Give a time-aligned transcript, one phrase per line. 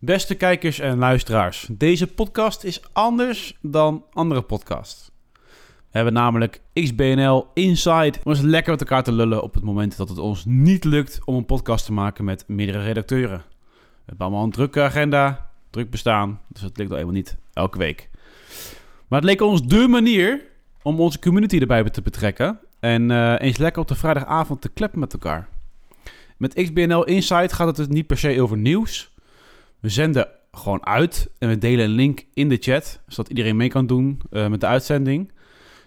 [0.00, 5.10] Beste kijkers en luisteraars, deze podcast is anders dan andere podcasts.
[5.62, 9.96] We hebben namelijk XBNL Inside om eens lekker met elkaar te lullen op het moment
[9.96, 13.38] dat het ons niet lukt om een podcast te maken met meerdere redacteuren.
[13.68, 17.78] We hebben allemaal een drukke agenda, druk bestaan, dus dat lukt al helemaal niet elke
[17.78, 18.10] week.
[19.08, 20.42] Maar het leek ons dé manier
[20.82, 25.00] om onze community erbij te betrekken en uh, eens lekker op de vrijdagavond te kleppen
[25.00, 25.48] met elkaar.
[26.36, 29.16] Met XBNL Inside gaat het dus niet per se over nieuws.
[29.80, 33.68] We zenden gewoon uit en we delen een link in de chat, zodat iedereen mee
[33.68, 35.32] kan doen uh, met de uitzending.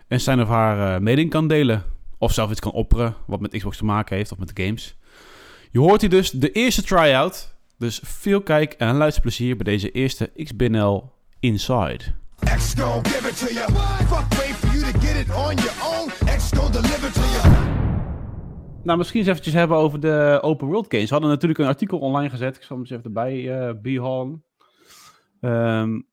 [0.07, 1.83] En zijn of haar uh, kan delen.
[2.17, 4.95] Of zelf iets kan opperen wat met Xbox te maken heeft of met de games.
[5.71, 7.55] Je hoort hier dus de eerste try-out.
[7.77, 11.99] Dus veel kijk en luisterplezier bij deze eerste XBNL Inside.
[14.07, 16.09] Fuck wait for you to get it on your own.
[16.37, 17.70] X deliver to you.
[18.83, 21.05] Nou, misschien eens eventjes hebben over de open world games.
[21.05, 22.55] We hadden natuurlijk een artikel online gezet.
[22.55, 24.43] Ik zal hem eens even erbij uh, behalen.
[25.41, 26.07] Um,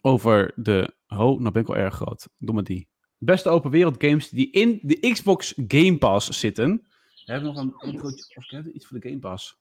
[0.00, 0.94] over de...
[1.08, 2.28] Oh, nou ben ik wel erg groot.
[2.38, 2.88] Doe maar die.
[3.18, 6.82] Beste open wereld games die in de Xbox Game Pass zitten.
[7.24, 8.36] We hebben nog een introotje...
[8.36, 9.60] Of iets voor de Game Pass.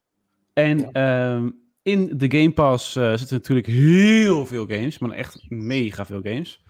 [0.54, 5.00] En um, in de Game Pass uh, zitten natuurlijk heel veel games.
[5.00, 6.64] Maar echt mega veel games.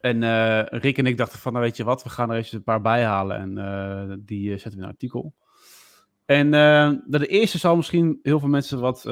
[0.00, 2.52] En uh, Rick en ik dachten van, nou weet je wat, we gaan er eens
[2.52, 5.34] een paar bij halen en uh, die uh, zetten we in een artikel.
[6.24, 6.50] En
[7.06, 9.02] de eerste zal misschien heel veel mensen wat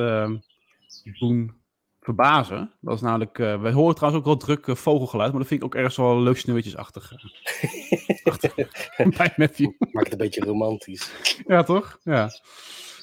[1.19, 1.53] doen
[2.00, 2.72] verbazen.
[2.81, 5.75] Dat is namelijk, wij horen trouwens ook wel druk vogelgeluid, maar dat vind ik ook
[5.75, 7.12] ergens wel leuk sneeuwtjesachtig.
[9.16, 9.70] bij Matthew.
[9.78, 11.11] Maakt het een beetje romantisch.
[11.47, 11.98] ja, toch?
[12.03, 12.22] Ja.
[12.22, 12.33] dat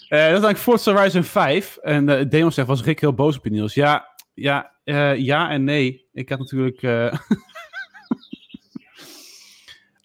[0.09, 1.77] is eigenlijk Forza Horizon 5.
[1.77, 3.73] En de demo zegt, was Rick heel boos op je, Niels.
[3.73, 4.71] Ja, ja,
[5.15, 6.07] ja en nee.
[6.13, 6.81] Ik had natuurlijk...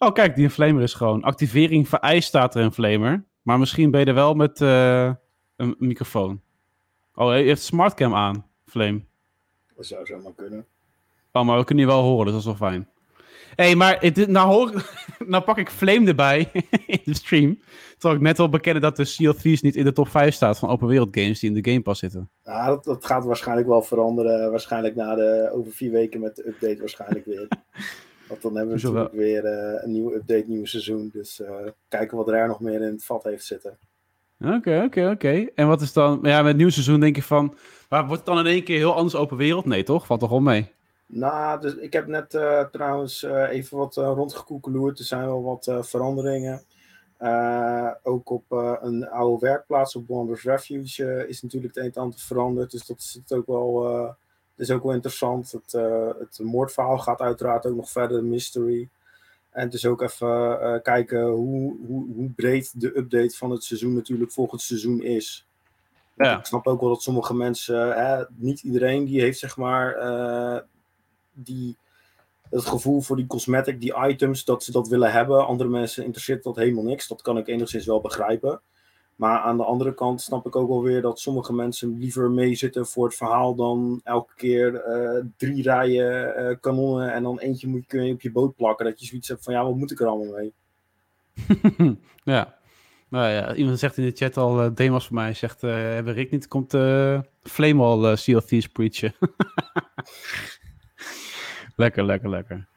[0.03, 1.21] Oh, kijk, die flamer is gewoon.
[1.21, 3.23] Activering vereist staat er een flamer.
[3.41, 5.11] Maar misschien ben je er wel met uh,
[5.55, 6.41] een microfoon.
[7.15, 9.01] Oh, hij heeft smartcam aan, Flame.
[9.75, 10.65] Dat zou zomaar kunnen.
[11.31, 12.89] Oh, maar we kunnen je wel horen, dus dat is wel fijn.
[13.55, 14.85] Hé, hey, maar het, nou, hoor,
[15.31, 16.51] nou pak ik Flame erbij
[16.85, 17.59] in de stream.
[17.91, 20.33] Terwijl ik net al bekennen dat de Sea of Thieves niet in de top 5
[20.33, 22.29] staat van open wereld games die in de Game Pass zitten.
[22.43, 24.51] Ja, dat, dat gaat waarschijnlijk wel veranderen.
[24.51, 27.47] Waarschijnlijk na de, over vier weken met de update waarschijnlijk weer.
[28.31, 31.09] Want dan hebben we natuurlijk weer uh, een nieuwe update, nieuw seizoen.
[31.13, 31.49] Dus uh,
[31.87, 33.77] kijken wat er nog meer in het vat heeft zitten.
[34.45, 35.47] Oké, oké, oké.
[35.55, 36.19] En wat is dan...
[36.21, 37.57] Ja, met het nieuwe seizoen denk je van...
[37.89, 39.65] Maar wordt het dan in één keer heel anders open wereld?
[39.65, 40.05] Nee, toch?
[40.05, 40.71] Valt toch wel mee?
[41.05, 44.99] Nou, dus ik heb net uh, trouwens even wat rondgekoekeloerd.
[44.99, 46.61] Er zijn wel wat veranderingen.
[48.03, 48.43] ook op
[48.81, 52.71] een oude werkplaats op Wonders Refuge is natuurlijk het een en ander veranderd.
[52.71, 54.15] Dus dat zit ook wel
[54.61, 55.51] is ook wel interessant.
[55.51, 58.89] Het, uh, het moordverhaal gaat uiteraard ook nog verder, mystery.
[59.49, 63.63] En het is ook even uh, kijken hoe, hoe, hoe breed de update van het
[63.63, 65.47] seizoen natuurlijk volgend seizoen is.
[66.15, 66.39] Ja.
[66.39, 70.59] Ik snap ook wel dat sommige mensen, hè, niet iedereen die heeft zeg maar uh,
[71.31, 71.77] die,
[72.49, 75.45] het gevoel voor die cosmetic, die items, dat ze dat willen hebben.
[75.47, 77.07] Andere mensen interesseert dat helemaal niks.
[77.07, 78.61] Dat kan ik enigszins wel begrijpen.
[79.21, 82.85] Maar aan de andere kant snap ik ook wel weer dat sommige mensen liever meezitten
[82.85, 87.85] voor het verhaal dan elke keer uh, drie rijen uh, kanonnen en dan eentje moet,
[87.85, 88.85] kun je op je boot plakken.
[88.85, 90.53] Dat je zoiets hebt van ja, wat moet ik er allemaal mee?
[92.23, 92.57] ja.
[93.09, 96.31] Nou ja, iemand zegt in de chat al, uh, Demas voor mij zegt, hebben Rick
[96.31, 96.71] niet, komt
[97.41, 98.41] Flame al Sea
[98.73, 99.13] preachen.
[101.75, 102.67] lekker, lekker, lekker.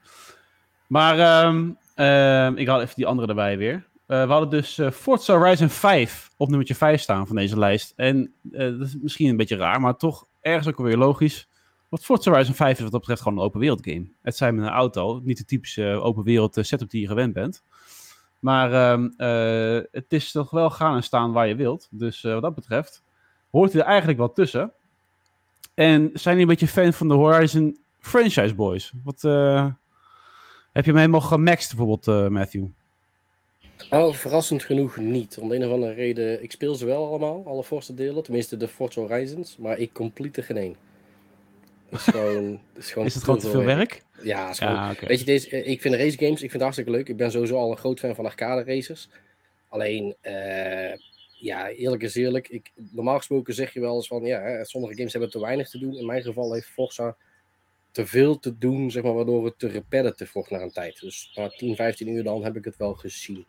[0.87, 3.93] Maar um, ik haal even die andere erbij weer.
[4.07, 7.93] Uh, we hadden dus uh, Forza Horizon 5 op nummertje 5 staan van deze lijst.
[7.97, 11.49] En uh, dat is misschien een beetje raar, maar toch ergens ook alweer logisch.
[11.89, 14.07] Want Forza Horizon 5 is wat dat betreft gewoon een open wereld game.
[14.23, 17.63] Het zijn met een auto, niet de typische open wereld setup die je gewend bent.
[18.39, 19.11] Maar ehm,
[19.91, 21.89] het is toch wel gaan en staan waar je wilt.
[21.91, 23.03] Dus wat dat betreft
[23.51, 24.73] hoort hij er eigenlijk wel tussen.
[25.75, 28.93] En zijn jullie een beetje fan van de Horizon franchise boys?
[29.05, 29.23] Wat,
[30.73, 32.65] heb je hem helemaal gemaxt bijvoorbeeld, Matthew?
[33.91, 35.39] Nou, verrassend genoeg niet.
[35.39, 38.23] Om de een of andere reden, ik speel ze wel allemaal, alle voorste delen.
[38.23, 40.77] Tenminste de Forza Horizons, maar ik complete geen één.
[41.91, 44.03] is, gewoon, is, gewoon is het gewoon te veel werk?
[44.23, 45.09] Ja, is gewoon, ja okay.
[45.09, 47.09] weet je, deze, eh, ik vind race games, ik vind het hartstikke leuk.
[47.09, 49.09] Ik ben sowieso al een groot fan van arcade races.
[49.69, 50.93] Alleen, uh,
[51.33, 52.49] ja, eerlijk is eerlijk.
[52.49, 55.71] Ik, normaal gesproken zeg je wel eens van, ja, hè, sommige games hebben te weinig
[55.71, 55.97] te doen.
[55.97, 57.17] In mijn geval heeft Forza
[57.91, 61.01] te veel te doen, zeg maar, waardoor het te repetitive wordt na een tijd.
[61.01, 63.47] Dus na 10, 15 uur dan heb ik het wel gezien.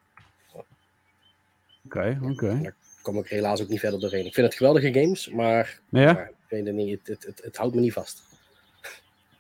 [1.86, 2.60] Oké, oké.
[2.62, 4.26] Daar kom ik helaas ook niet verder doorheen.
[4.26, 6.14] Ik vind het geweldige games, maar, ja?
[6.14, 8.24] maar ik weet het niet, het, het, het, houdt me niet vast.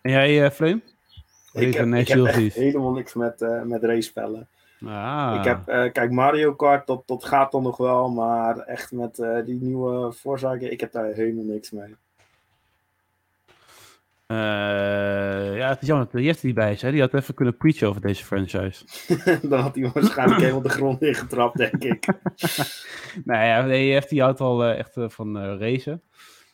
[0.01, 0.81] En jij, uh, Flame?
[1.53, 4.47] Ik heb, ik heb helemaal niks met, uh, met race spellen.
[4.85, 5.35] Ah.
[5.37, 9.19] Ik heb, eh, kijk, Mario Kart, dat, dat gaat dan nog wel, maar echt met
[9.19, 11.95] eh, die nieuwe Forza, ik heb daar helemaal niks mee.
[14.27, 14.37] Eh,
[15.57, 16.81] ja, het is jammer dat Jeff er niet bij is.
[16.81, 16.91] Hè?
[16.91, 18.85] Die had even kunnen preachen over deze franchise.
[19.49, 22.07] dan had hij waarschijnlijk helemaal de grond ingetrapt, denk ik.
[23.25, 26.01] nee, ja, nee, Jeff die houdt al eh, echt eh, van racen.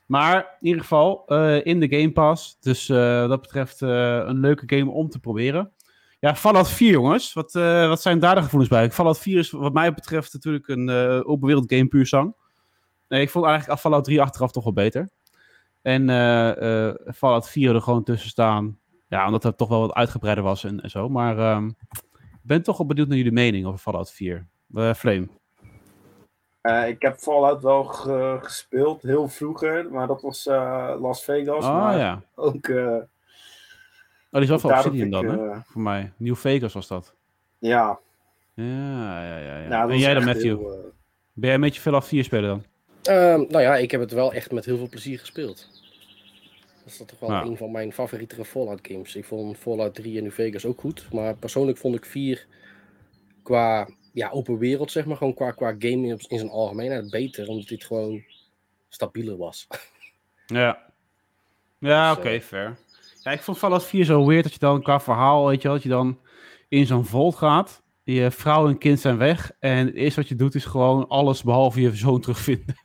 [0.05, 1.25] Maar in ieder geval,
[1.63, 2.57] in de Game Pass.
[2.59, 5.71] Dus wat dat betreft een leuke game om te proberen.
[6.19, 7.33] Ja, Fallout 4, jongens.
[7.33, 7.53] Wat,
[7.87, 8.91] wat zijn daar de gevoelens bij?
[8.91, 10.89] Fallout 4 is wat mij betreft natuurlijk een
[11.23, 12.35] open wereld game puur zang.
[13.07, 15.09] Nee, ik vond eigenlijk Fallout 3 achteraf toch wel beter.
[15.81, 18.79] En eh, eh, Fallout 4 er gewoon tussen staan.
[19.07, 21.09] Ja, omdat het toch wel wat uitgebreider was en, en zo.
[21.09, 24.47] Maar ehm, ik ben toch wel benieuwd naar jullie mening over Fallout 4.
[24.75, 25.27] Eh Flame.
[26.87, 30.45] Ik heb Fallout wel ge- gespeeld, heel vroeger, maar dat was
[30.99, 31.65] Las Vegas.
[31.65, 32.21] Oh maar ja.
[32.35, 32.95] ook eh,
[34.33, 35.61] Oh, die is wel van Obsidian dan, hè?
[35.63, 36.11] Voor mij.
[36.17, 37.15] New Vegas was dat.
[37.59, 37.99] ja,
[38.53, 39.57] Ja, ja, ja.
[39.57, 39.67] ja.
[39.67, 40.43] nou, dat en jij dan, Matthew?
[40.57, 40.93] heel,
[41.33, 42.63] Ben jij een beetje Fallout 4 spelen dan?
[43.03, 45.69] Ehm, nou ja, ik heb het wel echt met heel veel plezier gespeeld.
[46.83, 47.41] Dat is toch wel Ja.
[47.43, 49.15] een van mijn favoriete Fallout games.
[49.15, 51.07] Ik vond Fallout 3 en New Vegas ook goed.
[51.13, 52.45] Maar persoonlijk vond ik 4
[53.43, 57.47] qua ja, open wereld, zeg maar, gewoon qua, qua game in, in zijn algemeenheid beter.
[57.47, 58.23] Omdat dit gewoon
[58.89, 59.67] stabieler was.
[60.45, 60.89] Ja.
[61.79, 62.77] Ja, Dus, oké, eh, fair.
[63.23, 65.73] Ja, ik vond Fallout 4 zo weird dat je dan qua verhaal, weet je wel,
[65.73, 66.19] dat je dan
[66.69, 67.81] in zo'n vault gaat.
[68.03, 69.51] Je vrouw en kind zijn weg.
[69.59, 72.75] En het eerste wat je doet is gewoon alles behalve je zoon terugvinden.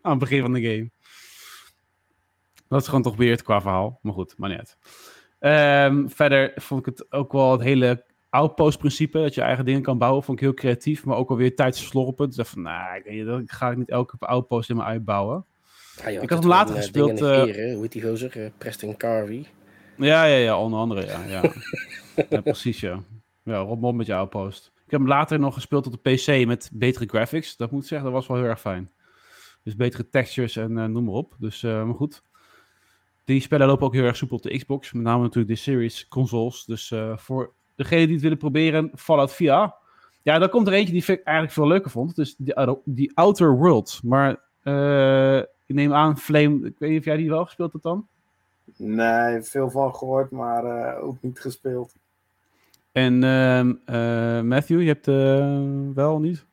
[0.02, 0.90] Aan het begin van de game.
[2.68, 3.98] Dat is gewoon toch weird qua verhaal.
[4.02, 4.76] Maar goed, maar uit.
[5.38, 9.20] Ehm, verder vond ik het ook wel het hele outpost-principe.
[9.20, 10.22] Dat je eigen dingen kan bouwen.
[10.22, 11.04] Vond ik heel creatief.
[11.04, 12.26] Maar ook alweer tijdsverslorpen.
[12.26, 15.44] Dus ik dacht van, nou, dat ga ik niet elke outpost helemaal uitbouwen.
[15.96, 17.72] Ja, je Ik had hem later eh, gespeeld, negeren.
[17.72, 18.44] Hoe heet die gozer?
[18.44, 19.46] Eh, Preston Carvey.
[19.96, 21.24] Ja, ja, ja, onder andere, ja.
[21.24, 21.52] Ja,
[22.30, 23.02] ja precies, ja.
[23.42, 24.72] Ja, Rob Mond met je outpost.
[24.84, 27.56] Ik heb hem later nog gespeeld op de PC met betere graphics.
[27.56, 28.90] Dat moet ik zeggen, dat was wel heel erg fijn.
[29.62, 31.34] Dus betere textures en eh, noem maar op.
[31.38, 32.22] Dus, eh, maar goed.
[33.24, 34.92] Die spellen lopen ook heel erg soepel op de Xbox.
[34.92, 36.64] Met name natuurlijk de Series consoles.
[36.64, 39.72] Dus eh, voor degenen die het willen proberen, Fallout 4.
[40.22, 42.16] Ja, dan komt er eentje die ik eigenlijk veel leuker vond.
[42.16, 42.54] Dus die,
[42.84, 44.02] die Outer Worlds.
[44.02, 44.32] Maar
[45.66, 48.06] ik neem aan, Flame, ik weet niet of jij die wel gespeeld hebt dan?
[48.76, 51.94] nee, veel van gehoord, maar ook niet gespeeld.
[52.92, 55.06] En ehm, eh, Matthew, je hebt
[55.96, 56.46] wel niet?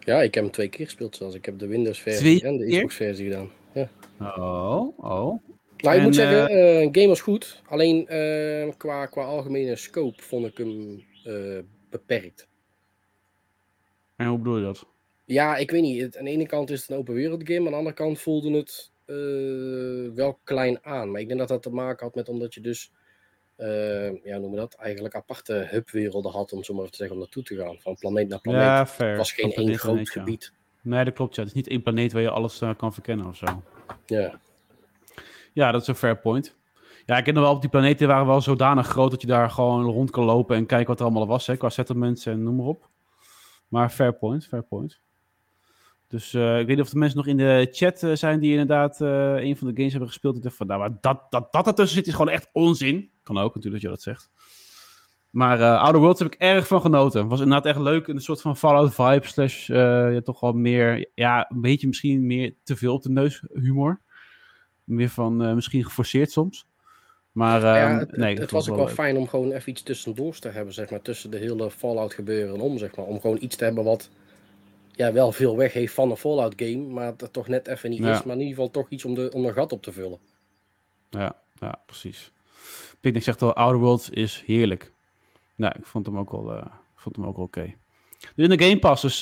[0.00, 1.34] Ja, ik heb hem twee keer gespeeld zelfs.
[1.34, 2.76] Ik heb de Windows versie Twee en de keer?
[2.76, 3.50] Xbox versie gedaan.
[4.20, 5.42] Oh, oh.
[5.76, 7.62] Nou, ik En, moet zeggen, eh een game was goed.
[7.66, 11.04] Alleen eh, qua, qua algemene scope vond ik hem
[11.90, 12.48] beperkt.
[14.16, 14.86] En hoe bedoel je dat?
[15.24, 16.00] Ja, ik weet niet.
[16.00, 17.64] Het, aan de ene kant is het een open wereld game.
[17.64, 18.92] Aan de andere kant voelde het
[20.14, 21.10] wel klein aan.
[21.10, 22.92] Maar ik denk dat dat te maken had met omdat je dus...
[23.58, 24.74] eh, ja, we dat?
[24.74, 27.76] Eigenlijk aparte hubwerelden had, om zo maar te zeggen, om naartoe te gaan.
[27.78, 28.62] Van planeet naar planeet.
[28.62, 29.08] Ja, fair.
[29.08, 30.52] het was geen één groot gebied.
[30.82, 31.34] Nee, dat klopt.
[31.34, 31.40] Ja.
[31.40, 33.62] Het is niet één planeet waar je alles eh, kan verkennen of zo.
[34.06, 34.40] Ja.
[35.52, 36.56] Ja, dat is een fair point.
[37.06, 39.50] Ja, ik ken nog wel op die planeten waren wel zodanig groot dat je daar
[39.50, 42.56] gewoon rond kan lopen en kijken wat er allemaal was, hè, qua settlements en noem
[42.56, 42.88] maar op.
[43.68, 45.00] Maar fair point, fair point.
[46.08, 49.00] Dus eh, ik weet niet of er mensen nog in de chat zijn die inderdaad
[49.00, 50.36] een van de games hebben gespeeld.
[50.36, 53.10] Ik dacht van, nou, maar dat, dat, dat ertussen zit is gewoon echt onzin.
[53.28, 54.30] Kan ook natuurlijk dat je dat zegt.
[55.30, 57.28] Maar eh Outer Worlds heb ik erg van genoten.
[57.28, 58.06] Was inderdaad echt leuk.
[58.08, 62.54] Een soort van Fallout vibe slash ja, toch wel meer, ja, een beetje misschien meer
[62.62, 64.00] te veel op de neus humor.
[64.84, 66.66] Meer van eh, misschien geforceerd soms.
[67.32, 69.82] Maar Ja, ehm, het, nee, het, dat was ook wel fijn om gewoon even iets
[69.82, 73.06] tussendoors te hebben, zeg maar, tussen de hele Fallout gebeuren om, zeg maar.
[73.06, 74.10] Om gewoon iets te hebben wat
[74.92, 77.98] ja, wel veel weg heeft van een Fallout game, maar dat toch net even niet
[77.98, 78.14] Ja.
[78.14, 80.18] is, maar in ieder geval toch iets om, de, om een gat op te vullen.
[81.10, 82.32] Ja, ja, precies.
[83.00, 84.92] Picnic zegt al, Outer Worlds is heerlijk.
[85.54, 87.74] Nou, ik vond hem ook wel, eh, vond hem ook wel oké.
[88.18, 89.20] Dus in de Game Pass, dus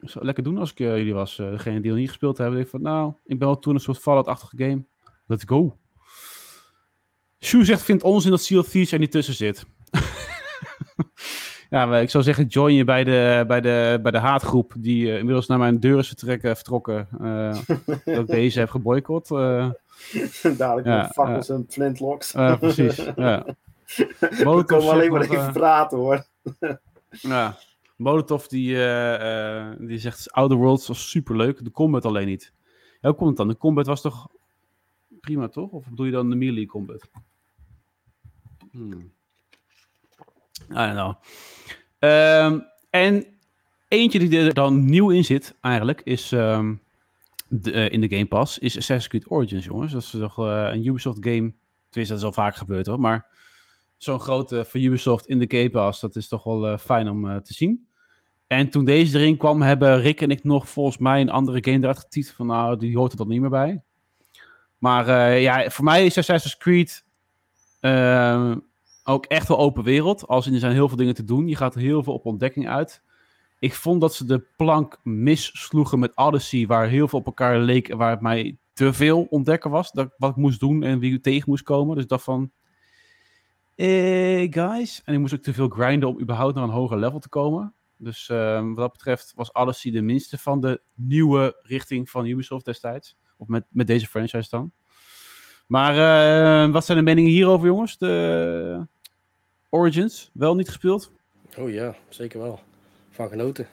[0.00, 1.36] ik zou lekker doen als ik eh, jullie was.
[1.36, 3.80] Degene die nog niet gespeeld hebben, denk ik van, nou, ik ben wel toen een
[3.80, 4.84] soort Fallout-achtige game.
[5.26, 5.76] Let's go.
[7.40, 9.66] Shu zegt, vindt onzin dat Sea of Thieves er niet tussen zit.
[11.72, 15.18] ja, ik zou zeggen, join je bij de, bij de, bij de haatgroep die eh,
[15.18, 17.08] inmiddels naar mijn deur is vertrekken, vertrokken.
[17.20, 17.58] eh,
[18.04, 19.30] dat ik deze heb geboycott.
[19.30, 19.70] eh
[20.58, 22.32] Dadelijk Ja, met fakkels en flintlocks.
[22.32, 22.96] ja, precies.
[23.16, 23.44] Ja.
[24.18, 26.24] We Molotov komen alleen maar nog, even eh, praten hoor.
[27.10, 27.56] Ja.
[27.96, 31.64] Molotov die, eh, eh, die zegt Outer Worlds was superleuk.
[31.64, 32.52] De combat alleen niet.
[33.00, 33.48] Ja, hoe komt het dan?
[33.48, 34.28] De combat was toch
[35.20, 35.70] prima, toch?
[35.70, 37.08] Of bedoel je dan de melee combat?
[38.70, 39.12] Hmm.
[40.70, 41.14] I don't know.
[41.98, 42.58] Ehm,
[42.90, 43.26] en
[43.88, 46.74] eentje die er dan nieuw in zit, eigenlijk, is ehm,
[47.48, 49.92] de, eh, in de Game Pass, is Assassin's Creed Origins, jongens.
[49.92, 51.52] Dat is toch eh, een Ubisoft game.
[51.88, 53.26] Tenminste, dat is al vaak gebeurd hoor, maar
[53.96, 56.00] zo'n grote van Ubisoft in de Game Pass.
[56.00, 57.86] Dat is toch wel fijn om te zien.
[58.46, 61.78] En toen deze erin kwam, hebben Rick en ik nog volgens mij een andere game
[61.78, 62.32] eruit getiet.
[62.32, 63.82] Van nou, die hoort er dan niet meer bij.
[64.78, 67.04] Maar ja, voor mij is Assassin's Creed
[69.04, 70.26] ook echt wel open wereld.
[70.26, 71.48] Als in er zijn heel veel dingen te doen.
[71.48, 73.02] Je gaat heel veel op ontdekking uit.
[73.58, 77.94] Ik vond dat ze de plank missloegen met Odyssey, waar heel veel op elkaar leek,
[77.94, 79.92] waar het mij te veel ontdekken was.
[79.92, 81.94] Dat, wat ik moest doen en wie tegen moest komen.
[81.94, 82.50] Dus ik dacht van,
[83.74, 85.02] eh, guys.
[85.04, 87.74] En ik moest ook te veel grinden om überhaupt naar een hoger level te komen.
[87.96, 92.64] Dus uh, wat dat betreft was Odyssey de minste van de nieuwe richting van Ubisoft
[92.64, 93.16] destijds.
[93.36, 94.72] Of met, met deze franchise dan.
[95.66, 95.94] Maar
[96.66, 97.98] uh, wat zijn de meningen hierover, jongens?
[97.98, 98.86] De
[99.74, 101.12] Origins, wel niet gespeeld?
[101.58, 102.60] Oh ja, zeker wel
[103.10, 103.66] van genoten.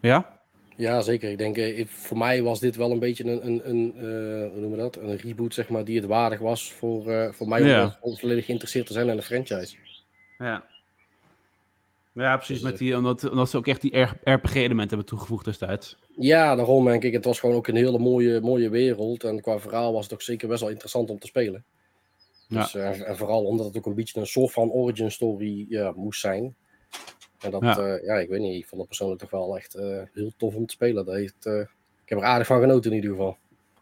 [0.00, 0.40] Ja?
[0.76, 1.30] Ja, zeker.
[1.30, 4.60] Ik denk, eh, voor mij was dit wel een beetje een, een, een uh, hoe
[4.60, 4.96] noemen we dat?
[4.96, 7.98] Een reboot, zeg maar, die het waardig was voor, uh, voor mij ja.
[8.00, 9.76] om, volledig geïnteresseerd te zijn in de franchise.
[10.38, 10.64] Ja.
[12.12, 12.60] Ja, precies.
[12.60, 15.96] Dus, met die, omdat, omdat ze ook echt die RPG-elementen hebben toegevoegd destijds.
[16.16, 17.12] Ja, daarom denk ik.
[17.12, 19.24] Het was gewoon ook een hele mooie, mooie wereld.
[19.24, 21.64] En qua verhaal was het ook zeker best wel interessant om te spelen.
[22.54, 22.92] Dus, ja.
[22.92, 26.56] en vooral omdat het ook een beetje een soort van origin story moest zijn.
[27.40, 27.78] En dat, ja.
[27.78, 30.54] Uh, ja, ik weet niet, ik vond het persoonlijk toch wel echt uh, heel tof
[30.54, 31.04] om te spelen.
[31.04, 33.36] Dat heeft, ik heb er aardig van genoten in ieder geval.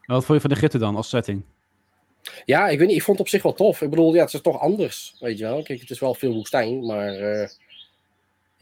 [0.06, 1.42] wat vond je van de Gitten dan als setting?
[2.44, 3.82] Ja, ik weet niet, ik vond het op zich wel tof.
[3.82, 5.62] Ik bedoel, ja, het is toch anders, weet je wel.
[5.62, 7.48] Kijk, het is wel veel woestijn, maar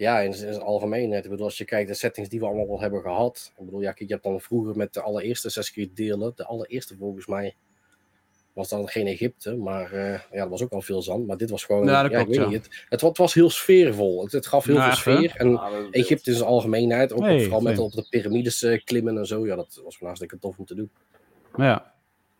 [0.01, 1.13] ja, in, in het algemeen.
[1.13, 3.53] Ik bedoel, als je kijkt de settings die we allemaal wel hebben gehad.
[3.59, 6.45] Ik bedoel, ja, kijk, je hebt dan vroeger met de allereerste zes keer delen, de
[6.45, 7.55] allereerste volgens mij,
[8.53, 11.27] was dan geen Egypte, maar uh, ja, dat was ook al veel zand.
[11.27, 14.23] Maar dit was gewoon, ja, ja, ik weet niet, het, het, was heel sfeervol.
[14.23, 15.35] Het, het gaf heel veel sfeer.
[15.37, 19.27] En Egypte in zijn algemeenheid, ook nee, vooral met op de piramides uh, klimmen en
[19.27, 19.47] zo.
[19.47, 20.91] Ja, dat was gewoon hartstikke tof om te doen.
[21.57, 21.93] Ja.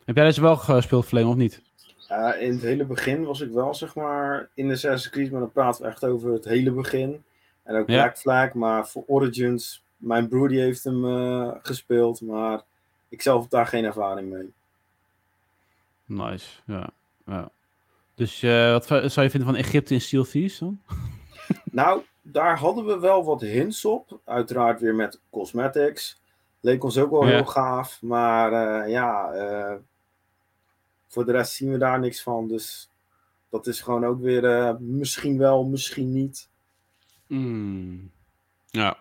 [0.05, 1.61] Heb jij deze wel gespeeld, Flame, of niet?
[2.11, 5.39] Uh, in het hele begin was ik wel, zeg maar, in de Assassin's Creed, maar
[5.39, 7.23] dan praten we echt over het hele begin.
[7.63, 12.61] En ook Black Flag, maar voor Origins, mijn broer die heeft hem uh, gespeeld, maar
[13.09, 14.53] ik zelf heb daar geen ervaring mee.
[16.11, 16.89] Nice, ja.
[17.25, 17.51] ja.
[18.15, 20.81] Dus uh, wat zou je vinden van Egypte in Steel Thieves dan?
[21.71, 24.19] nou, daar hadden we wel wat hints op.
[24.25, 26.21] Uiteraard weer met cosmetics.
[26.59, 28.01] Leek ons ook wel heel gaaf.
[28.01, 29.75] Maar uh, ja, uh,
[31.07, 32.47] voor de rest zien we daar niks van.
[32.47, 32.89] Dus
[33.49, 36.49] dat is gewoon ook weer misschien wel, misschien niet.
[37.27, 38.11] Mm.
[38.65, 38.97] Ja.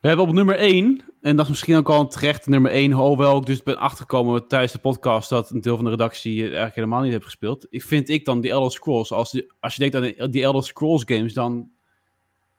[0.00, 3.38] We hebben op nummer 1 en dat is misschien ook al terecht nummer 1, hoewel
[3.38, 7.02] ik dus ben achtergekomen tijdens de podcast dat een deel van de redactie eigenlijk helemaal
[7.02, 7.66] niet heeft gespeeld.
[7.70, 10.64] Ik vind ik dan die Elder Scrolls, als, die, als je denkt aan die Elder
[10.64, 11.70] Scrolls games, dan,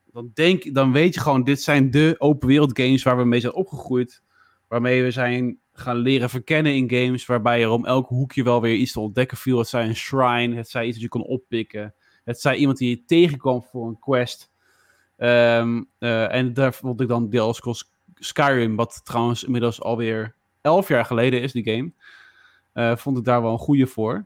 [0.06, 3.40] dan, denk, dan weet je gewoon, dit zijn de open wereld games waar we mee
[3.40, 4.24] zijn opgegroeid.
[4.68, 8.76] Waarmee we zijn gaan leren verkennen in games, waarbij er om elk hoekje wel weer
[8.76, 9.58] iets te ontdekken viel.
[9.58, 12.90] Het zij een shrine, het zij iets dat je kon oppikken, het zij iemand die
[12.90, 14.52] je tegenkwam voor een quest.
[15.18, 20.36] Um, uh, en daar vond ik dan de Elder Scrolls Skyrim, wat trouwens inmiddels alweer
[20.62, 21.92] elf jaar geleden is, die game.
[22.74, 24.26] Uh, vond ik daar wel een goede voor.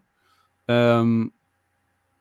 [0.65, 1.33] Um,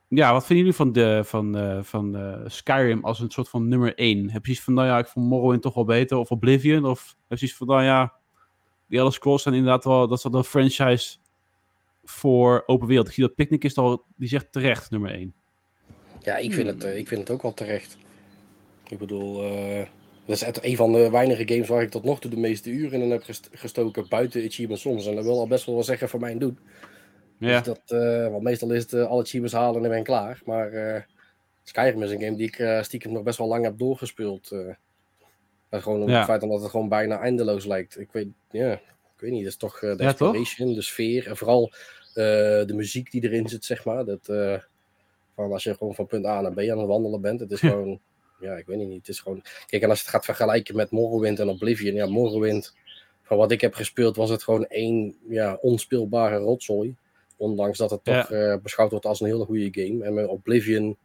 [0.09, 3.69] ja, wat vinden jullie van, de, van, uh, van uh, Skyrim als een soort van
[3.69, 4.31] nummer 1?
[4.31, 6.85] Heb je iets van, nou ja, ik vond Morrowind toch wel beter, of Oblivion?
[6.85, 8.13] Of heb je iets van, nou ja,
[8.87, 11.17] die Elder Scrolls zijn inderdaad wel, dat is wel een franchise
[12.05, 13.07] voor open wereld.
[13.07, 15.35] Ik zie dat Picnic is al, die zegt terecht nummer 1.
[16.21, 17.97] Ja, ik vind, het, ik vind het ook wel terecht.
[18.89, 19.87] Ik bedoel, uh,
[20.41, 23.03] dat is een van de weinige games waar ik tot nog toe de meeste uren
[23.03, 25.07] in heb gestoken buiten achievements soms.
[25.07, 26.59] En dat wil al best wel wel zeggen voor mijn doen.
[27.39, 27.61] Ja.
[27.61, 30.43] Dus dat, uh, want meestal is het uh, alle achievements halen en ben ik klaar.
[30.45, 31.01] Maar uh,
[31.63, 34.49] Skyrim is een game die ik stiekem nog best wel lang heb doorgespeeld.
[35.71, 36.17] gewoon om ja.
[36.17, 37.99] het feit dat het gewoon bijna eindeloos lijkt.
[37.99, 38.81] Ik weet, ja, ik
[39.19, 40.77] weet niet, dat is toch de ja, exploration, toch?
[40.77, 41.73] de sfeer en vooral
[42.15, 44.05] de muziek die erin zit, zeg maar.
[44.05, 44.25] Dat,
[45.35, 47.41] van als je gewoon van punt A naar B aan het wandelen bent.
[47.41, 48.01] Het is gewoon
[48.43, 48.99] ja, ik weet niet.
[48.99, 49.43] Het is gewoon.
[49.67, 51.95] Kijk, en als je het gaat vergelijken met Morrowind en Oblivion.
[51.95, 52.75] Ja, Morrowind,
[53.23, 56.97] van wat ik heb gespeeld, was het gewoon één ja, onspeelbare rotzooi.
[57.37, 60.05] Ondanks dat het toch uh, beschouwd wordt als een hele goede game.
[60.05, 60.97] En met Oblivion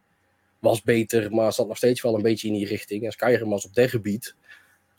[0.58, 3.04] was beter, maar zat nog steeds wel een beetje in die richting.
[3.04, 4.34] En Skyrim was op dat gebied,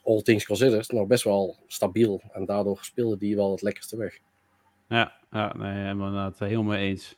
[0.03, 2.21] all things considered, nog best wel stabiel.
[2.31, 4.19] En daardoor speelde die wel het lekkerste weg.
[4.87, 7.15] Ja, ja nee, helemaal, het helemaal eens.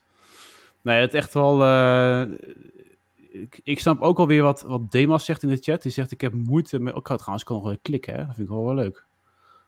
[0.81, 1.61] Nee, het echt wel.
[1.61, 2.21] Uh,
[3.31, 5.81] ik, ik snap ook alweer wat, wat Demas zegt in de chat.
[5.81, 6.95] Die zegt, ik heb moeite met...
[6.95, 8.25] Ik ga trouwens kan nog klikken, hè.
[8.25, 9.05] Dat vind ik wel wel leuk.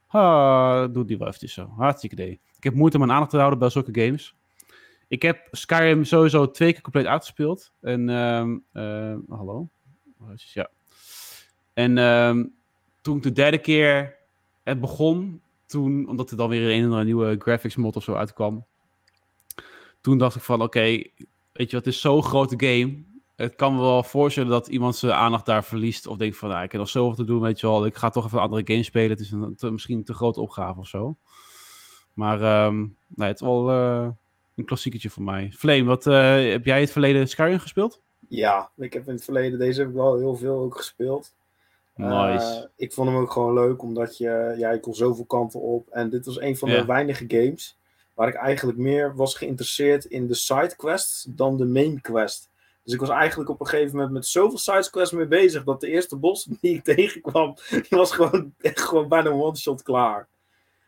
[0.08, 1.74] Ha, doe die wel even zo.
[1.77, 2.39] Hartstikke idee.
[2.58, 4.36] Ik heb moeite om mijn aandacht te houden bij zulke games.
[5.08, 7.72] Ik heb Skyrim sowieso twee keer compleet uitgespeeld.
[7.82, 8.63] En, um,
[9.29, 9.70] hallo?
[10.36, 10.70] Ja.
[11.74, 12.53] En um,
[13.01, 14.15] toen ik de derde keer
[14.63, 18.65] het begon, toen, omdat er dan weer een andere nieuwe graphics mod of zo uitkwam,
[20.01, 21.03] toen dacht ik van, oké,
[21.51, 23.03] weet je, het is zo'n grote game.
[23.35, 26.07] Het kan me wel voorstellen dat iemand zijn aandacht daar verliest.
[26.07, 27.85] Of denkt van, nou, ik heb nog zoveel te doen, weet je wel.
[27.85, 29.09] Ik ga toch even een andere game spelen.
[29.09, 31.17] Het is een, te, misschien een te grote opgave of zo.
[32.13, 34.07] Maar um, nee, het is wel uh,
[34.55, 35.51] een klassieketje voor mij.
[35.55, 38.01] Flame, wat, uh, heb jij het verleden Skyrim gespeeld?
[38.27, 41.33] Ja, ik heb in het verleden, deze heb ik wel heel veel ook gespeeld.
[41.95, 42.59] Nice.
[42.59, 45.89] Uh, ik vond hem ook gewoon leuk, omdat je, ja, je kon zoveel kanten op.
[45.89, 47.77] En dit was een van de weinige games
[48.13, 52.49] waar ik eigenlijk meer was geïnteresseerd in de sidequests dan de main quest.
[52.83, 55.87] Dus ik was eigenlijk op een gegeven moment met zoveel sidequests mee bezig dat de
[55.87, 60.27] eerste bos die ik tegenkwam, die was gewoon, echt gewoon bijna one-shot klaar.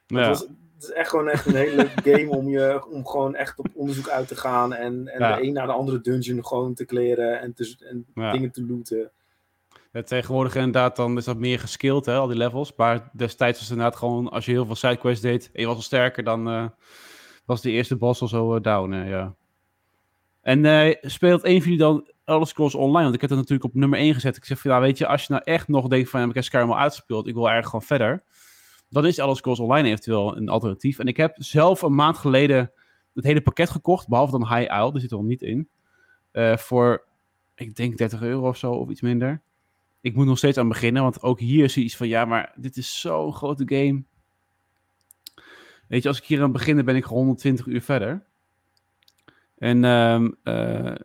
[0.08, 0.18] Ja.
[0.18, 3.36] Het, was, het is echt gewoon echt een hele leuke game om, je, om gewoon
[3.36, 5.36] echt op onderzoek uit te gaan en, en ja.
[5.36, 8.32] de een naar de andere dungeon gewoon te kleren en, te, en ja.
[8.32, 9.12] dingen te looten.
[9.92, 12.74] Ja, tegenwoordig inderdaad, dan is dat meer geskild, hè, al die levels.
[12.76, 15.76] Maar destijds was het inderdaad gewoon, als je heel veel sidequests deed en je was
[15.76, 16.66] al sterker, dan uh,
[17.46, 19.36] was de eerste boss al zo uh, down, uh, ja.
[20.46, 23.04] En uh, speelt een van jullie dan Elder Scrolls Online?
[23.04, 24.38] Want ik heb het natuurlijk op nummer 1 gezet.
[24.38, 26.34] Ik zeg van, ja, weet je, als je nou echt nog denkt van, ja, ik
[26.34, 28.24] heb Skyrim al uitgespeeld, ik wil eigenlijk gewoon verder.
[28.90, 31.00] Dan is Elder Scrolls Online eventueel een alternatief.
[31.00, 32.72] En ik heb zelf een maand geleden
[33.14, 35.70] het hele pakket gekocht, behalve dan High Isle, die zit er nog niet in.
[36.34, 37.06] Uh, voor,
[37.56, 39.42] ik denk 30 euro of zo, of iets minder.
[40.02, 42.78] Ik moet nog steeds aan beginnen, want ook hier je iets van, ja, maar dit
[42.78, 44.04] is zo'n grote game.
[45.88, 48.26] Weet je, als ik hier aan begin, ben ik gewoon 120 uur verder.
[49.58, 50.96] En um, uh,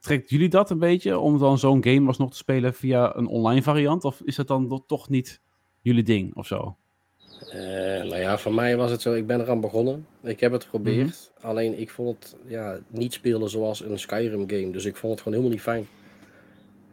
[0.00, 3.62] trekt jullie dat een beetje om dan zo'n game alsnog te spelen via een online
[3.62, 4.04] variant?
[4.04, 5.40] Of is dat dan toch niet
[5.80, 6.76] jullie ding of zo?
[7.54, 7.54] Uh,
[8.02, 10.06] nou ja, voor mij was het zo, ik ben eraan begonnen.
[10.22, 10.96] Ik heb het geprobeerd.
[10.96, 11.50] Mm -hmm.
[11.50, 14.70] Alleen ik vond het ja, niet spelen zoals een Skyrim game.
[14.70, 15.86] Dus ik vond het gewoon helemaal niet fijn.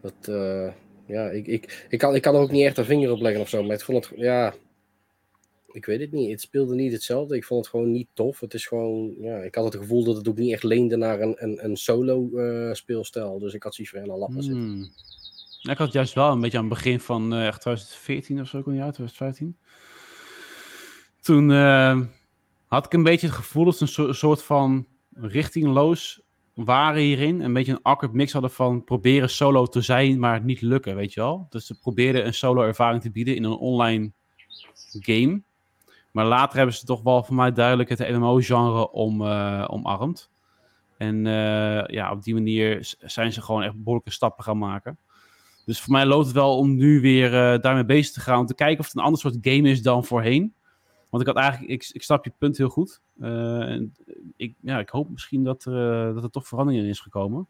[0.02, 0.72] Dat, uh,
[1.06, 3.42] ja, ik, ik, ik, kan, ik kan er ook niet echt een vinger op leggen
[3.42, 3.64] of zo.
[3.64, 4.54] Maar ik vond het, ja,
[5.74, 6.32] ik weet het niet.
[6.32, 7.36] Het speelde niet hetzelfde.
[7.36, 8.40] Ik vond het gewoon niet tof.
[8.40, 11.22] Het is gewoon, ja, ik had het gevoel dat het ook niet echt leende naar
[11.22, 13.40] een, een, een solo uh, speelstijl.
[13.40, 14.62] Dus ik had zoiets van, ja, laat maar zitten.
[14.62, 14.92] Hmm.
[15.62, 18.76] Ik had juist wel een beetje aan het begin van uh, 2014 of zo, een
[18.76, 19.58] jaar, 2015.
[21.22, 22.02] Toen uh,
[22.68, 26.22] had ik een beetje het gevoel dat ze een so soort van richtingloos
[26.54, 27.42] waren hierin.
[27.42, 31.14] Een beetje een awkward mix hadden van proberen solo te zijn, maar niet lukken, weet
[31.14, 31.46] je wel.
[31.50, 34.12] Dus ze probeerden een solo ervaring te bieden in een online
[35.00, 35.42] game.
[36.14, 40.32] Maar later hebben ze toch wel voor mij duidelijk het MMO-genre om, uh, omarmd.
[40.98, 44.98] En uh, ja, op die manier zijn ze gewoon echt behoorlijke stappen gaan maken.
[45.66, 48.40] Dus voor mij loopt het wel om nu weer uh, daarmee bezig te gaan.
[48.40, 50.54] Om te kijken of het een ander soort game is dan voorheen.
[51.10, 53.02] Want ik had eigenlijk, ik, ik snap je punt heel goed.
[53.20, 53.96] en
[54.36, 57.48] ik, ja, ik hoop misschien dat, dat er toch verandering in is gekomen.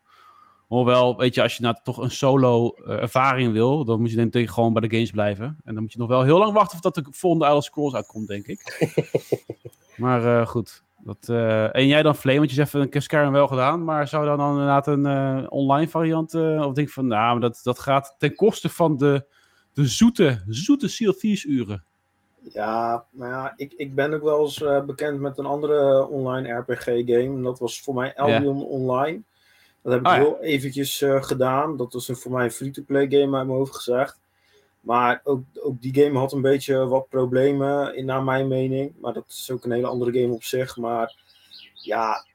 [0.73, 4.15] Hoewel, weet je, als je nou toch een solo uh, ervaring wil, dan moet je
[4.15, 5.45] denk ik gewoon bij de games blijven.
[5.45, 8.27] En dan moet je nog wel heel lang wachten voordat de volgende Elder Scrolls uitkomt,
[8.27, 8.91] denk ik.
[9.97, 10.83] maar uh, goed.
[10.97, 14.38] Dat, uh, en jij dan Flame, want je zegt Skyrim wel gedaan, maar zou dan,
[14.38, 18.69] dan inderdaad een online variant, of denk van, nou, maar dat, dat gaat ten koste
[18.69, 19.25] van de,
[19.73, 21.83] de zoete, zoete Seal Thieves uren.
[22.53, 26.86] Ja, nou ja, ik, ik ben ook wel eens bekend met een andere online RPG
[26.86, 27.41] game.
[27.41, 28.69] Dat was voor mij Albion yeah.
[28.69, 29.23] Online.
[29.83, 30.47] Dat heb ik oh, heel ja.
[30.47, 31.77] eventjes uh, gedaan.
[31.77, 34.19] Dat was een, voor mij een free-to-play game uit mijn hoofd gezegd.
[34.79, 38.93] Maar ook, ook die game had een beetje wat problemen, in, naar mijn mening.
[38.99, 40.77] Maar dat is ook een hele andere game op zich.
[40.77, 41.15] Maar
[41.73, 42.25] ja,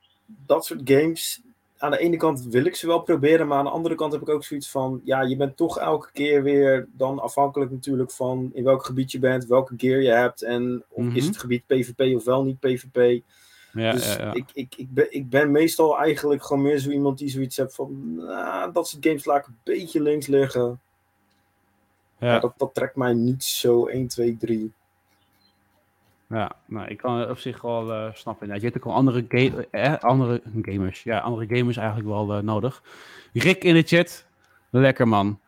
[0.47, 1.41] dat soort games.
[1.79, 4.23] Aan de ene kant wil ik ze wel proberen, maar aan de andere kant heb
[4.23, 8.51] ik ook zoiets van: ja, je bent toch elke keer weer dan afhankelijk natuurlijk van
[8.55, 11.17] in welk gebied je bent, welke gear je hebt en of mm -hmm.
[11.17, 13.23] is het gebied PvP of wel niet PvP.
[13.79, 14.35] Ja, dus ja, ja.
[14.35, 17.75] Ik, ik, ik, ben, ik ben meestal eigenlijk gewoon meer zo iemand die zoiets hebt
[17.75, 20.81] van, nah, dat soort games laat ik een beetje links liggen.
[22.19, 22.39] Ja.
[22.39, 24.73] dat, dat trekt mij niet zo 1, 2, 3.
[26.29, 28.47] Ja, nou, ik kan het op zich wel uh, snappen.
[28.47, 31.03] Ja, je hebt ook wel andere, ga eh, andere gamers.
[31.03, 32.83] Ja, andere gamers eigenlijk wel uh, nodig.
[33.33, 34.27] Rick in de chat.
[34.71, 35.41] Lekker man.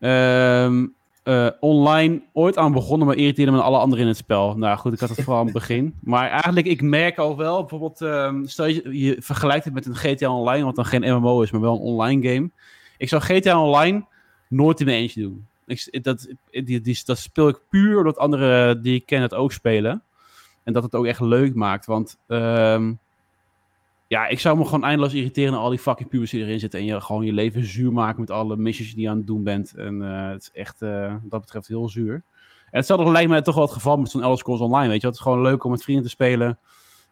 [0.00, 4.56] Um, uh, online ooit aan begonnen, maar irriteerde me alle anderen in het spel.
[4.56, 5.94] Nou goed, ik had het vooral aan het begin.
[6.00, 9.96] Maar eigenlijk, ik merk al wel, bijvoorbeeld, um, stel je, je vergelijkt het met een
[9.96, 12.50] GTA Online, wat dan geen MMO is, maar wel een online game.
[12.96, 14.04] Ik zou GTA Online
[14.48, 15.46] nooit in mijn eentje doen.
[15.66, 19.52] Ik, dat, die, die, dat speel ik puur omdat anderen die ik ken het ook
[19.52, 20.02] spelen.
[20.62, 22.18] En dat het ook echt leuk maakt, want...
[22.26, 23.00] Um,
[24.12, 26.80] ja, ik zou me gewoon eindeloos irriteren aan al die fucking pubers die erin zitten.
[26.80, 29.42] En je gewoon je leven zuur maken met alle missies die je aan het doen
[29.42, 29.74] bent.
[29.74, 32.14] En uh, het is echt, uh, wat dat betreft, heel zuur.
[32.14, 35.06] En hetzelfde lijkt mij toch wel het geval met zo'n Elder Scrolls Online, weet je.
[35.06, 36.58] Het is gewoon leuk om met vrienden te spelen.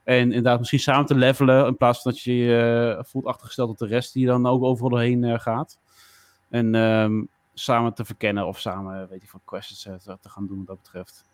[0.04, 1.66] En inderdaad misschien samen te levelen.
[1.66, 4.62] In plaats van dat je je uh, voelt achtergesteld op de rest die dan ook
[4.62, 5.78] overal doorheen gaat.
[6.48, 10.58] En um, samen te verkennen of samen, weet je, van quests te, te gaan doen
[10.58, 11.24] wat dat betreft.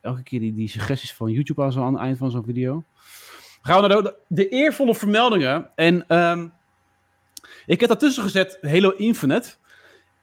[0.00, 2.84] Elke keer die, die suggesties van YouTube aan, zo, aan het eind van zo'n video.
[3.66, 5.70] Gaan we naar de, de, eervolle vermeldingen.
[5.74, 6.52] En um,
[7.66, 9.54] Ik heb daartussen gezet Halo Infinite.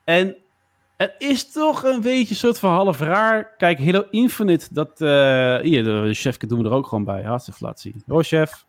[0.04, 0.36] En
[0.98, 3.56] het is toch een beetje een soort van half raar.
[3.58, 5.02] Kijk, Halo Infinite, dat...
[5.02, 7.24] eh hier, de chef doen we er ook gewoon bij.
[7.24, 8.04] Hartstikke laat zien.
[8.08, 8.66] Hoor, chef.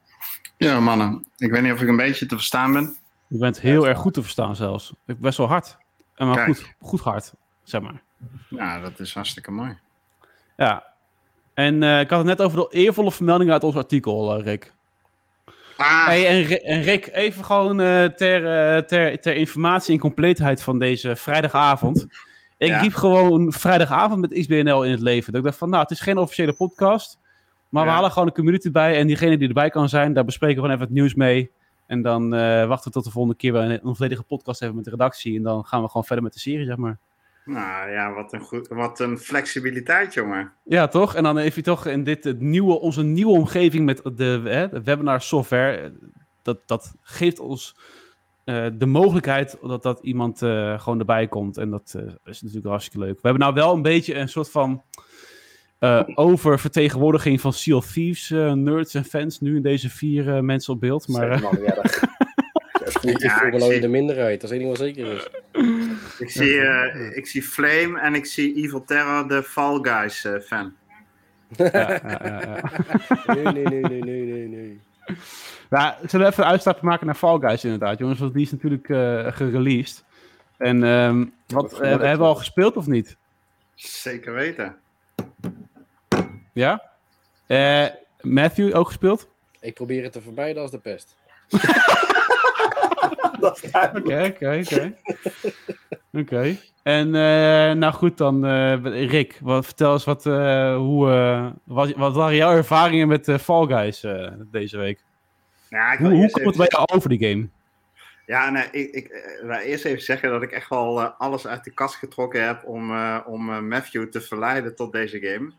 [0.57, 1.25] Ja, mannen.
[1.37, 2.97] Ik weet niet of ik een beetje te verstaan ben.
[3.27, 4.93] Je bent heel erg goed te verstaan zelfs.
[5.07, 5.77] Ik best wel hard.
[6.15, 6.47] En maar Kijk.
[6.47, 7.33] goed, goed hard,
[7.63, 8.03] zeg maar.
[8.49, 9.79] Ja, dat is hartstikke mooi.
[10.57, 10.94] Ja.
[11.55, 14.73] En eh, ik had het net over de eervolle vermeldingen uit ons artikel, eh, Rick.
[15.77, 18.41] Ah, Hey, en, en Rick, even gewoon eh, ter,
[18.87, 22.07] ter, ter informatie en compleetheid van deze vrijdagavond.
[22.59, 22.81] Ik Ja.
[22.81, 25.33] liep gewoon vrijdagavond met XBNL in het leven.
[25.33, 27.19] Dat ik dacht van, nou, het is geen officiële podcast.
[27.69, 28.97] Maar we halen gewoon een community bij.
[28.99, 31.51] En diegene die erbij kan zijn, daar bespreken we gewoon even het nieuws mee.
[31.87, 32.31] En dan
[32.69, 35.37] wachten we tot de volgende keer we een, een volledige podcast hebben met de redactie.
[35.37, 36.99] En dan gaan we gewoon verder met de serie, zeg maar.
[37.45, 40.53] Nou ja, wat een, goed, wat een flexibiliteit, jongen.
[40.65, 41.15] Ja, toch?
[41.15, 44.83] En dan even toch in dit het nieuwe, onze nieuwe omgeving met de, hè, de
[44.83, 45.77] webinar software.
[45.77, 45.91] eh,
[46.43, 47.77] Dat, dat geeft ons
[48.45, 51.57] eh, de mogelijkheid dat, dat iemand eh, gewoon erbij komt.
[51.57, 53.15] En dat eh, is natuurlijk hartstikke leuk.
[53.15, 54.83] We hebben nou wel een beetje een soort van
[55.79, 59.41] eh, oververtegenwoordiging van Sea of Thieves, nerds en fans.
[59.41, 61.09] Nu in deze vier mensen op beeld.
[61.09, 61.41] Maar
[62.87, 64.41] Voelt zich voor ik beloon zie- de minderheid.
[64.41, 65.29] Dat is één ding wat zeker is.
[66.19, 70.41] Ik zie, eh, ik zie Flame en ik zie Evil Terror, de Fall Guys eh,
[70.41, 70.75] fan.
[71.57, 72.61] ja, ja, ja, ja.
[73.35, 74.81] Nee, nee, nee, nee, nee, nee, nee.
[75.71, 78.19] Ja, zullen we even een uitstapje maken naar Fall Guys inderdaad, jongens?
[78.21, 80.05] Want die is natuurlijk eh gereleased.
[80.59, 83.17] En ehm, wat, hebben we al gespeeld of niet?
[83.75, 84.77] Zeker weten.
[86.53, 86.83] Ja?
[87.47, 87.87] Eh,
[88.21, 89.29] Matthew ook gespeeld?
[89.61, 91.17] Ik probeer het te vermijden als de pest.
[93.45, 94.07] Dat is duidelijk.
[94.07, 94.95] Oké, oké, oké.
[96.13, 96.57] Oké.
[96.83, 101.93] En eh, nou goed dan, eh, Rick, wat, vertel eens wat, eh, hoe, eh, wat,
[101.93, 104.99] wat waren jouw ervaringen met eh, Fall Guys eh, deze week?
[105.69, 107.49] Ik Hoe, hoe komt het bij jou over die game?
[108.27, 111.65] Ja, nee, ik, ik wil eerst even zeggen dat ik echt wel eh, alles uit
[111.65, 115.53] de kast getrokken heb om, eh, om Matthew te verleiden tot deze game.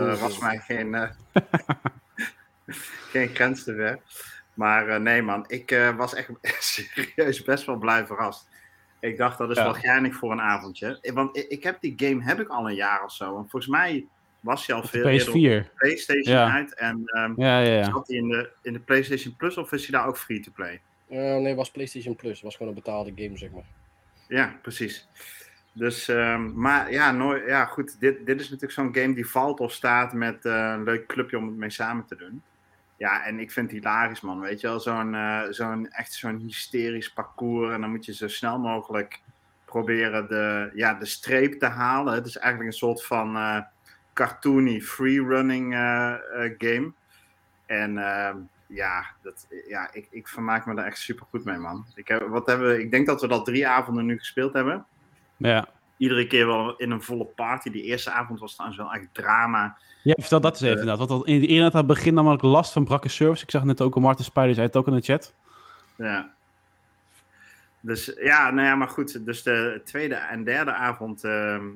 [0.00, 1.10] Er was mij geen, eh,
[3.12, 3.98] geen grens te ver.
[4.54, 6.30] Maar eh, nee man, ik eh, was echt
[6.74, 8.48] serieus best wel blij verrast.
[9.00, 9.62] Ik dacht dat is Ja.
[9.64, 10.98] wel geinig voor een avondje.
[11.02, 13.24] Eh, Want ik, ik heb die game heb ik al een jaar of zo.
[13.36, 14.06] En volgens mij
[14.40, 15.74] was hij al veel de eerder op de PS4.
[15.76, 16.52] PlayStation Ja.
[16.52, 16.74] uit.
[16.74, 17.84] En ehm Ja, ja, ja.
[17.84, 20.52] zat hij in de, in de PlayStation Plus of is hij daar ook free to
[20.54, 20.80] play?
[21.08, 22.32] Eh, nee, het was PlayStation Plus.
[22.32, 23.64] Het was gewoon een betaalde game, zeg maar.
[24.28, 25.08] Ja, precies.
[25.72, 28.00] Dus, ehm, maar ja, nooit, ja, goed.
[28.00, 31.46] Dit, dit is natuurlijk zo'n game die valt of staat met een leuk clubje om
[31.46, 32.42] het mee samen te doen.
[33.02, 34.40] Ja, en ik vind het hilarisch, man.
[34.40, 37.72] Weet je wel, zo'n eh, zo'n echt zo'n hysterisch parcours.
[37.74, 39.20] En dan moet je zo snel mogelijk
[39.64, 42.14] proberen de, ja, de streep te halen.
[42.14, 43.60] Het is eigenlijk een soort van eh
[44.12, 46.14] cartoony freerunning eh
[46.58, 46.92] game.
[47.66, 48.36] En ehm,
[48.66, 51.86] ja, dat, ja ik, ik vermaak me daar echt super goed mee, man.
[51.94, 54.86] Ik, heb, wat hebben, we- ik denk dat we dat drie avonden nu gespeeld hebben.
[55.36, 55.68] ja.
[56.02, 57.70] Iedere keer wel in een volle party.
[57.70, 59.76] Die eerste avond was trouwens wel echt drama.
[60.02, 61.08] Ja, vertel dat eens even inderdaad.
[61.08, 63.42] Want in eerder aan het begin namelijk last van brakke service.
[63.42, 65.34] Ik zag net ook al Martin Spijder zei het ook in de chat.
[65.96, 66.30] Ja.
[67.80, 69.26] Dus ja, nou ja, maar goed.
[69.26, 71.66] Dus de tweede en derde avond ehm,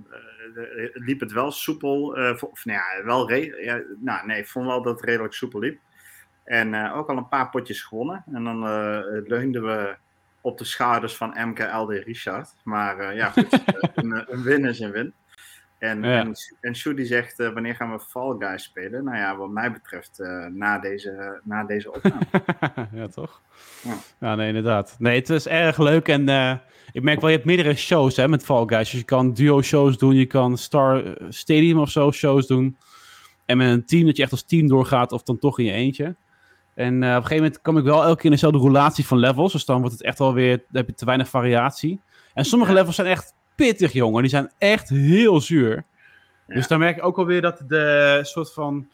[0.54, 2.16] eh, liep het wel soepel.
[2.16, 5.34] eh, vo- of nou ja, wel ja, nou nee, ik vond wel dat het redelijk
[5.34, 5.78] soepel liep.
[6.44, 8.24] En eh, ook al een paar potjes gewonnen.
[8.32, 9.96] En dan eh, leunden we
[10.46, 12.54] op de schouders van MKLD Richard.
[12.64, 13.52] Maar eh, ja, goed.
[13.64, 15.12] eh, een, een win is een win.
[15.78, 16.32] En, Ja.
[16.60, 19.04] en, die zegt, eh, wanneer gaan we Fall Guys spelen?
[19.04, 22.26] Nou ja, wat mij betreft eh, na, deze, na deze opname.
[23.00, 23.40] ja, toch?
[23.82, 23.94] Ja.
[24.20, 24.34] Ja.
[24.34, 24.96] nee, inderdaad.
[24.98, 26.08] Nee, het is erg leuk.
[26.08, 26.54] En eh,
[26.92, 28.90] ik merk wel, je hebt meerdere shows hè, met Fall Guys.
[28.90, 32.76] Dus je kan duo-shows doen, je kan Star eh, Stadium of zo shows doen.
[33.44, 35.72] En met een team, dat je echt als team doorgaat of dan toch in je
[35.72, 36.16] eentje.
[36.76, 39.18] En eh, op een gegeven moment kom ik wel elke keer in dezelfde roulatie van
[39.18, 39.52] levels.
[39.52, 42.00] Dus dan wordt het echt wel weer, dan heb je te weinig variatie.
[42.34, 42.78] En sommige Ja.
[42.78, 44.20] levels zijn echt pittig, jongen.
[44.22, 45.84] Die zijn echt heel zuur.
[46.46, 46.54] Ja.
[46.54, 48.88] Dus dan merk ik ook alweer dat de soort van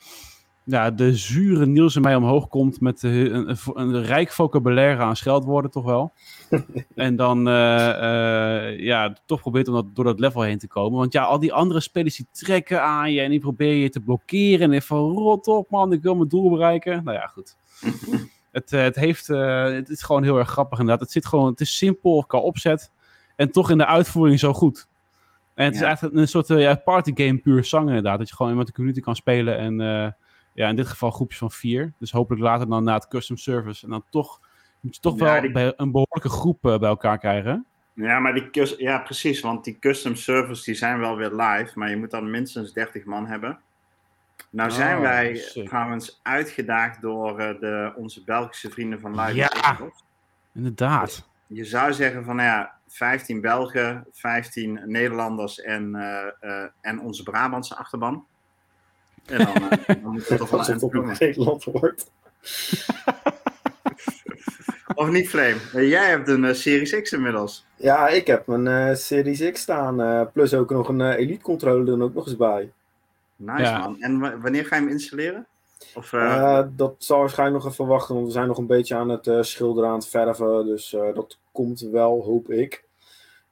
[0.64, 5.02] ja, de zure Niels in mij omhoog komt met eh, een, een, een rijk vocabulaire
[5.02, 6.12] aan scheldwoorden, toch wel.
[6.94, 10.98] en dan eh, eh, ja, toch probeert om dat, door dat level heen te komen.
[10.98, 14.00] Want ja, al die andere spelers die trekken aan je en die proberen je te
[14.00, 14.72] blokkeren.
[14.72, 17.04] En van rot op man, ik wil mijn doel bereiken.
[17.04, 17.56] Nou ja, goed.
[18.52, 21.04] het, het, heeft, het is gewoon heel erg grappig inderdaad.
[21.04, 22.90] Het, zit gewoon, het is simpel qua opzet
[23.36, 24.86] en toch in de uitvoering zo goed.
[25.54, 28.18] En het is eigenlijk een soort ja, partygame puur zang inderdaad.
[28.18, 30.14] Dat je gewoon met de community kan spelen en
[30.52, 31.92] ja, in dit geval groepjes van vier.
[31.98, 33.84] Dus hopelijk later dan na het custom service.
[33.84, 34.40] En dan toch
[34.80, 37.66] moet je toch Ja, wel die- bij een behoorlijke groep eh, bij elkaar krijgen.
[37.94, 41.90] Ja, maar die ja, precies, want die custom servers die zijn wel weer live, maar
[41.90, 43.60] je moet dan minstens 30 man hebben.
[44.50, 45.68] Nou zijn Oh, wij sick.
[45.68, 49.78] trouwens uitgedaagd door eh, de, onze Belgische vrienden van Live Ja.
[50.54, 51.28] Inderdaad.
[51.46, 55.94] je zou zeggen van, nou ja, 15 Belgen, 15 Nederlanders en,
[56.40, 58.26] eh, en onze Brabantse achterban.
[59.26, 61.16] En dan, uh, dan moet het toch wel op uitkomen.
[61.18, 62.10] Nederland wordt.
[64.94, 65.86] Of niet, Flame?
[65.88, 67.66] Jij hebt een eh, Series X inmiddels.
[67.76, 70.00] Ja, ik heb een eh, Series X staan.
[70.00, 72.72] eh, plus ook nog een eh, Elite controller er ook nog eens bij.
[73.36, 73.78] Nice, Ja.
[73.78, 73.96] man.
[74.00, 75.46] En wa- wanneer ga je hem installeren?
[75.94, 78.94] Of, eh, Eh, dat zal waarschijnlijk nog even wachten, want we zijn nog een beetje
[78.94, 80.66] aan het eh, schilderen, aan het verven.
[80.66, 82.84] Dus eh, dat komt wel, hoop ik.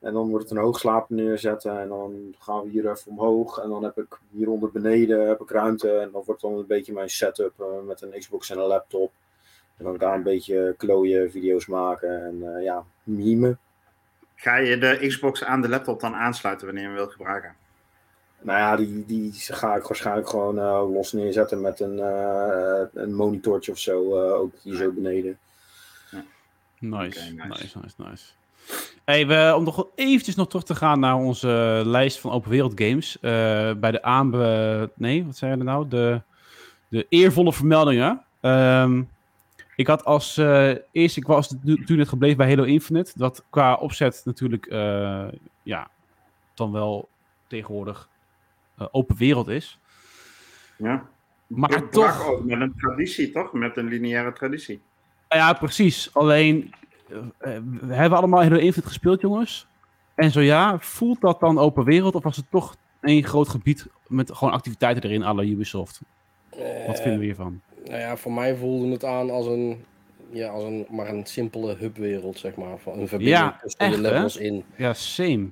[0.00, 3.58] En dan wordt het een hoogslaper neerzetten en dan gaan we hier even omhoog.
[3.58, 5.98] En dan heb ik hieronder beneden heb ik ruimte.
[5.98, 9.12] En dan wordt dan een beetje mijn setup eh, met een Xbox en een laptop.
[9.76, 13.58] En dan daar een beetje klooien, video's maken en eh, ja, mimen.
[14.34, 17.54] ga je de Xbox aan de laptop dan aansluiten wanneer je hem wilt gebruiken?
[18.42, 23.14] Nou ja, die, die ga ik waarschijnlijk gewoon eh, los neerzetten met een, eh, een
[23.14, 24.16] monitortje of zo.
[24.16, 25.38] eh, ook hier zo beneden.
[26.78, 27.62] Nice, Oké, nice.
[27.62, 28.24] nice, nice, nice.
[29.04, 32.72] Hey, we, om nog eventjes nog terug te gaan naar onze lijst van open wereld
[32.82, 33.18] games.
[33.20, 33.30] eh,
[33.74, 34.90] bij de aanbe...
[34.94, 35.88] Nee, wat zei je nou?
[35.88, 36.22] De,
[36.88, 38.24] de eervolle vermeldingen.
[38.40, 39.02] Ehm,
[39.76, 43.12] ik had als eh, eerste, ik was net gebleven bij Halo Infinite.
[43.14, 45.26] Dat qua opzet natuurlijk, eh,
[45.62, 45.88] ja,
[46.54, 47.08] dan wel
[47.46, 48.08] tegenwoordig
[48.78, 49.78] eh, open wereld is.
[50.76, 51.08] Ja.
[51.46, 53.52] Maar toch- ook met een traditie, toch?
[53.52, 54.80] Met een lineaire traditie.
[55.28, 56.14] Ja, precies.
[56.14, 56.72] Alleen,
[57.10, 59.66] eh, eh, we hebben allemaal Halo Infinite gespeeld, jongens.
[60.14, 62.14] En zo ja, voelt dat dan open wereld?
[62.14, 66.00] Of was het toch één groot gebied met gewoon activiteiten erin, la Ubisoft?
[66.50, 67.60] Wat Eh, vinden we hiervan?
[67.84, 69.84] Nou ja, voor mij voelde het aan als een,
[70.30, 72.78] ja, als een, maar een simpele hubwereld, zeg maar.
[72.78, 74.12] Van een verbinding Ja, tussen echt, de hè?
[74.12, 74.64] levels in.
[74.76, 75.48] Ja, same.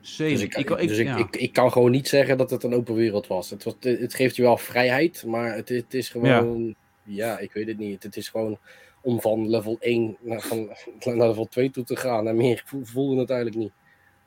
[0.00, 0.28] Same.
[0.30, 1.16] Dus, ik, Ik- dus ik, ja.
[1.16, 3.50] ik, ik kan gewoon niet zeggen dat het een open wereld was.
[3.50, 6.74] Het, was, het geeft je wel vrijheid, maar het, het is gewoon...
[7.02, 7.38] Ja.
[7.38, 8.02] ik weet het niet.
[8.02, 8.58] Het is gewoon
[9.00, 10.66] om van level 1 naar, van,
[11.04, 12.26] naar level 2 toe te gaan.
[12.28, 13.72] En meer vo- voelde het eigenlijk niet.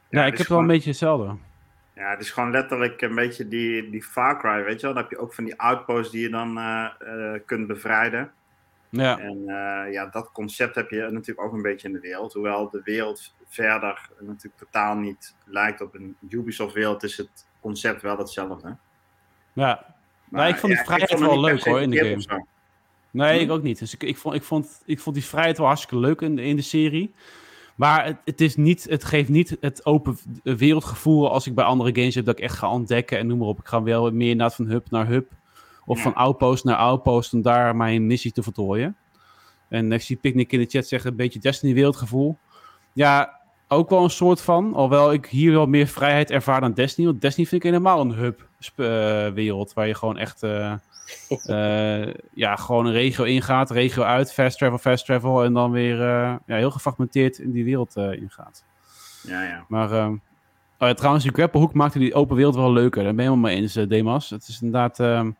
[0.09, 1.35] ja, ik heb wel een beetje hetzelfde.
[1.95, 4.93] Ja, het is gewoon letterlijk een beetje die, die Far Cry, weet je wel.
[4.95, 8.31] Dan heb je ook van die outposts die je dan eh, eh, kunt bevrijden.
[8.89, 12.33] Ja, En eh, ja, dat concept heb je natuurlijk ook een beetje in de wereld.
[12.33, 18.17] Hoewel de wereld verder natuurlijk totaal niet lijkt op een Ubisoft-wereld, is het concept wel
[18.17, 18.75] hetzelfde.
[19.53, 19.85] ja.
[20.29, 22.45] Nou, ik vond die ja, vrijheid wel leuk, hoor, in de game.
[23.13, 23.43] Nee, Hm?
[23.43, 23.79] ik ook niet.
[23.79, 26.43] Dus ik, ik, vond, ik, vond, ik vond die vrijheid wel hartstikke leuk in de,
[26.43, 27.13] in de serie.
[27.75, 31.95] Maar het, het, is niet, het geeft niet het open wereldgevoel als ik bij andere
[31.95, 33.59] games heb dat ik echt ga ontdekken en noem maar op.
[33.59, 35.31] Ik ga wel meer inderdaad van hub naar hub.
[35.85, 36.03] Of Ja.
[36.03, 38.95] van outpost naar outpost om daar mijn missie te voltooien.
[39.69, 42.37] En ik zie Picnic in de chat zeggen een beetje Destiny wereldgevoel.
[42.93, 44.73] Ja, ook wel een soort van.
[44.73, 47.07] Alhoewel ik hier wel meer vrijheid ervaar dan Destiny.
[47.07, 49.73] Want Destiny vind ik helemaal een hub sp- eh, wereld.
[49.73, 50.43] Waar je gewoon echt...
[50.43, 50.73] eh,
[51.45, 55.43] eh, ja, gewoon een regio ingaat, regio uit, fast travel, fast travel.
[55.43, 58.65] En dan weer eh, ja, heel gefragmenteerd in die wereld eh, ingaat.
[59.23, 59.65] Ja, ja.
[59.67, 60.11] Maar ehm,
[60.77, 63.03] oh ja, trouwens, die grapplehoek maakte die open wereld wel leuker.
[63.03, 64.29] Daar ben je helemaal mee eens, Demas.
[64.29, 65.31] Het is inderdaad ehm,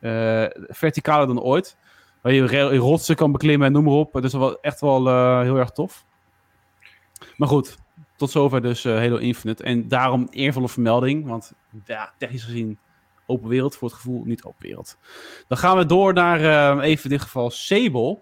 [0.00, 1.76] eh, verticaler dan ooit.
[2.20, 4.12] Waar je rotsen kan beklimmen en noem maar op.
[4.12, 5.06] Dat is wel echt wel
[5.42, 6.04] heel erg tof.
[7.36, 7.76] Maar goed,
[8.16, 9.62] tot zover dus Halo Infinite.
[9.62, 11.26] En daarom eervolle vermelding.
[11.26, 11.52] Want
[11.84, 12.78] ja, technisch gezien
[13.26, 14.96] open wereld voor het gevoel niet open wereld.
[15.48, 18.18] Dan gaan we door naar eh, even in dit geval Sable.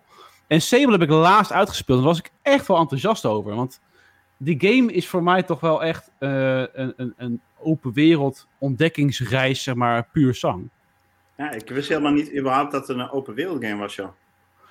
[0.46, 1.98] En Sable heb ik laatst uitgespeeld.
[1.98, 3.54] Daar was ik echt wel enthousiast over.
[3.54, 3.80] Want
[4.36, 9.62] die game is voor mij toch wel echt eh, een, een, een open wereld ontdekkingsreis,
[9.62, 10.68] zeg maar, puur zang.
[11.36, 14.08] ja, ik wist helemaal niet überhaupt dat het een open wereld game was, joh.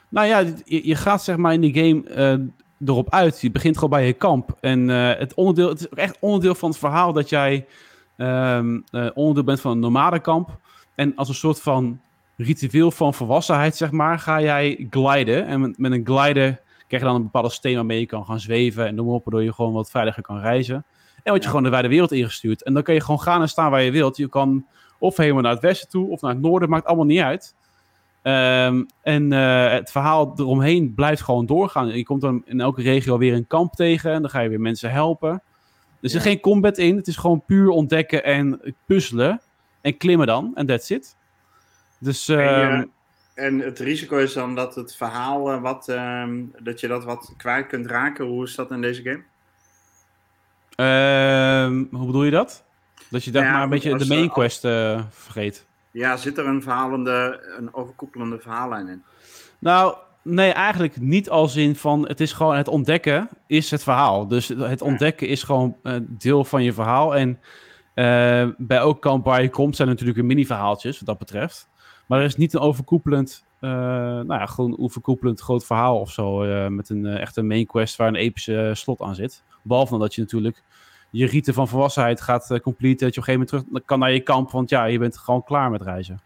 [0.09, 3.41] Nou ja, je, je gaat zeg maar in die game eh, erop uit.
[3.41, 4.57] Je begint gewoon bij je kamp.
[4.59, 7.65] En eh, het, onderdeel, het is ook echt onderdeel van het verhaal dat jij
[8.21, 10.57] eh, onderdeel bent van een nomadenkamp.
[10.95, 11.99] En als een soort van
[12.37, 15.45] ritueel van volwassenheid, zeg maar, ga jij gliden.
[15.45, 18.39] En met, met een glider krijg je dan een bepaalde steen waarmee je kan gaan
[18.39, 18.87] zweven.
[18.87, 20.75] En noem op, waardoor je gewoon wat veiliger kan reizen.
[21.23, 21.47] En word je Ja.
[21.47, 22.63] gewoon de wijde wereld ingestuurd.
[22.63, 24.17] En dan kun je gewoon gaan en staan waar je wilt.
[24.17, 24.65] Je kan
[24.99, 27.55] of helemaal naar het westen toe of naar het noorden, maakt allemaal niet uit.
[28.21, 31.87] Ehm, en eh, het verhaal eromheen blijft gewoon doorgaan.
[31.87, 34.59] Je komt dan in elke regio weer een kamp tegen en dan ga je weer
[34.59, 35.43] mensen helpen.
[36.01, 36.29] Er zit Ja.
[36.29, 39.41] geen combat in, het is gewoon puur ontdekken en puzzelen.
[39.81, 41.15] En klimmen dan, en that's it.
[41.97, 42.87] Dus En, ehm, je-
[43.33, 47.33] en het risico is dan dat het verhaal eh, wat, ehm, dat je dat wat
[47.37, 48.25] kwijt kunt raken.
[48.25, 49.23] Hoe is dat in deze game?
[50.75, 52.63] ehm, hoe bedoel je dat?
[53.09, 55.65] Dat je daar Ja, maar een beetje de main eh, quest eh, vergeet.
[55.91, 59.03] Ja, zit er een verhalende, een overkoepelende verhaallijn in?
[59.59, 64.27] Nou, nee, eigenlijk niet als in van het is gewoon het ontdekken is het verhaal.
[64.27, 67.15] Dus het ontdekken is gewoon eh, deel van je verhaal.
[67.15, 67.39] En
[67.93, 71.69] eh, bij elk kamp waar je komt zijn er natuurlijk weer mini-verhaaltjes wat dat betreft.
[72.07, 76.39] Maar er is niet een overkoepelend eh, nou ja, gewoon overkoepelend groot verhaal of zo.
[76.69, 79.43] met een echte main quest waar een epische slot aan zit.
[79.61, 80.63] Behalve dat je natuurlijk
[81.11, 83.05] je riten van volwassenheid gaat completen.
[83.05, 84.51] Dat je op een gegeven moment terug kan naar je kamp.
[84.51, 86.19] Want ja, je bent gewoon klaar met reizen.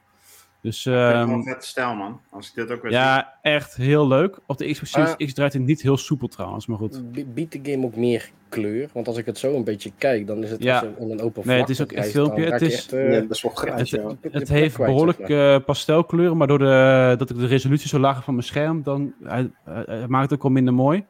[0.65, 2.21] Dus het ehm, een vette stijl, man.
[2.30, 2.99] Als ik dit ook weer zie.
[2.99, 4.39] ja, echt heel leuk.
[4.45, 5.28] Op de Xbox Series Ah.
[5.28, 7.12] X draait het niet heel soepel trouwens, maar goed.
[7.12, 8.89] Bi- Biedt de game ook meer kleur?
[8.93, 10.84] Want als ik het zo een beetje kijk, dan is het Ja.
[10.84, 11.60] in een open Nee, vlak.
[11.60, 12.43] het is ook dan filmpje.
[12.51, 14.01] Het is- echt, eh, Ja, best wel grijs, het-
[14.32, 15.56] Het heeft kwijt, behoorlijk zeg maar.
[15.56, 19.13] eh, pastelkleuren, maar door de, dat ik de resolutie zo laag van mijn scherm, dan
[19.23, 21.06] hij, hij- hij maakt het ook wel minder mooi.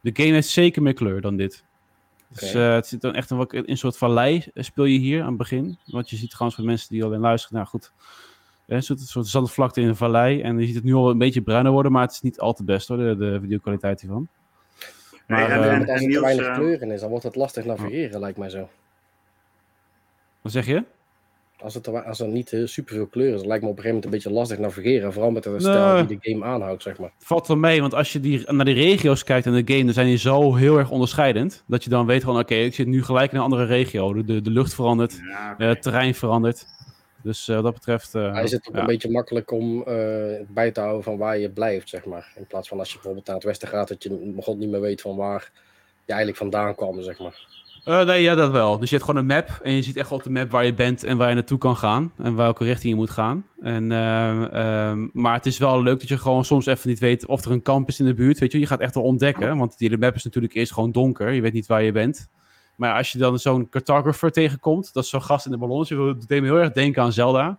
[0.00, 1.64] De game heeft zeker meer kleur dan dit.
[2.28, 4.98] Dus eh, het zit dan echt een, wat- in een soort vallei eh, speel je
[4.98, 5.78] hier aan het begin.
[5.84, 8.00] Want je ziet gewoon voor mensen die alleen luisteren, nou goed, eh,
[8.66, 10.40] een soort, zandvlakte in een vallei.
[10.40, 12.52] En je ziet het nu al een beetje bruiner worden, maar het is niet al
[12.52, 14.28] te best hoor, de, de videokwaliteit hiervan.
[15.26, 17.00] Nee, Maar, en, eh, en, als en er te Niels, weinig eh, kleur in is,
[17.00, 18.68] dan wordt het lastig navigeren, lijkt mij zo.
[20.40, 20.84] Wat zeg je?
[21.60, 23.82] Als, het, wa- als er niet heel superveel kleur is, dan lijkt me op een
[23.82, 25.12] gegeven moment een beetje lastig navigeren.
[25.12, 27.10] Vooral met de stijl die de game aanhoudt, zeg maar.
[27.18, 29.94] Valt wel mee, want als je die, naar die regio's kijkt in de game, dan
[29.94, 31.64] zijn die zo heel erg onderscheidend.
[31.66, 34.12] Dat je dan weet van, oké, ik zit nu gelijk in een andere regio.
[34.14, 36.66] De, de, de lucht verandert, ja, eh, het terrein verandert.
[37.26, 38.14] Dus eh, wat dat betreft...
[38.14, 38.80] eh, Hij is het ook ja.
[38.80, 39.94] een beetje makkelijk om eh,
[40.48, 42.32] bij te houden van waar je blijft, zeg maar.
[42.36, 44.80] In plaats van als je bijvoorbeeld naar het westen gaat, dat je god niet meer
[44.80, 45.50] weet van waar
[46.04, 47.64] je eigenlijk vandaan kwam, zeg maar.
[47.84, 48.78] Eh, nee, ja, dat wel.
[48.78, 50.74] Dus je hebt gewoon een map en je ziet echt op de map waar je
[50.74, 52.12] bent en waar je naartoe kan gaan.
[52.18, 53.46] En welke richting je moet gaan.
[53.60, 57.26] En, ehm, ehm, maar het is wel leuk dat je gewoon soms even niet weet
[57.26, 58.38] of er een kamp is in de buurt.
[58.38, 59.56] Weet je, je gaat echt wel ontdekken.
[59.56, 61.32] Want die de map is natuurlijk eerst gewoon donker.
[61.32, 62.28] Je weet niet waar je bent.
[62.76, 66.28] Maar als je dan zo'n cartographer tegenkomt, dat is zo'n gast in de ballonnetje, dat
[66.28, 67.58] deed me heel erg denken aan Zelda.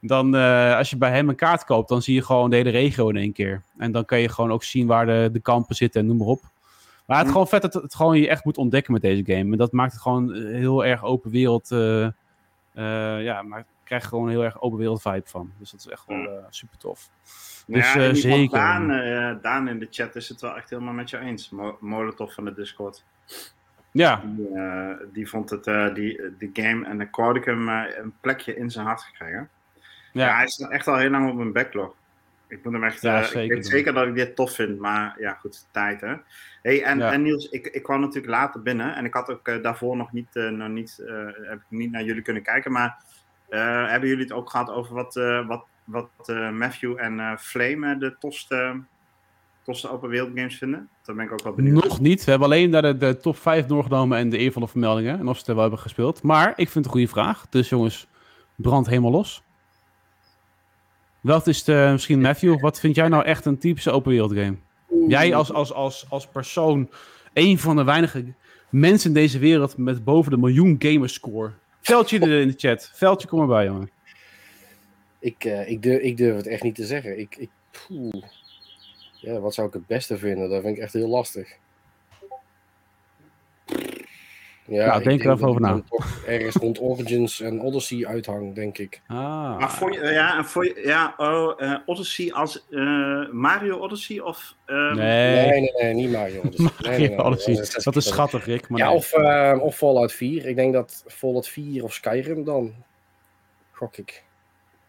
[0.00, 2.70] Dan, eh, als je bij hem een kaart koopt, dan zie je gewoon de hele
[2.70, 3.62] regio in één keer.
[3.78, 6.26] En dan kan je gewoon ook zien waar de, de kampen zitten en noem maar
[6.26, 6.40] op.
[7.06, 7.38] Maar het is Hm.
[7.38, 9.52] gewoon vet dat het gewoon je echt moet ontdekken met deze game.
[9.52, 11.70] En dat maakt het gewoon eh, heel erg open wereld.
[11.70, 12.08] eh,
[13.22, 15.52] ja, maar ik krijg gewoon een heel erg open wereld vibe van.
[15.58, 16.28] Dus dat is echt wel Hm.
[16.50, 17.10] super tof.
[17.66, 18.58] Dus, ja, zeker.
[18.58, 18.88] Daan,
[19.42, 21.50] Daan in de chat is het wel echt helemaal met jou eens.
[21.50, 23.04] Mo Molotov van de Discord.
[23.96, 27.00] Ja, Die, eh, die vond het, eh, die, die game, en
[27.36, 29.48] ik hem eh, een plekje in zijn hart gekregen.
[30.12, 30.26] Ja.
[30.26, 30.36] ja.
[30.36, 31.94] hij staat echt al heel lang op mijn backlog.
[32.48, 35.16] Ik moet hem echt, Ja, zeker ik weet zeker dat ik dit tof vind, maar
[35.18, 36.14] ja, goed, tijd hè.
[36.62, 37.12] Hey, en, Ja.
[37.12, 40.34] en Niels, ik, ik kwam natuurlijk later binnen en ik had ook daarvoor nog niet,
[40.34, 41.02] nog niet,
[41.42, 42.96] heb ik niet naar jullie kunnen kijken, maar
[43.88, 45.14] hebben jullie het ook gehad over wat,
[45.46, 48.80] wat, wat Matthew en Flame de tofste,
[49.66, 50.88] tofste open wereld games vinden?
[51.02, 51.84] Daar ben ik ook wel benieuwd.
[51.84, 52.24] Nog niet.
[52.24, 55.18] We hebben alleen daar de, de top 5 doorgenomen en de eervolle vermeldingen.
[55.18, 56.22] En of ze het wel hebben gespeeld.
[56.22, 57.46] Maar ik vind het een goede vraag.
[57.48, 58.08] Dus jongens,
[58.54, 59.42] brand helemaal los.
[61.20, 64.56] Wat is de, misschien Matthew, wat vind jij nou echt een typische open wereld game?
[65.08, 66.90] Jij als, als, als, als persoon,
[67.32, 68.24] een van de weinige
[68.70, 71.52] mensen in deze wereld met boven de miljoen gamerscore.
[71.80, 72.90] Veldje in de chat.
[72.94, 73.90] Veldje, kom erbij, jongen.
[75.18, 77.18] Ik, eh, ik, durf, ik durf het echt niet te zeggen.
[77.18, 78.24] Ik, ik, poeh.
[79.26, 80.50] Ja, wat zou ik het beste vinden?
[80.50, 81.48] Dat vind ik echt heel lastig.
[84.68, 85.82] Ja, Nou, ik denk er even over ik na.
[86.26, 89.00] Ergens rond Origins en Odyssey uithang, denk ik.
[89.06, 93.78] Ah, Maar vond je, ja, en vond je, ja, oh, eh, Odyssey als eh, Mario
[93.78, 94.54] Odyssey of...
[94.66, 95.36] ehm, nee.
[95.50, 96.70] Nee, nee, nee, niet Mario Odyssey.
[96.90, 97.54] Nee, nee, nee, Odyssey.
[97.54, 98.68] dat is- Dat is schattig, Rick.
[98.68, 98.96] Maar Ja, nee.
[98.96, 100.46] of, eh, of Fallout 4.
[100.46, 102.74] Ik denk dat Fallout 4 of Skyrim dan.
[103.72, 104.24] Gok ik.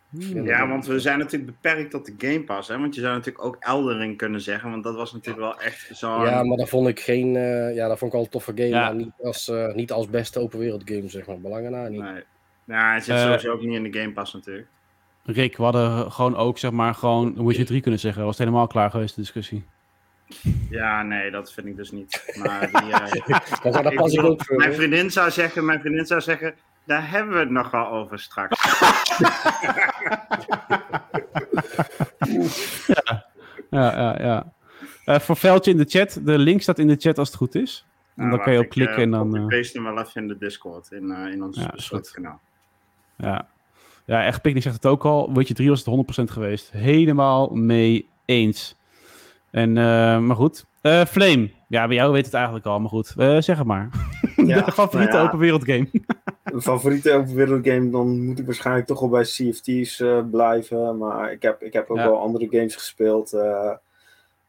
[0.10, 0.46] Hmm.
[0.46, 2.68] Ja, want we zijn natuurlijk beperkt tot de Game Pass.
[2.70, 2.78] Hè?
[2.80, 4.70] Want je zou natuurlijk ook Eldering kunnen zeggen.
[4.72, 6.26] Want dat was natuurlijk wel echt zo.
[6.26, 7.36] Ja, maar dat vond ik geen.
[7.36, 8.68] eh, ja, dat vond ik al een toffe game.
[8.68, 8.82] Ja.
[8.86, 11.40] Maar niet als, eh, niet als beste open wereld game, zeg maar.
[11.40, 12.02] Belangen na niet.
[12.02, 12.24] Nee.
[12.66, 14.68] Ja, hij zit Eh, sowieso ook niet in de Game Pass natuurlijk.
[15.24, 18.22] Rick, we hadden gewoon ook, zeg maar, gewoon Witcher 3 kunnen zeggen.
[18.24, 19.66] Was het helemaal klaar geweest, de discussie.
[20.70, 22.34] Ja, nee, dat vind ik dus niet.
[22.44, 22.92] Maar die,
[23.72, 24.58] dat ik pas ik bedoel, ook voor.
[24.58, 26.54] mijn vriendin zou zeggen, mijn vriendin zou zeggen,
[26.88, 28.60] daar hebben we het nog wel over straks.
[33.70, 34.54] Ja, ja, ja.
[35.06, 36.20] Eh, voor Veldje in de chat.
[36.24, 37.86] De link staat in de chat als het goed is.
[38.16, 39.36] En Nou, dan kan je op ik, klikken en eh, dan...
[39.36, 42.40] eh, copy-paste hem wel even in de Discord, in, eh, in ons Ja, kanaal.
[43.18, 43.48] Ja,
[44.06, 45.34] ja echt Picnic zegt het ook al.
[45.34, 46.72] Witcher 3 was het 100% geweest.
[46.72, 48.76] Helemaal mee eens.
[49.52, 50.66] En, eh, maar goed.
[50.82, 51.52] Eh, Flame.
[51.68, 53.14] Ja, bij jou weet het eigenlijk al, maar goed.
[53.18, 53.90] Eh, zeg het maar.
[54.46, 55.28] Ja, de favoriete nou ja.
[55.28, 55.88] open wereld game.
[56.44, 60.98] Een favoriete open wereld game, dan moet ik waarschijnlijk toch wel bij CFT's eh, blijven.
[60.98, 62.04] Maar ik heb, ik heb ook Ja.
[62.06, 63.34] wel andere games gespeeld.
[63.34, 63.72] eh,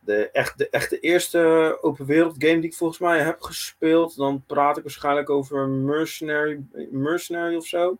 [0.00, 4.42] de, echt, de echte eerste open wereld game die ik volgens mij heb gespeeld, dan
[4.46, 6.60] praat ik waarschijnlijk over Mercenary,
[6.90, 7.96] Mercenary of zo.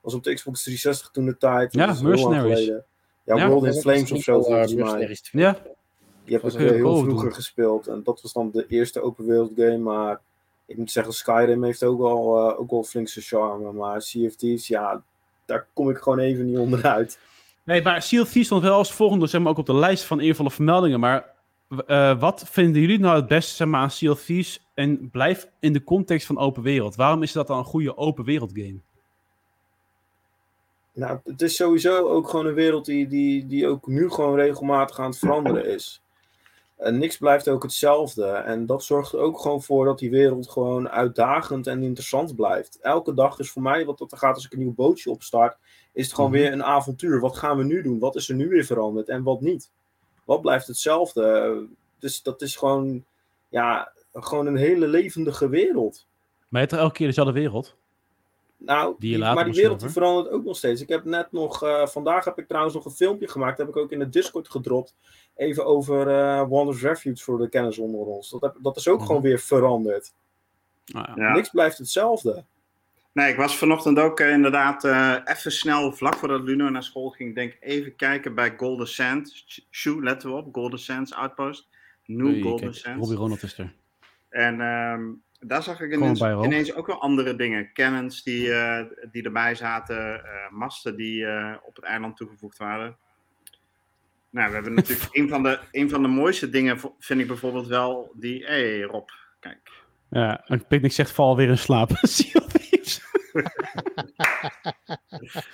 [0.00, 1.72] was op de Xbox 360 toen de tijd.
[1.72, 2.58] Ja, Mercenaries.
[2.58, 2.84] geleden.
[3.24, 4.82] Ja, World in Flames of zo wel, eh, volgens mij.
[4.84, 5.42] Mercenaries 2.
[5.42, 5.58] Ja,
[6.24, 7.86] Die heb ik heel heel cool vroeger gespeeld.
[7.86, 9.78] En dat was dan de eerste open wereld game.
[9.78, 10.20] Maar
[10.70, 13.72] ik moet zeggen, Skyrim heeft ook wel, eh, ook wel flink zijn charme.
[13.72, 15.02] Maar CFT's, ja,
[15.44, 17.18] daar kom ik gewoon even niet onderuit.
[17.64, 20.04] Nee, maar Sea of Thieves stond wel als volgende, zeg maar, ook op de lijst
[20.04, 21.00] van eervolle vermeldingen.
[21.00, 21.34] Maar
[21.86, 24.66] eh, wat vinden jullie nou het beste zeg maar, aan Sea of Thieves?
[24.74, 26.94] En blijf in de context van open wereld.
[26.94, 28.80] Waarom is dat dan een goede open wereld game?
[30.92, 34.98] Nou, het is sowieso ook gewoon een wereld die, die, die ook nu gewoon regelmatig
[34.98, 36.02] aan het veranderen is.
[36.80, 38.26] En niks blijft ook hetzelfde.
[38.26, 42.78] En dat zorgt er ook gewoon voor dat die wereld gewoon uitdagend en interessant blijft.
[42.80, 45.56] Elke dag is voor mij, wat dat er gaat als ik een nieuw bootje opstart,
[45.92, 46.40] is het gewoon Mhm.
[46.40, 47.20] weer een avontuur.
[47.20, 47.98] Wat gaan we nu doen?
[47.98, 49.70] Wat is er nu weer veranderd en wat niet?
[50.24, 51.66] Wat blijft hetzelfde?
[51.98, 53.04] Dus dat is gewoon,
[53.48, 56.06] ja, gewoon een hele levendige wereld.
[56.48, 57.76] Maar je hebt er elke keer dezelfde wereld.
[58.64, 60.80] Nou, Die je die- later maar die wereld die verandert ook nog steeds.
[60.80, 63.56] Ik heb net nog, eh, vandaag heb ik trouwens nog een filmpje gemaakt.
[63.56, 64.94] Dat heb ik ook in de Discord gedropt.
[65.36, 68.30] Even over eh Wonders Refuge voor de kennis onder ons.
[68.30, 69.06] Dat, heb, dat is ook Mhm.
[69.06, 70.12] gewoon weer veranderd.
[70.86, 71.24] Nou ja.
[71.26, 71.32] Ja.
[71.32, 72.44] Niks blijft hetzelfde.
[73.12, 77.08] Nee, ik was vanochtend ook eh, inderdaad eh, even snel, vlak voordat Luno naar school
[77.10, 79.44] ging, denk even kijken bij Golden Sands.
[79.46, 81.68] Sh- Shoe, letten we op, Golden Sands Outpost.
[82.06, 82.98] New Golden kijk, Sands.
[83.00, 83.72] Robbie Ronald is er.
[84.28, 85.02] En ehm,
[85.40, 87.72] daar zag ik ineens, ook wel andere dingen.
[87.72, 92.96] Cannons die, eh, die erbij zaten, eh, masten die eh, op het eiland toegevoegd waren.
[94.30, 97.66] Nou, we hebben natuurlijk een van, de, een van de mooiste dingen, vind ik bijvoorbeeld
[97.66, 98.44] wel die.
[98.44, 99.08] Hé, hey, Rob,
[99.40, 99.70] kijk.
[100.10, 101.90] Ja, en Picnic zegt val weer in slaap.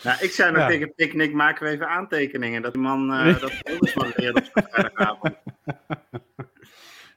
[0.03, 0.67] Nou, ik zei nog Ja.
[0.67, 2.63] tegen Picnic, maken we even aantekeningen.
[2.63, 5.35] Dat die man, eh dat leert op vrijdagavond.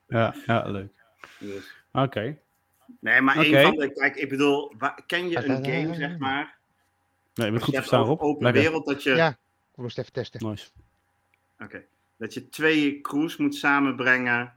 [0.08, 0.92] ja, ja, leuk.
[1.40, 2.38] Dus- Oké.
[3.00, 3.48] Nee, maar Oké.
[3.48, 3.94] een van de.
[3.94, 4.74] Kijk, ik bedoel,
[5.06, 6.58] ken je een game, zeg maar?
[7.34, 8.22] Nee, je bent goed verstaan, Rob.
[8.22, 8.62] open Lekker.
[8.62, 9.16] wereld dat je.
[9.16, 9.38] Ja, ik
[9.76, 10.50] moest even testen.
[10.50, 10.70] Nice.
[11.60, 11.84] Oké.
[12.18, 14.54] Dat je twee crews moet samenbrengen.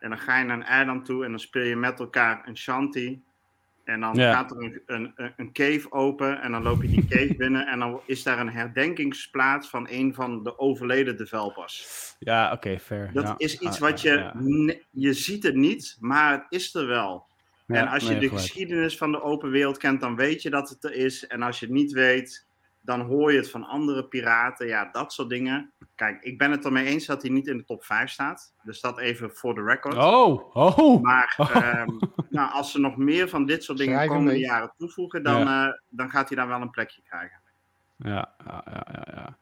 [0.00, 2.56] En dan ga je naar een eiland toe en dan speel je met elkaar een
[2.56, 3.20] shanty.
[3.84, 4.32] En dan Ja.
[4.32, 7.66] gaat er een, een, een- cave open en dan loop je die cave binnen.
[7.66, 11.86] En dan is daar een herdenkingsplaats van een van de overleden developers.
[12.18, 13.10] Ja, oké, fair.
[13.12, 13.34] Dat ja.
[13.36, 17.26] is iets Ja, wat je, ja, je ziet het niet, maar het is er wel.
[17.66, 18.42] Ja, en als je nee, de gelijk.
[18.44, 21.26] geschiedenis van de open wereld kent, dan weet je dat het er is.
[21.26, 22.46] En als je het niet weet,
[22.80, 24.66] dan hoor je het van andere piraten.
[24.66, 25.72] Ja, dat soort dingen.
[25.94, 28.54] Kijk, ik ben het ermee eens dat hij niet in de top 5 staat.
[28.62, 29.96] Dus dat even voor de record.
[29.96, 31.02] Oh, oh.
[31.02, 31.56] Maar Oh.
[31.64, 31.88] ehm,
[32.30, 34.40] nou, als ze nog meer van dit soort dingen de komende mee.
[34.40, 37.40] jaren toevoegen, dan, eh, dan gaat hij daar wel een plekje krijgen.
[37.96, 39.04] Ja, ja, ja, ja.
[39.14, 39.36] ja.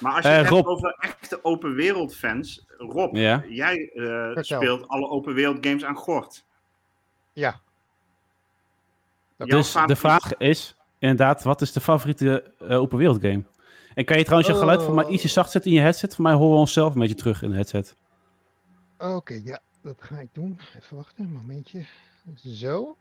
[0.00, 3.44] Maar als je Eh, het hebt over echte open wereld fans, Rob, Ja.
[3.48, 6.46] jij eh, speelt alle open wereld games aan Gort.
[7.32, 7.60] Ja,
[9.46, 13.42] Dus de vraag is inderdaad, wat is de favoriete eh, open wereld game?
[13.94, 15.12] En kan je trouwens je geluid voor mij Oh.
[15.12, 16.14] ietsje zacht zetten in je headset?
[16.14, 17.96] Voor mij horen we onszelf een beetje terug in de headset.
[18.98, 20.58] oké, ja, dat ga ik doen.
[20.76, 21.84] Even wachten, een momentje.
[22.44, 22.96] Zo,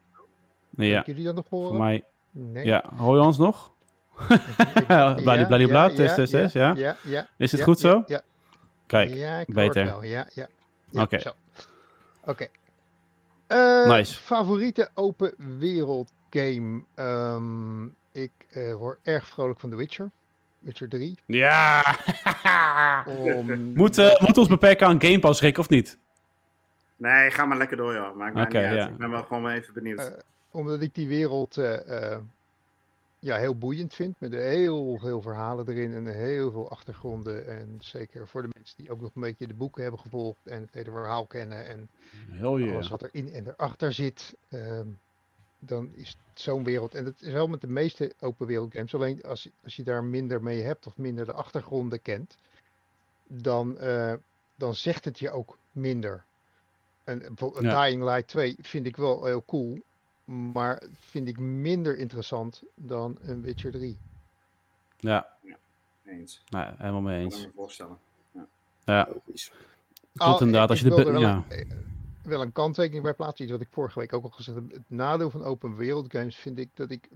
[0.69, 1.67] Ja, Kunnen jullie dat nog horen?
[1.69, 2.03] voor mij.
[2.31, 2.65] Nee.
[2.65, 3.71] Ja, hoor je ons nog?
[4.87, 6.73] Ja, Bladibladibla, test, test, test, ja.
[6.75, 7.27] Ja, ja.
[7.37, 8.03] Is het ja, goed zo?
[8.07, 8.21] Ja,
[8.85, 9.63] Kijk, ja ik beter.
[9.83, 10.03] hoor het wel.
[10.03, 10.47] Ja, ja.
[10.89, 11.21] ja Oké.
[12.25, 12.47] Oké.
[13.47, 14.13] Eh, Nice.
[14.19, 16.81] Favoriete open wereld game.
[16.95, 20.09] Ehm, ik eh, word erg vrolijk van The Witcher.
[20.59, 21.17] Witcher 3.
[21.25, 21.83] ja!
[23.05, 25.97] Om, Moet, eh, moet ons beperken aan Game Pass, Rick, of niet?
[26.95, 28.15] Nee, ga maar lekker door, joh.
[28.15, 28.75] Maakt mij Oké, niet uit.
[28.77, 28.87] ja.
[28.87, 29.99] Ik ben wel gewoon even benieuwd.
[29.99, 30.05] Eh,
[30.51, 32.19] omdat ik die wereld eh, eh,
[33.19, 34.15] ja, heel boeiend vind.
[34.19, 37.47] Met heel veel verhalen erin en heel veel achtergronden.
[37.47, 40.61] En zeker voor de mensen die ook nog een beetje de boeken hebben gevolgd en
[40.61, 41.67] het hele verhaal kennen.
[41.67, 41.89] En
[42.31, 42.71] Heel je.
[42.73, 44.35] alles wat erin en erachter zit.
[44.49, 44.87] ehm,
[45.59, 46.95] dan is zo'n wereld.
[46.95, 48.95] En dat is wel met de meeste open wereld games.
[48.95, 52.37] Alleen als, je- als je daar minder mee hebt of minder de achtergronden kent.
[53.27, 54.13] Dan, eh,
[54.55, 56.23] dan zegt het je ook minder.
[57.03, 57.83] En bijvoorbeeld een Ja.
[57.85, 59.79] Dying Light 2 vind ik wel heel cool.
[60.25, 63.97] Maar vind ik minder interessant dan een Witcher 3.
[64.99, 65.27] Ja,
[66.05, 66.41] Eens.
[66.49, 67.47] nou, helemaal mee Ik kan eens.
[67.47, 67.97] me voorstellen.
[68.85, 69.51] Ja, klopt
[70.17, 70.69] Al- inderdaad.
[70.69, 71.19] Als je de...
[71.19, 71.43] Ja.
[71.49, 71.77] een, eh,
[72.27, 73.43] wel een kanttekening bij plaatsen.
[73.43, 74.71] Iets wat ik vorige week ook al gezegd heb.
[74.71, 77.09] Het nadeel van open wereld games vind ik dat ik,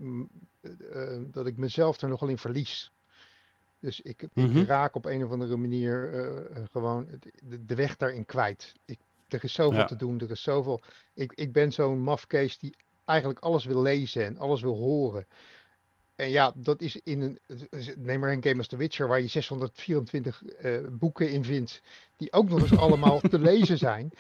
[0.62, 2.92] eh, eh, dat ik mezelf er nogal in verlies.
[3.80, 4.58] Dus ik, Mhm.
[4.58, 7.08] ik raak op een of andere manier eh, gewoon
[7.44, 8.74] de, de weg daarin kwijt.
[8.86, 9.86] Ik, er is zoveel Ja.
[9.86, 10.20] te doen.
[10.20, 10.82] Er is zoveel.
[11.14, 15.26] Ik, ik ben zo'n mafkees die eigenlijk alles wil lezen en alles wil horen.
[16.22, 17.40] En ja, dat is in een.
[17.98, 21.82] Neem maar een game als The Witcher, waar je 624 eh, boeken in vindt.
[22.18, 24.12] Die ook nog eens allemaal te lezen zijn.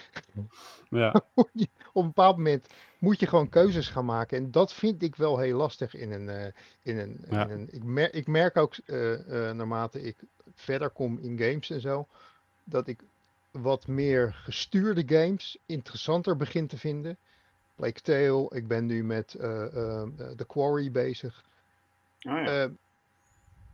[0.89, 1.23] ja.
[1.35, 1.47] op
[1.93, 2.67] een bepaald moment
[2.99, 4.37] moet je gewoon keuzes gaan maken.
[4.37, 6.29] En dat vind ik wel heel lastig in een.
[6.29, 6.51] eh,
[6.83, 7.43] in een, Ja.
[7.43, 8.95] in een ik, mer ik merk ook eh,
[9.51, 10.15] naarmate ik
[10.55, 12.07] verder kom in games en zo.
[12.63, 13.03] Dat ik
[13.51, 17.17] wat meer gestuurde games interessanter begin te vinden.
[17.75, 21.43] Plague Tale, ik ben nu met The Quarry bezig.
[22.29, 22.63] Oh ja.
[22.63, 22.69] Eh,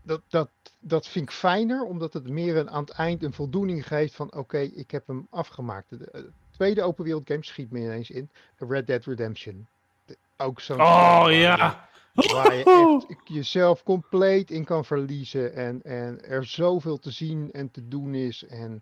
[0.01, 3.87] dat, dat, dat vind ik fijner, omdat het meer een, aan het eind een voldoening
[3.87, 5.89] geeft van oké, ik heb hem afgemaakt.
[5.89, 8.29] De, de tweede open wereld game schiet me ineens in.
[8.57, 9.67] Red Dead Redemption.
[10.05, 10.85] De- ook zo'n Oh
[11.23, 11.89] waar je- ja.
[12.13, 12.63] Waar je
[13.07, 15.53] echt jezelf compleet in kan verliezen.
[15.53, 18.43] En, en er zoveel te zien en te doen is.
[18.45, 18.81] En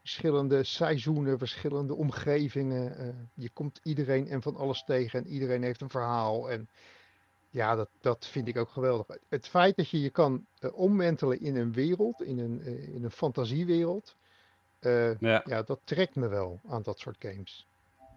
[0.00, 2.96] verschillende seizoenen, verschillende omgevingen.
[2.98, 5.24] eh, je komt iedereen en van alles tegen.
[5.24, 6.50] En iedereen heeft een verhaal.
[6.50, 6.68] En
[7.50, 9.06] ja, dat, dat vind ik ook geweldig.
[9.28, 13.04] Het feit dat je je kan eh, omwentelen in een wereld, in een, eh, in
[13.04, 14.16] een fantasiewereld.
[14.80, 15.42] eh, Ja.
[15.44, 17.66] ja, dat trekt me wel aan dat soort games.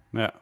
[0.10, 0.42] Ja.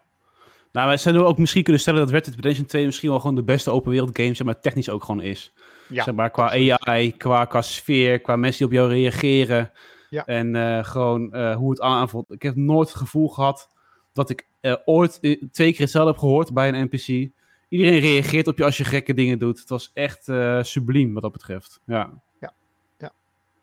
[0.71, 3.35] Nou, wij zouden ook misschien kunnen stellen dat Red Dead Redemption 2 misschien wel gewoon
[3.35, 5.53] de beste open wereld game, zeg maar, technisch ook gewoon is.
[5.89, 9.71] Ja, zeg maar, qua AI, qua, qua sfeer, qua mensen die op jou reageren.
[10.09, 10.25] Ja.
[10.25, 12.31] En gewoon hoe het aanvoelt.
[12.31, 13.69] Ik heb nooit het gevoel gehad
[14.13, 14.47] dat ik
[14.85, 15.19] ooit
[15.51, 17.31] twee keer hetzelfde heb gehoord bij een NPC.
[17.71, 19.59] Iedereen reageert op je als je gekke dingen doet.
[19.59, 21.81] Het was echt eh subliem wat dat betreft.
[21.85, 22.09] Ja.
[22.39, 22.53] Ja.
[22.97, 23.11] Ja.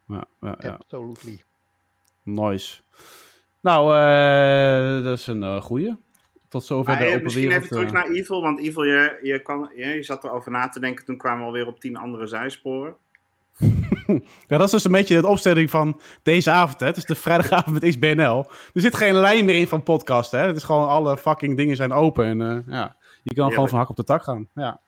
[0.07, 0.71] Ja, ja, ja.
[0.71, 1.43] absolutely.
[2.23, 2.81] Nice.
[3.61, 5.97] Nou, eh, dat is een eh goeie.
[6.49, 7.65] Tot zover Maar, de eh, open misschien wereld.
[7.65, 10.81] even terug naar Evil, want Evil, je, je, kan, je, je zat erover na te
[10.81, 11.05] denken.
[11.05, 12.97] Toen kwamen we alweer op tien andere zijsporen.
[14.47, 16.81] Ja, dat is dus een beetje de opstelling van deze avond.
[16.81, 16.87] Hè.
[16.87, 18.47] Het is de vrijdagavond met XBNL.
[18.75, 20.31] Er zit geen lijn meer in van podcast.
[20.31, 20.39] Hè.
[20.39, 22.25] Het is gewoon alle fucking dingen zijn open.
[22.25, 22.97] En eh, ja,
[23.29, 24.49] je kan gewoon van hak op de tak gaan.
[24.55, 24.81] Ja.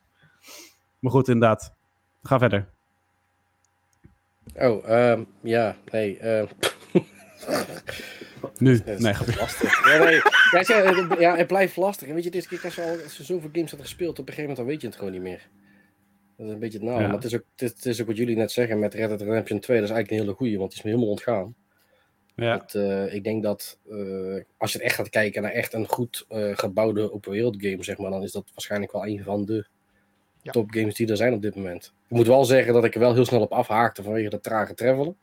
[0.98, 1.74] Maar goed, inderdaad.
[2.22, 2.68] Ga verder.
[4.54, 6.18] Oh, ehm, ja, nee.
[6.18, 6.46] ehm,
[8.58, 8.80] Nu.
[8.98, 9.86] Nee, lastig.
[9.92, 10.14] Ja, nee.
[10.50, 12.08] Ja, het- ja, het blijft lastig.
[12.08, 14.28] En weet je, dit keer als je, al, als je zoveel games hebt gespeeld, op
[14.28, 15.48] een gegeven moment dan weet je het gewoon niet meer.
[16.36, 17.00] Dat is een beetje het nadeel.
[17.00, 17.06] Ja.
[17.06, 19.08] Maar het is, ook, het, is, het is ook wat jullie net zeggen met Red
[19.08, 19.80] Dead Redemption 2.
[19.80, 21.54] Dat is eigenlijk een hele goeie, want het is me helemaal ontgaan.
[22.40, 22.58] Ja.
[22.58, 23.96] Het, eh, ik denk dat eh,
[24.56, 27.82] als je het echt gaat kijken naar echt een goed eh, gebouwde open wereld game,
[27.84, 29.66] zeg maar, dan is dat waarschijnlijk wel een van de
[30.42, 30.52] Ja.
[30.52, 31.92] top games die er zijn op dit moment.
[32.08, 34.74] Ik moet wel zeggen dat ik er wel heel snel op afhaakte vanwege dat trage
[34.74, 35.16] travelen.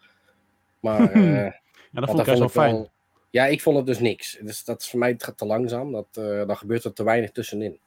[0.79, 1.53] Maar eh, ja,
[1.91, 2.73] dat vond ik wel fijn.
[2.73, 2.91] wel-
[3.29, 4.37] Ja, ik vond het dus niks.
[4.41, 5.91] Dus dat is voor mij te langzaam.
[5.91, 7.79] Dat, eh dan gebeurt er te weinig tussenin.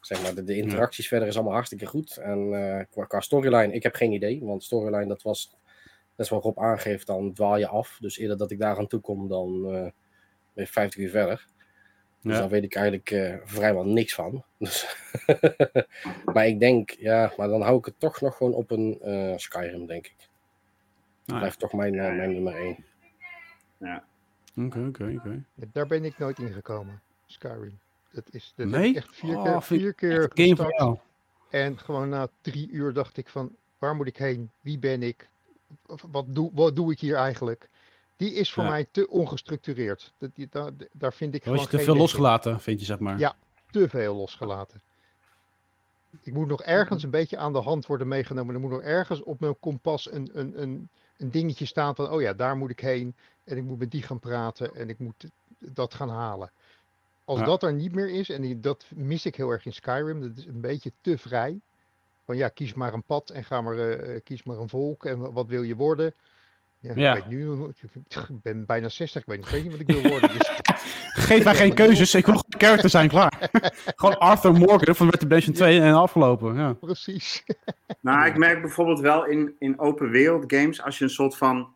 [0.00, 2.16] Zeg maar, de, de interacties verder is allemaal hartstikke goed.
[2.16, 4.40] En eh, qua, qua storyline, ik heb geen idee.
[4.42, 5.54] Want storyline, dat was,
[6.16, 7.96] dat is wat Rob aangeeft, dan dwaal je af.
[8.00, 9.70] Dus eerder dat ik daar aan toe kom, dan eh,
[10.52, 11.46] ben je 50 uur verder.
[12.22, 12.38] Dus Ja.
[12.40, 14.44] dan weet ik eigenlijk eh, vrijwel niks van.
[14.58, 14.96] Dus
[16.34, 19.36] maar ik denk, ja, maar dan hou ik het toch nog gewoon op een eh,
[19.36, 20.14] Skyrim, denk ik.
[20.18, 20.28] Dat
[21.26, 22.76] Nou, blijft toch mijn, mijn nummer 1.
[24.56, 25.44] Oké, oké, oké.
[25.54, 27.02] Ja, Daar ben ik nooit in gekomen.
[27.26, 27.78] Skyrim.
[28.12, 28.88] Dat is, dat Nee?
[28.88, 30.76] ik echt vier Oh, keer, vier keer Game voor gestart.
[30.78, 30.98] jou.
[31.50, 34.50] En gewoon na drie uur dacht ik van, waar moet ik heen?
[34.60, 35.28] Wie ben ik?
[36.10, 37.68] Wat doe, wat doe ik hier eigenlijk?
[38.16, 38.70] Die is voor Ja.
[38.70, 40.12] mij te ongestructureerd.
[40.18, 42.00] Dat, die, daar, daar vind ik was je te veel in.
[42.00, 43.18] losgelaten, vind je, zeg maar.
[43.18, 43.36] Ja.
[43.70, 44.80] Te veel losgelaten.
[46.22, 48.54] Ik moet nog ergens een beetje aan de hand worden meegenomen.
[48.54, 52.20] Er moet nog ergens op mijn kompas een, een, een, een dingetje staan van, oh
[52.20, 53.14] ja, daar moet ik heen.
[53.44, 55.24] En ik moet met die gaan praten en ik moet
[55.58, 56.50] dat gaan halen.
[57.24, 57.44] Als Ja.
[57.44, 60.46] dat er niet meer is, en dat mis ik heel erg in Skyrim, dat is
[60.46, 61.60] een beetje te vrij.
[62.24, 65.04] Van ja, kies maar een pad en ga maar, eh, eh, kies maar een volk
[65.04, 66.14] en wa- wat wil je worden.
[66.80, 67.14] Ja, Ja.
[67.14, 70.38] Ik, weet nu, ik ben bijna 60, ik weet nog niet wat ik wil worden.
[70.38, 70.50] Dus
[71.26, 73.50] Geef mij geen keuzes, ik wil gewoon een character zijn, klaar.
[73.96, 76.54] gewoon Arthur Morgan van Red Dead Redemption 2 en afgelopen.
[76.54, 76.72] Ja.
[76.72, 77.44] precies.
[78.00, 81.72] Nou, ik merk bijvoorbeeld wel in, in open wereld games, als je een soort van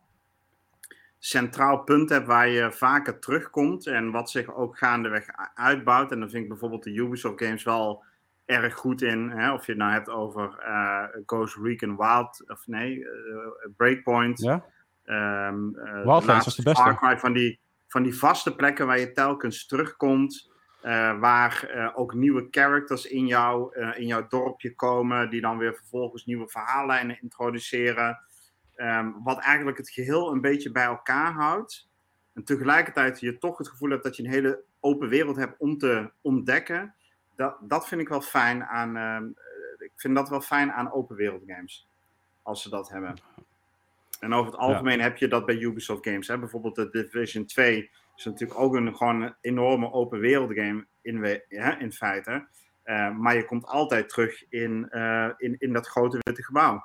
[1.19, 6.13] centraal punt hebt waar je vaker terugkomt en wat zich ook gaandeweg uitbouwt.
[6.13, 8.03] En dan vind ik bijvoorbeeld de Ubisoft games wel
[8.49, 9.31] erg goed in.
[9.31, 9.53] Hè?
[9.53, 14.39] Of je het nou hebt over eh Ghost Recon Wild, of nee, eh, Breakpoint.
[14.41, 14.65] ja?
[15.05, 17.17] Ehm, eh, Wildlands was de beste.
[17.19, 20.57] Van die, van die vaste plekken waar je telkens terugkomt.
[20.83, 25.31] eh, waar eh, ook nieuwe characters in, jou, eh, in jouw dorpje komen.
[25.31, 28.19] Die dan weer vervolgens nieuwe verhaallijnen introduceren.
[28.75, 31.89] Ehm, wat eigenlijk het geheel een beetje bij elkaar houdt.
[32.35, 35.79] En tegelijkertijd je toch het gevoel hebt dat je een hele open wereld hebt om
[35.79, 36.95] te ontdekken.
[37.39, 38.97] Dat, dat vind ik wel fijn aan.
[38.97, 41.89] ehm, eh, ik vind dat wel fijn aan open wereld games.
[42.43, 43.14] Als ze dat hebben.
[44.20, 46.28] En over het algemeen heb je dat bij Ubisoft games.
[46.28, 46.39] Hè?
[46.39, 51.20] Bijvoorbeeld de Division 2 is natuurlijk ook een gewoon een enorme open wereld game in,
[51.20, 52.49] we- hè, in feite.
[52.82, 56.84] Eh, maar je komt altijd terug in, eh, in, in dat grote witte gebouw.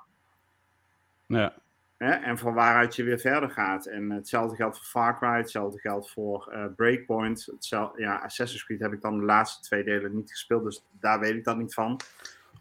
[1.26, 1.54] Ja.
[1.98, 2.12] Hè?
[2.12, 3.86] En van waaruit je weer verder gaat.
[3.86, 7.46] En hetzelfde geldt voor Far Cry, hetzelfde geldt voor eh, Breakpoint.
[7.46, 11.20] Hetzelfde, ja, Assassin's Creed heb ik dan de laatste twee delen niet gespeeld, dus daar
[11.20, 12.00] weet ik dat niet van.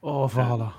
[0.01, 0.72] Oh, Valhalla.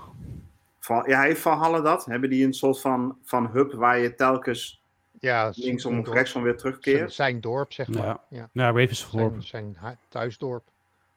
[0.78, 2.04] Val- Ja, heeft Valhalla dat?
[2.04, 4.82] Hebben die een soort van, van hub waar je telkens
[5.20, 7.12] Ja, linksom of rechtsom weer zijn, terugkeert?
[7.12, 8.04] zijn dorp, zeg maar.
[8.06, 8.20] Ja.
[8.28, 8.48] Ja.
[8.52, 9.40] Ja, Ravensthorpe.
[9.40, 10.64] Zijn, zijn hu- thuisdorp.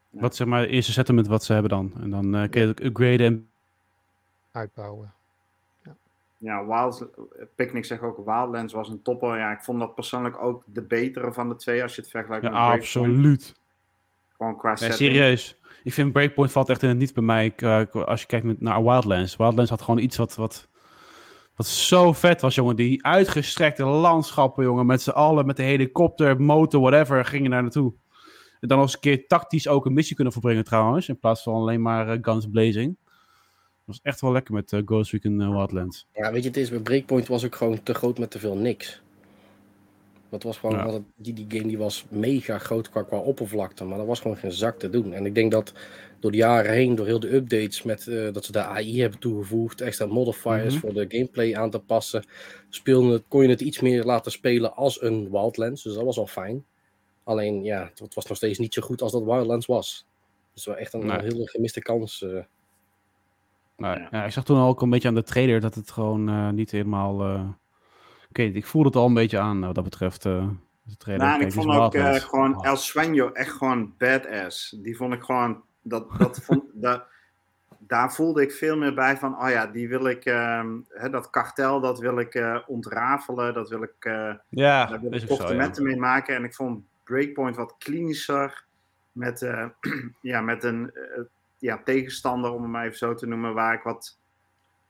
[0.10, 1.94] Wat zeg maar het eerste settlement wat ze hebben dan.
[2.02, 3.26] En dan eh kun je het ook upgraden.
[3.26, 3.50] En...
[4.52, 5.14] uitbouwen.
[6.38, 7.10] Ja, Wild,
[7.56, 9.38] Picnic zegt ook, Wildlands was een topper.
[9.38, 12.44] Ja, ik vond dat persoonlijk ook de betere van de twee als je het vergelijkt
[12.46, 12.84] Ja, met Breakpoint.
[12.84, 13.62] absoluut.
[14.38, 14.98] Gewoon qua setting.
[14.98, 15.60] serieus.
[15.84, 18.84] Ik vind Breakpoint valt echt in het niet bij mij eh, als je kijkt naar
[18.84, 19.36] Wildlands.
[19.36, 20.68] Wildlands had gewoon iets wat, wat,
[21.56, 22.76] wat zo vet was, jongen.
[22.76, 24.86] Die uitgestrekte landschappen, jongen.
[24.86, 27.94] Met z'n allen, met de helikopter, motor, whatever, gingen daar naartoe.
[28.60, 31.08] En dan nog eens een keer tactisch ook een missie kunnen volbrengen trouwens.
[31.10, 32.98] In plaats van alleen maar eh, guns blazing.
[33.88, 36.08] Dat was echt wel lekker met eh, Ghost Recon eh, Wildlands.
[36.14, 38.56] Ja, weet je, het is bij Breakpoint was ook gewoon te groot met te veel
[38.58, 39.02] niks.
[40.30, 41.00] Dat was gewoon, Ja.
[41.16, 44.52] die, die game die was mega groot qua, qua oppervlakte, maar er was gewoon geen
[44.52, 45.14] zak te doen.
[45.14, 45.74] En ik denk dat
[46.20, 49.20] door de jaren heen, door heel de updates, met, eh, dat ze de AI hebben
[49.20, 50.80] toegevoegd, extra modifiers Mhm.
[50.80, 52.26] voor de gameplay aan te passen,
[52.70, 56.28] speelde kon je het iets meer laten spelen als een Wildlands, dus dat was al
[56.28, 56.66] fijn.
[57.24, 60.06] Alleen, ja, het, was nog steeds niet zo goed als dat Wildlands was.
[60.54, 61.22] Dus wel echt een, Nee.
[61.22, 62.26] hele gemiste kans.
[63.78, 64.08] Nou, Ja.
[64.12, 66.72] ja, ik zag toen ook een beetje aan de trailer dat het gewoon eh, niet
[66.72, 67.22] helemaal...
[68.30, 70.26] Oké, ik voelde het al een beetje aan wat dat betreft.
[70.26, 70.48] eh,
[70.84, 71.26] de trailer.
[71.28, 72.66] Nou, en ik vond ook gewoon Oh.
[72.68, 74.76] El Sueño echt gewoon badass.
[74.82, 77.04] Die vond ik gewoon, dat, dat vond, dat,
[77.78, 81.30] daar voelde ik veel meer bij van, oh ja, die wil ik, ehm, hè, dat
[81.30, 83.96] kartel, dat wil ik ontrafelen, dat wil ik,
[84.50, 85.28] Ja, daar wil ik ja.
[85.28, 86.36] complimenten mee maken.
[86.36, 88.64] En ik vond Breakpoint wat klinischer,
[89.12, 89.48] met,
[90.22, 90.92] ja, met een
[91.58, 94.20] ja, tegenstander, om hem maar even zo te noemen, waar ik wat,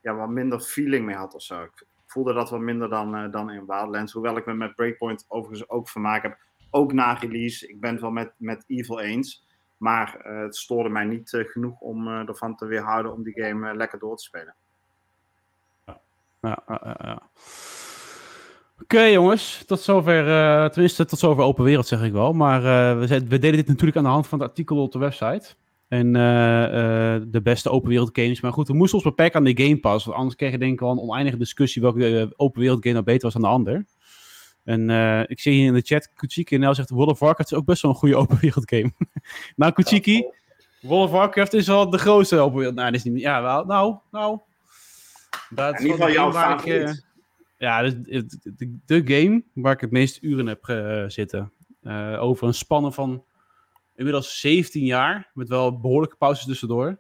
[0.02, 1.62] ja, wat minder feeling mee had of zo.
[1.64, 4.14] Ik voelde dat wat minder dan, eh, dan in Wildlands.
[4.14, 6.38] Hoewel ik me met Breakpoint overigens ook vermaakt heb.
[6.70, 7.68] Ook na release.
[7.68, 9.46] Ik ben het wel met, met Evil eens.
[9.78, 13.76] Maar eh, het stoorde mij niet eh, genoeg om ervan te weerhouden om die game
[13.76, 14.56] lekker door te spelen.
[15.86, 16.00] Ja,
[16.68, 17.22] ja, ja.
[18.82, 22.34] Oké jongens, tot zover, eh, tenminste tot zover open wereld zeg ik wel.
[22.34, 22.62] Maar
[23.00, 25.56] we, zijn- we deden dit natuurlijk aan de hand van het artikel op de website.
[25.88, 28.42] En eh, eh, de beste open wereld games.
[28.42, 30.06] Maar goed, we moesten ons beperken aan de Game Pass.
[30.06, 32.94] Want anders kreeg je denk ik wel een oneindige discussie welke eh, open wereld game
[32.94, 33.86] nou beter was dan de ander.
[34.64, 34.90] En
[35.30, 37.82] ik zie hier in de chat, Kuchiki NL zegt World of Warcraft is ook best
[37.82, 38.92] wel een goede open wereld game.
[39.56, 40.26] nou Kuchiki,
[40.82, 42.76] World of Warcraft is wel de grootste open wereld.
[42.76, 44.40] Nou, dat is niet, ja, wel, nou, nou.
[45.50, 47.06] Dat In ieder geval jouw waar ik, favoriet.
[47.58, 51.52] ja, dus de, de game waar ik het meest uren heb eh, zitten.
[52.20, 53.24] Over een spannen van
[53.98, 55.32] inmiddels 17 jaar.
[55.34, 57.00] Met wel behoorlijke pauzes tussendoor.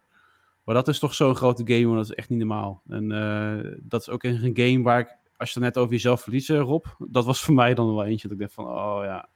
[0.63, 2.81] Maar dat is toch zo'n grote game, dat is echt niet normaal.
[2.87, 6.21] En eh, dat is ook een game waar ik, als je het net over jezelf
[6.21, 6.85] verliest, eh, Rob.
[6.97, 9.29] Dat was voor mij dan wel eentje dat ik dacht van, oh ja.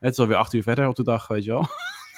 [0.00, 1.66] Het is alweer acht uur verder op de dag, weet je wel.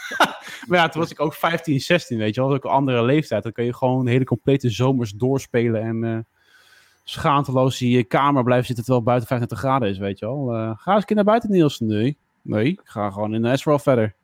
[0.68, 2.51] maar ja, toen was ik ook 15, 16, weet je wel.
[2.51, 3.42] Dat is ook een andere leeftijd.
[3.42, 6.05] Dan kun je gewoon hele complete zomers doorspelen en...
[6.05, 6.18] eh,
[7.05, 10.46] schaamteloos in je kamer blijven zitten terwijl het buiten 35 graden is, weet je wel.
[10.76, 11.80] Ga eens een keer naar buiten, Niels.
[11.80, 14.14] Nee, nee, ik ga gewoon in de Asphalt verder.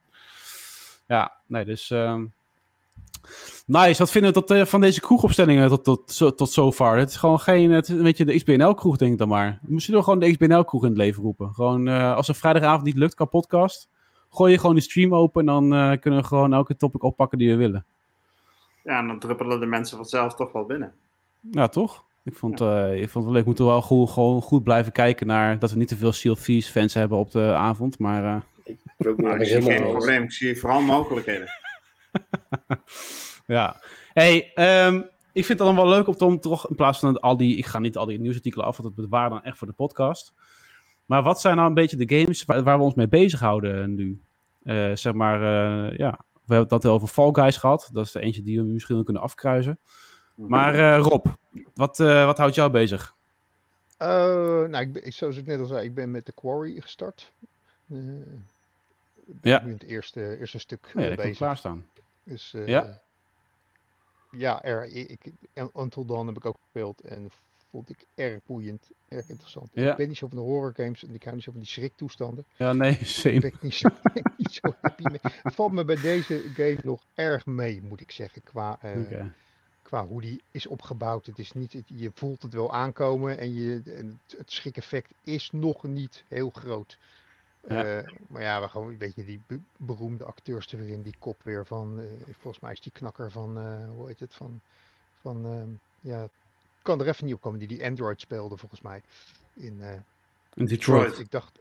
[1.07, 1.91] Ja, nee, dus...
[1.91, 2.25] ehm,
[3.67, 6.97] Nice, wat vinden we tot, eh, van deze kroegopstellingen tot, tot, zo- tot zover?
[6.97, 9.59] Het is gewoon geen, het is een beetje de XBNL-kroeg, denk ik dan maar.
[9.63, 11.55] Misschien wel gewoon de XBNL-kroeg in het leven roepen.
[11.55, 13.89] Gewoon, eh, als een vrijdagavond niet lukt qua podcast,
[14.31, 17.39] gooi je gewoon de stream open en dan eh, kunnen we gewoon elke topic oppakken
[17.39, 17.85] die we willen.
[18.85, 20.93] Ja, en dan druppelen de mensen vanzelf toch wel binnen.
[21.51, 22.05] Ja, toch?
[22.25, 23.41] Ik vond, ik vond het wel leuk.
[23.43, 26.35] We moeten wel goed, gewoon goed blijven kijken naar dat we niet te veel Seal
[26.35, 27.99] Thieves fans hebben op de avond.
[27.99, 28.43] Maar
[28.97, 30.23] ook Maar ik zie geen probleem.
[30.23, 31.49] Ik zie vooral mogelijkheden.
[33.47, 33.81] ja.
[34.13, 34.97] Hey, ehm,
[35.33, 37.57] ik vind het dan wel leuk om dan toch in plaats van al die...
[37.57, 40.33] Ik ga niet al die nieuwsartikelen af, want dat bewaren dan echt voor de podcast.
[41.07, 44.21] Maar wat zijn nou een beetje de games waar, waar we ons mee bezighouden nu?
[44.63, 46.25] Eh, zeg maar, eh, ja...
[46.47, 47.89] We hebben het over Fall Guys gehad.
[47.93, 49.79] Dat is de eentje die we misschien wel kunnen afkruisen.
[50.35, 51.27] Maar eh, Rob,
[51.75, 53.15] wat, eh, wat houdt jou bezig?
[53.97, 56.81] Eh, nou, ik, ben- ik- zoals ik net al zei, ik ben met de Quarry
[56.81, 57.33] gestart.
[59.27, 59.61] Ik Ja.
[59.63, 61.37] nu in het eerste, eerste stuk Nee, eh, dat kan bezig.
[61.39, 61.87] klaarstaan.
[62.25, 63.01] Dus, eh, Ja?
[64.31, 67.31] Ja, er, ik, ik, Until Dawn heb ik ook gespeeld en
[67.71, 69.69] vond ik erg boeiend, erg interessant.
[69.73, 69.91] Ja.
[69.91, 71.71] Ik ben niet zo van de horror games en ik hou niet zo van die
[71.71, 72.45] schriktoestanden.
[72.57, 73.41] Ja, nee, Daar same.
[73.41, 75.19] ben ik niet zo, ik niet zo happy mee.
[75.23, 79.25] Het valt me bij deze game nog erg mee, moet ik zeggen, qua, eh,
[79.83, 81.27] qua hoe die is opgebouwd.
[81.27, 85.51] Het is niet, het- je voelt het wel aankomen en, je, het, het schrik-effect is
[85.53, 86.99] nog niet heel groot.
[87.69, 87.85] Ja.
[87.99, 91.03] Eh, maar ja, we gewoon een beetje die be- beroemde acteurs er weer in.
[91.03, 92.07] Die kop weer van, eh,
[92.39, 94.61] volgens mij is die knakker van, eh, hoe heet het, van,
[95.15, 95.69] van ehm,
[96.01, 96.29] ja,
[96.83, 99.03] kan er even niet op komen, die die Android speelde volgens mij.
[99.55, 99.93] In, eh,
[100.55, 101.19] In Detroit.
[101.19, 101.59] ik dacht,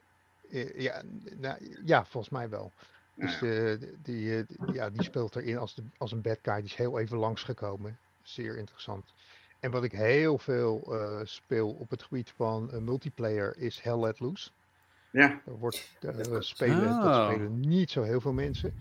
[0.52, 1.02] eh, ja,
[1.38, 2.72] nou, ja, volgens mij wel.
[3.14, 6.56] Dus die, eh, die- ja, die speelt erin als, de, als een bad guy.
[6.56, 7.98] Die is heel even langsgekomen.
[8.22, 9.14] Zeer interessant.
[9.60, 14.20] En wat ik heel veel eh, speel op het gebied van multiplayer is Hell Let
[14.20, 14.50] Loose.
[15.16, 17.04] Ja, Er wordt, eh, spelen, Oh.
[17.04, 18.74] dat spelen niet zo heel veel mensen.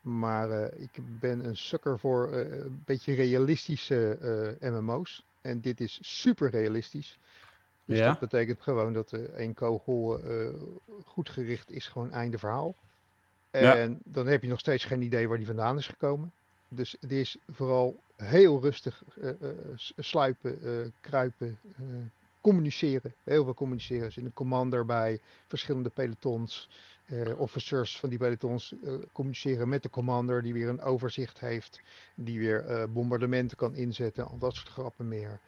[0.00, 4.18] Maar eh, ik ben een sukker voor eh, een beetje realistische
[4.60, 5.24] MMO's.
[5.40, 7.18] En dit is super realistisch.
[7.84, 8.06] Dus Ja.
[8.06, 10.20] dat betekent gewoon dat één kogel
[11.04, 12.74] goed gericht is, gewoon einde verhaal.
[13.50, 13.76] Ja.
[13.76, 16.32] En dan heb je nog steeds geen idee waar die vandaan is gekomen.
[16.68, 19.02] Dus het is vooral heel rustig
[19.96, 21.58] sluipen, kruipen,
[22.42, 23.14] communiceren.
[23.24, 24.04] Heel veel communiceren.
[24.04, 26.68] Er zit een commander bij, verschillende pelotons.
[27.06, 31.80] eh, officers van die pelotons eh, communiceren met de commander, die weer een overzicht heeft,
[32.14, 35.40] die weer eh, bombardementen kan inzetten, al dat soort grappen meer.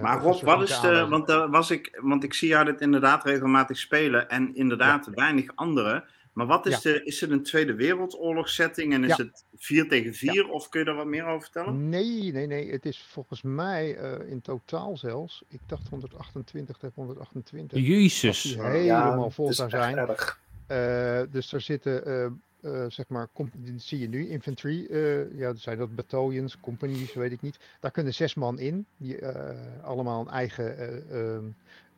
[0.00, 1.06] Maar Rob, wat is de.
[1.08, 4.28] Want, daar was ik, want ik zie jou dit inderdaad regelmatig spelen.
[4.28, 6.04] En inderdaad weinig anderen.
[6.32, 8.92] Maar wat is, de, is het een Tweede Wereldoorlog setting?
[8.92, 9.24] En is Ja.
[9.24, 10.48] het 4 tegen 4?
[10.48, 11.88] Of kun je daar wat meer over vertellen?
[11.88, 12.70] Nee, nee, nee.
[12.70, 15.42] Het is volgens mij eh, in totaal zelfs.
[15.48, 17.78] Ik dacht 128 tegen 128.
[17.78, 18.42] Als Jezus.
[18.42, 19.96] die Ja, helemaal vol zou zijn.
[19.96, 20.40] erg.
[20.66, 23.28] Eh, dus er zitten, eh, eh, zeg maar,
[23.76, 24.86] zie je nu, infantry.
[24.90, 27.58] eh, ja, er zijn dat battalions, companies, weet ik niet.
[27.80, 31.04] Daar kunnen zes man in, die eh, allemaal een eigen,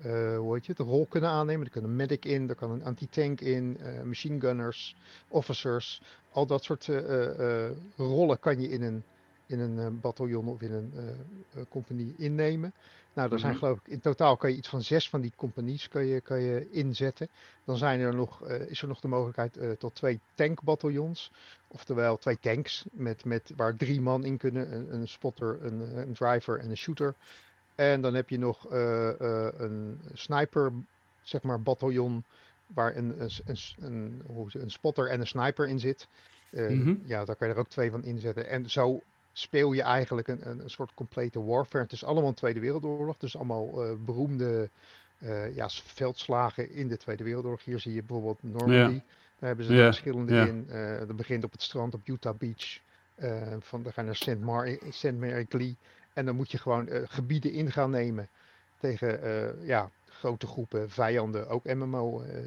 [0.02, 1.66] eh, hoe heet je het, rol kunnen aannemen.
[1.66, 4.96] Er kan een medic in, er kan een anti-tank in, eh, machine gunners,
[5.28, 6.02] officers.
[6.32, 9.04] Al dat soort eh, rollen kan je in een,
[9.46, 10.92] in een bataljon of in een
[11.68, 12.74] compagnie innemen.
[13.12, 13.60] Nou, er zijn Mhm.
[13.60, 16.40] geloof ik, in totaal kan je iets van zes van die companies kan je, kan
[16.40, 17.28] je inzetten.
[17.64, 21.32] Dan zijn er nog, is er nog de mogelijkheid tot twee tankbataljons.
[21.68, 24.74] Oftewel twee tanks met, met, waar drie man in kunnen.
[24.74, 27.14] Een, een spotter, een, een driver en een shooter.
[27.80, 30.72] En dan heb je nog eh, eh, een sniper,
[31.22, 32.24] zeg maar, bataljon.
[32.66, 34.22] Waar een, een, een,
[34.52, 36.08] een, spotter en een sniper in zit.
[36.50, 36.94] Eh, Mhm.
[37.04, 38.48] Ja, daar kan je er ook twee van inzetten.
[38.48, 39.00] En zo
[39.32, 41.82] speel je eigenlijk een, een, een soort complete warfare.
[41.82, 43.16] Het is allemaal een Tweede Wereldoorlog.
[43.16, 44.70] Dus allemaal beroemde
[45.54, 47.64] ja, veldslagen in de Tweede Wereldoorlog.
[47.64, 49.00] Hier zie je bijvoorbeeld Normandy.
[49.38, 50.46] Daar hebben ze er Ja, verschillende ja.
[50.46, 50.66] in.
[51.06, 52.78] Dat begint op het strand op Utah Beach.
[53.60, 54.38] Van, dan ga je naar St.
[54.38, 55.12] Mar St.
[55.12, 55.76] Mary Lee.
[56.12, 58.28] En dan moet je gewoon eh, gebieden in gaan nemen.
[58.80, 61.48] Tegen eh, ja, grote groepen vijanden.
[61.48, 62.42] Ook MMO eh,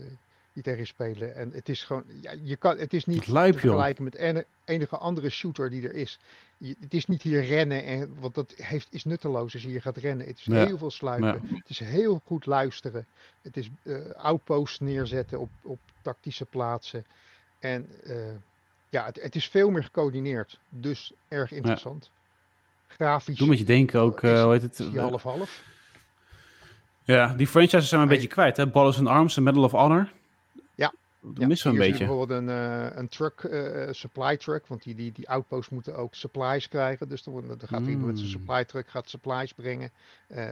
[0.53, 1.35] die tegen je spelen.
[1.35, 4.45] En het is gewoon, ja, je kan, het is niet lijp, te vergelijken met ene-
[4.65, 6.19] enige andere shooter die er is.
[6.57, 9.81] Je- het is niet hier rennen, en, want dat heeft, is nutteloos als je hier
[9.81, 10.27] gaat rennen.
[10.27, 11.41] Het is Ja, heel veel sluipen.
[11.59, 13.05] Het is heel goed luisteren.
[13.41, 13.69] Het is
[14.15, 17.05] outposts neerzetten op, op tactische plaatsen.
[17.59, 17.87] En
[18.89, 20.59] ja, het, het is veel meer gecoördineerd.
[20.69, 22.09] Dus erg interessant.
[22.95, 24.95] Grafisch Doe met je denken ook, eh, hoe heet het?
[24.95, 25.63] half-half.
[27.03, 28.67] Ja, die franchises zijn we een beetje kwijt, hè?
[28.67, 30.11] Ballers and Arms en Medal of Honor.
[30.75, 30.93] Ja.
[31.21, 32.05] Dat Ja, missen we een beetje.
[32.05, 36.15] bijvoorbeeld een, eh, een truck, eh, supply truck, want die, die, die outposts moeten ook
[36.15, 37.09] supplies krijgen.
[37.09, 39.91] Dus dan, dan gaat iemand met zijn supply truck gaat supplies brengen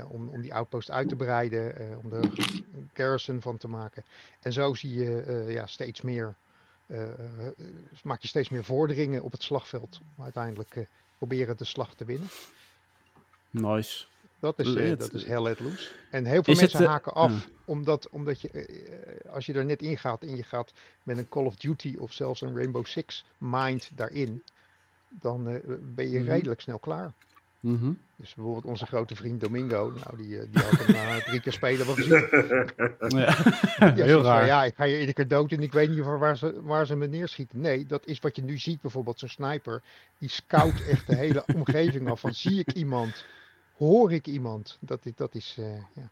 [0.09, 4.03] om, om die outpost uit te breiden, om er een garrison van te maken.
[4.41, 6.35] En zo zie je ja, steeds meer,
[8.03, 9.99] maak je steeds meer vorderingen op het slagveld.
[10.17, 10.87] Om uiteindelijk
[11.28, 12.28] proberen de slag te winnen.
[13.49, 14.05] Nice.
[14.39, 14.99] Dat is, Lit.
[14.99, 15.89] dat is hell let loose.
[16.11, 17.51] En heel veel Is het, mensen eh, haken af, ja.
[17.65, 20.72] omdat, omdat je, eh, als je er net in gaat en je gaat
[21.03, 24.43] met een Call of Duty of zelfs een Rainbow Six mind daarin,
[25.07, 26.30] dan ben je Mhm.
[26.30, 27.11] redelijk snel klaar.
[27.62, 27.91] Mhm.
[28.16, 31.51] Dus bijvoorbeeld onze grote vriend Domingo, nou die, eh, die had hem na drie keer
[31.53, 32.28] spelen wel gezien.
[33.20, 33.36] Ja.
[33.78, 34.45] Ja, Heel van, raar.
[34.45, 36.86] Ja, ik ga hier iedere keer dood en ik weet niet waar, waar, ze, waar
[36.86, 37.62] ze me neerschieten.
[37.62, 39.82] Nee, dat is wat je nu ziet, bijvoorbeeld zo'n sniper.
[40.18, 42.20] Die scout echt de hele omgeving af.
[42.20, 43.26] Van zie ik iemand?
[43.78, 44.78] Hoor ik iemand?
[44.80, 46.09] Dat, is- dat is, eh, ja.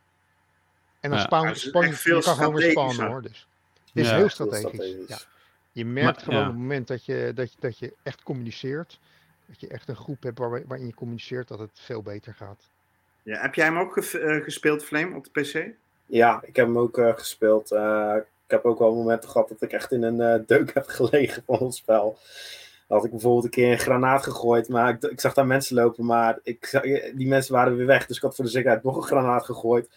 [1.00, 1.26] En dan Ja.
[1.26, 3.22] spawn, span, veel je kan gewoon weer spannen hoor.
[3.22, 3.48] Dus.
[3.86, 4.10] Het is Ja.
[4.10, 4.62] heel Heel strategisch.
[4.74, 5.08] strategisch.
[5.08, 5.18] Ja.
[5.72, 6.46] Je merkt Maar- gewoon ja.
[6.46, 9.00] op het moment dat je, dat, je, dat je echt communiceert.
[9.50, 12.70] Dat je echt een groep hebt waar, waarin je communiceert dat het veel beter gaat.
[13.24, 15.68] Ja, heb jij hem ook ge- eh, gespeeld, Flame, op de PC?
[16.06, 17.72] Ja, ik heb hem ook eh, gespeeld.
[17.72, 20.88] Eh, ik heb ook wel momenten gehad dat ik echt in een eh, deuk heb
[20.88, 22.18] gelegen van het spel.
[22.88, 25.76] Dan had ik bijvoorbeeld een keer een granaat gegooid, maar ik, ik zag daar mensen
[25.76, 26.80] lopen, maar ik,
[27.16, 28.06] die mensen waren weer weg.
[28.06, 29.90] Dus ik had voor de zekerheid nog een granaat gegooid.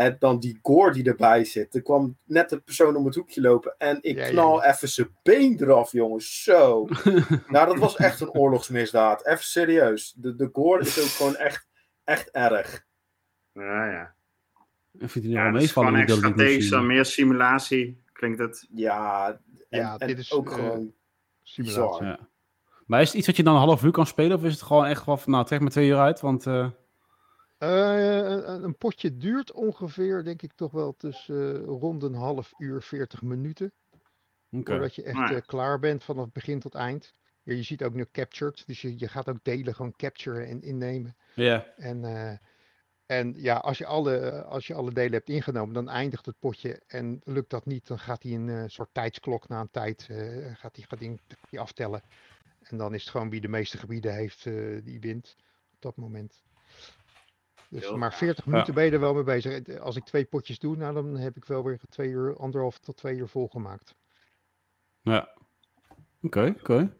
[0.00, 1.74] En dan die gore die erbij zit.
[1.74, 4.88] Er kwam net de persoon om het hoekje lopen en ik Ja, ja, knal even
[4.88, 6.42] zijn been eraf, jongens.
[6.42, 6.88] Zo.
[7.48, 9.26] nou, dat was echt een oorlogsmisdaad.
[9.26, 10.14] Even serieus.
[10.16, 11.68] De, de gore is ook gewoon echt,
[12.04, 12.86] echt erg.
[13.52, 14.14] Ja, ja.
[14.98, 18.02] Ik vind die Ja, nou het is meevallen gewoon strategisch, meer simulatie.
[18.12, 18.66] Klinkt het.
[18.70, 19.28] Ja,
[19.68, 20.92] en, Ja, dit is, ook eh, gewoon
[21.42, 22.06] Simulatie.
[22.06, 22.18] Ja.
[22.86, 24.36] Maar is het iets wat je dan een half uur kan spelen?
[24.36, 26.46] Of is het gewoon echt van, nou, trek maar twee uur uit, want...
[26.46, 26.66] Eh,
[27.68, 32.82] een, een potje duurt ongeveer, denk ik, toch wel tussen eh, rond een half uur,
[32.82, 33.72] 40 minuten.
[34.50, 34.70] Oké.
[34.70, 37.14] Voordat je echt Nou eh, klaar bent vanaf begin tot eind.
[37.42, 40.62] Ja, je ziet ook nu captured, dus je, je gaat ook delen gewoon capturen en
[40.62, 41.16] innemen.
[41.34, 41.66] Ja.
[41.76, 42.36] En, eh,
[43.10, 46.82] en ja, als je, alle, als je alle delen hebt ingenomen, dan eindigt het potje.
[46.86, 50.54] En lukt dat niet, dan gaat hij een eh, soort tijdsklok na een tijd eh,
[50.54, 52.02] gaat die, gaat die, aftellen.
[52.60, 55.36] En dan is het gewoon wie de meeste gebieden heeft, eh, die wint
[55.72, 56.42] op dat moment.
[57.70, 58.18] Dus Heel maar gaaf.
[58.18, 59.62] 40 minuten ben je er wel mee bezig.
[59.62, 62.78] Eh, Als ik twee potjes doe, nou, dan heb ik wel weer twee uur, anderhalf
[62.78, 63.94] tot twee uur volgemaakt.
[65.02, 65.28] Ja.
[66.22, 66.92] Oké, oké.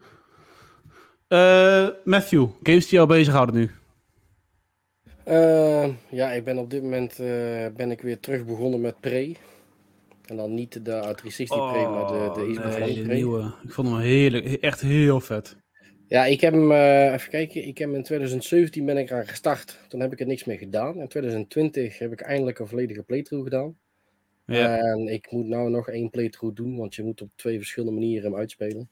[1.28, 3.70] Eh, Matthew, games die jou bezighouden nu?
[5.24, 9.36] Eh, ja, ik ben op dit moment eh, ben ik weer terug begonnen met Prey.
[10.24, 13.54] En dan niet de 360 Prey, maar de, de Xbox Oh, nee, de nieuwe.
[13.62, 14.46] Ik vond hem heerlijk.
[14.46, 15.56] Echt heel vet.
[16.10, 19.78] Ja, ik heb hem, eh, even kijken, ik heb in 2017 ben ik eraan gestart.
[19.88, 21.00] Toen heb ik er niks mee gedaan.
[21.00, 23.78] In 2020 heb ik eindelijk een volledige playthrough gedaan.
[24.46, 24.78] Ja.
[24.78, 28.30] En ik moet nou nog één playthrough doen, want je moet op twee verschillende manieren
[28.30, 28.88] hem uitspelen.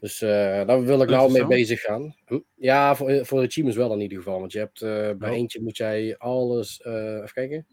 [0.00, 2.14] Dus eh, daar wil ik nou mee bezig gaan.
[2.26, 2.38] Hm?
[2.54, 4.40] Ja, voor, voor de achievements wel in ieder geval.
[4.40, 5.36] Want je hebt eh, bij Oh.
[5.36, 7.66] eentje moet jij alles, eh, even kijken,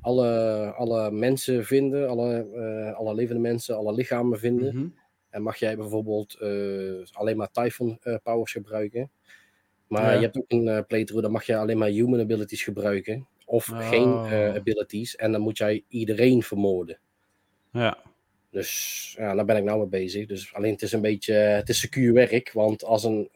[0.00, 0.28] alle,
[0.76, 4.74] alle mensen vinden, alle, eh, alle levende mensen, alle lichamen vinden.
[4.76, 4.86] Mhm.
[5.30, 6.48] En mag jij bijvoorbeeld eh,
[7.12, 9.10] alleen maar Typhon eh, powers gebruiken.
[9.86, 10.12] Maar Ja.
[10.12, 13.26] je hebt ook een eh, playthrough, dan mag je alleen maar human abilities gebruiken.
[13.44, 13.88] Of Oh.
[13.88, 14.08] geen
[14.56, 15.16] abilities.
[15.16, 16.98] En dan moet jij iedereen vermoorden.
[17.72, 17.98] Ja.
[18.50, 20.26] Dus ja, daar ben ik nou mee bezig.
[20.26, 22.52] Dus alleen het is een beetje, het is secuur werk.
[22.52, 23.28] Want als een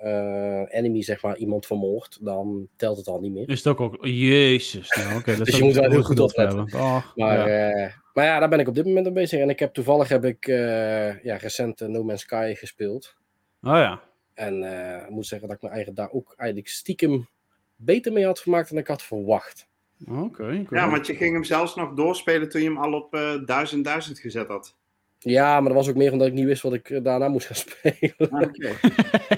[0.68, 3.48] enemy zeg maar iemand vermoordt, dan telt het al niet meer.
[3.48, 4.06] Is het ook ook...
[4.06, 4.88] Jezus.
[4.96, 6.70] Nou, dat Dus je moet wel heel goed opletten.
[6.72, 8.01] Ach, Maar ja.
[8.14, 9.40] Maar ja, daar ben ik op dit moment mee bezig.
[9.40, 13.16] En ik heb toevallig heb ik eh, ja, recent eh, No Man's Sky gespeeld.
[13.62, 14.02] Oh ja.
[14.34, 17.28] En eh, ik moet zeggen dat ik me eigenlijk daar ook eigenlijk stiekem
[17.76, 19.68] beter mee had gemaakt dan ik had verwacht.
[20.08, 20.64] Oké.
[20.70, 23.84] Ja, want je ging hem zelfs nog doorspelen toen je hem al op eh 1000
[23.84, 24.76] 1000 gezet had.
[25.18, 27.56] Ja, maar dat was ook meer omdat ik niet wist wat ik daarna moest gaan
[27.66, 28.30] spelen.
[28.30, 28.70] Ah, Oké.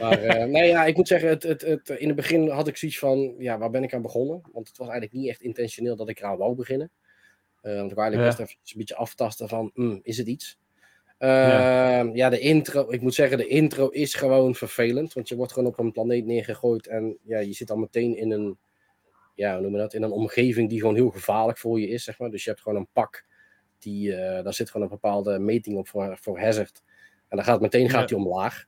[0.01, 2.77] maar eh, nee, ja, ik moet zeggen, het, het, het, in het begin had ik
[2.77, 4.43] zoiets van, ja, waar ben ik aan begonnen?
[4.53, 6.91] Want het was eigenlijk niet echt intentioneel dat ik eraan wou beginnen.
[7.65, 8.37] Eh, want ik eigenlijk Ja.
[8.37, 10.59] best even een beetje aftasten van, hmm, is het iets?
[11.19, 12.01] Ja.
[12.13, 15.13] ja, de intro, ik moet zeggen, de intro is gewoon vervelend.
[15.13, 18.31] Want je wordt gewoon op een planeet neergegooid en ja, je zit al meteen in
[18.31, 18.59] een,
[19.35, 22.05] ja, hoe noem je dat, in een omgeving die gewoon heel gevaarlijk voor je is,
[22.05, 22.31] zeg maar.
[22.31, 23.25] Dus je hebt gewoon een pak,
[23.79, 26.83] die, eh, daar zit gewoon een bepaalde meting op voor, voor hazard.
[27.29, 28.07] En dan gaat meteen gaat Ja.
[28.07, 28.65] die omlaag.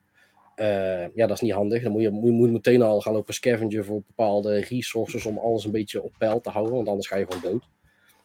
[0.55, 1.83] Eh, ja, dat is niet handig.
[1.83, 5.37] Dan moet je, moet, je moet meteen al gaan lopen scavenger voor bepaalde resources om
[5.37, 7.69] alles een beetje op peil te houden, want anders ga je gewoon dood.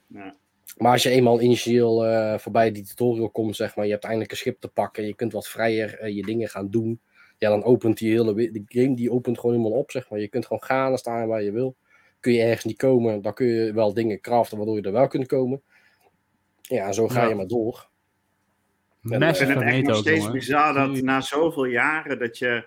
[0.07, 0.37] Ja.
[0.77, 4.31] Maar als je eenmaal initieel eh, voorbij die tutorial komt, zeg maar, je hebt eindelijk
[4.31, 7.01] een schip te pakken, je kunt wat vrijer eh, je dingen gaan doen.
[7.39, 10.21] Ja, dan opent die hele de game die opent gewoon helemaal op, zeg maar.
[10.21, 11.77] Je kunt gewoon gaan en staan waar je wil.
[12.21, 15.09] Kun je ergens niet komen, dan kun je wel dingen craften waardoor je er wel
[15.09, 15.63] kunt komen.
[16.61, 17.29] Ja, zo ga Ja.
[17.29, 17.89] je maar door.
[19.03, 20.33] Ik vind het echt nog steeds jongen.
[20.33, 22.65] bizar dat na zoveel jaren dat je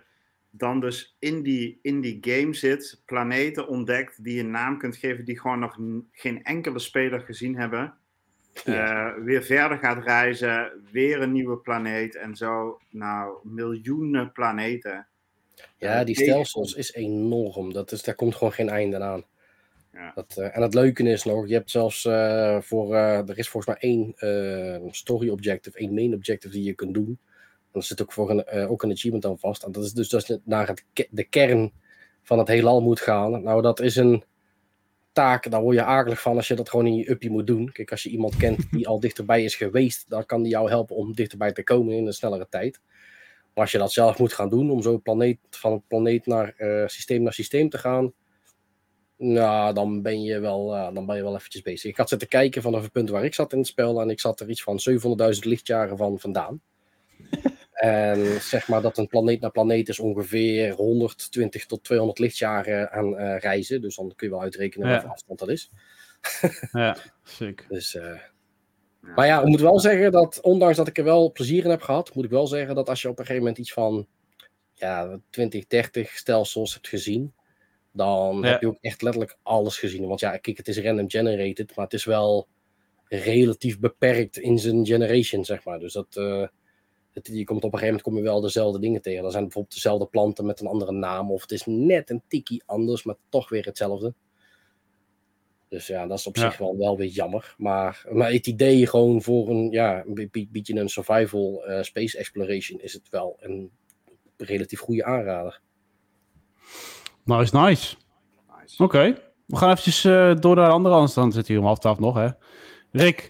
[0.57, 4.95] dan dus in die, in die game zit, planeten ontdekt die je een naam kunt
[4.95, 5.77] geven die gewoon nog
[6.11, 7.93] geen enkele speler gezien hebben.
[8.65, 9.15] Ja.
[9.15, 12.79] Eh, weer verder gaat reizen, weer een nieuwe planeet en zo.
[12.89, 15.07] Nou, miljoenen planeten.
[15.77, 17.73] Ja, die Deze- stelsels is enorm.
[17.73, 19.23] Dat is, daar komt gewoon geen einde aan.
[19.93, 20.11] Ja.
[20.15, 23.49] Dat, eh, en het leuke is nog, je hebt zelfs eh, voor, eh, er is
[23.49, 27.19] volgens mij één eh, story objective, één main objective die je kunt doen.
[27.75, 29.63] En er zit ook, voor een, eh, ook een achievement aan vast.
[29.63, 31.71] En dat is dus dat je naar het, de kern
[32.23, 33.43] van het heelal moet gaan.
[33.43, 34.23] Nou, dat is een
[35.11, 37.71] taak, daar word je akelig van als je dat gewoon in je uppie moet doen.
[37.71, 40.95] Kijk, als je iemand kent die al dichterbij is geweest, dan kan die jou helpen
[40.95, 42.79] om dichterbij te komen in een snellere tijd.
[43.53, 46.87] Maar als je dat zelf moet gaan doen, om zo planeet, van planeet naar eh,
[46.87, 48.13] systeem naar systeem te gaan,
[49.17, 51.91] nou, dan ben je wel, eh, dan ben je wel eventjes bezig.
[51.91, 54.19] Ik had zitten kijken vanaf het punt waar ik zat in het spel en ik
[54.19, 56.61] zat er iets van 700.000 lichtjaren van vandaan.
[57.89, 63.17] en zeg maar dat een planeet naar planeet is ongeveer 120 tot 200 lichtjaren aan
[63.17, 63.81] eh, reizen.
[63.81, 64.93] Dus dan kun je wel uitrekenen Ja.
[64.93, 65.71] hoeveel afstand dat is.
[66.71, 67.65] Ja, sick.
[67.69, 68.19] Dus, eh,
[69.01, 71.81] maar ja, ik moet wel zeggen dat, ondanks dat ik er wel plezier in heb
[71.81, 74.07] gehad, moet ik wel zeggen dat als je op een gegeven moment iets van
[74.73, 77.33] ja, 20, 30 stelsels hebt gezien,
[77.91, 78.47] dan Ja.
[78.47, 80.07] heb je ook echt letterlijk alles gezien.
[80.07, 82.47] Want ja, kijk, het is random generated, maar het is wel
[83.07, 85.79] relatief beperkt in zijn generation, zeg maar.
[85.79, 86.47] Dus dat, eh,
[87.15, 89.25] het, je komt op een gegeven moment kom je wel dezelfde dingen tegen.
[89.25, 92.63] Er zijn bijvoorbeeld dezelfde planten met een andere naam, of het is net een tikkie
[92.65, 94.13] anders, maar toch weer hetzelfde.
[95.69, 96.41] Dus ja, dat is op Ja.
[96.49, 97.55] zich wel, wel weer jammer.
[97.57, 102.79] Maar, maar het idee gewoon voor een, ja, een beetje een survival eh, space exploration
[102.79, 103.71] is het wel een
[104.37, 105.61] relatief goede aanrader.
[107.23, 107.95] Nice, nice.
[108.61, 108.83] Nice.
[108.83, 109.17] Oké.
[109.45, 111.13] We gaan eventjes eh, door naar de andere anders.
[111.13, 112.27] Dan zit hier om half twaalf nog, hè.
[112.91, 113.29] Rick,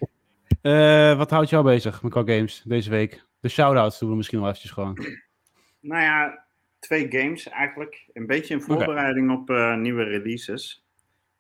[0.61, 3.24] eh, wat houdt jou bezig met qua games deze week?
[3.45, 4.97] De shout-outs doen we misschien wel eventjes gewoon.
[5.79, 6.45] Nou ja,
[6.79, 8.09] twee games eigenlijk.
[8.13, 10.85] Een beetje in voorbereiding op eh, nieuwe releases.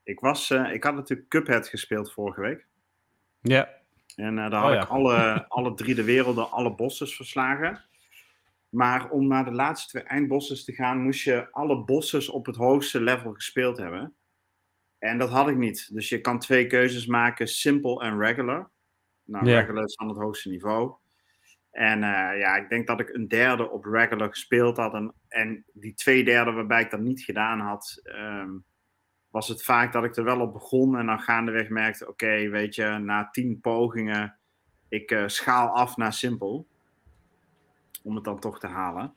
[0.03, 2.67] Ik, was, eh, ik had natuurlijk Cuphead gespeeld vorige week.
[3.41, 3.69] Ja.
[4.15, 4.81] En eh, daar Oh had ja.
[4.81, 7.83] ik alle, alle drie de werelden, alle bosses verslagen.
[8.69, 12.55] Maar om naar de laatste twee eindbosses te gaan, moest je alle bosses op het
[12.55, 14.15] hoogste level gespeeld hebben.
[14.99, 15.93] En dat had ik niet.
[15.93, 18.69] Dus je kan twee keuzes maken, simple en regular.
[19.23, 20.95] Nou, regular is dan het hoogste niveau.
[21.75, 24.93] En eh, ja, ik denk dat ik een derde op regular gespeeld had.
[24.93, 28.49] En, en die twee derde waarbij ik dat niet gedaan had, ehm,
[29.29, 30.97] was het vaak dat ik er wel op begon.
[30.97, 34.39] En dan gaandeweg merkte, oké, weet je, na tien pogingen,
[34.89, 36.67] ik eh, schaal af naar simpel.
[38.03, 39.13] Om het dan toch te halen.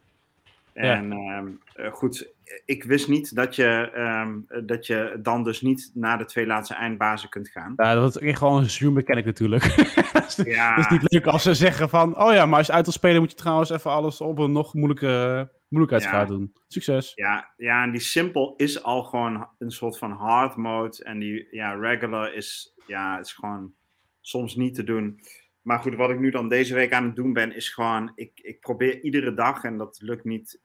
[0.85, 0.95] Ja.
[0.97, 2.33] En ehm, eh, goed,
[2.65, 6.75] ik wist niet dat je, ehm, dat je dan dus niet naar de twee laatste
[6.75, 7.73] eindbazen kunt gaan.
[7.77, 9.65] Ja, dat is gewoon een zoom mechanic natuurlijk.
[10.45, 12.85] Ja, Het is niet leuk als ze zeggen van, oh ja, maar als je uit
[12.85, 16.35] wil spelen moet je trouwens even alles op een nog moeilijke moeilijkheidsgraad Ja.
[16.35, 16.53] doen.
[16.69, 17.13] Succes.
[17.15, 21.05] Ja, ja, en die simple is al gewoon een soort van hard mode.
[21.05, 23.73] En die ja, regular is, ja, is gewoon
[24.21, 25.21] soms niet te doen.
[25.63, 28.31] Maar goed, wat ik nu dan deze week aan het doen ben, is gewoon, ik,
[28.35, 30.61] ik probeer iedere dag, en dat lukt niet,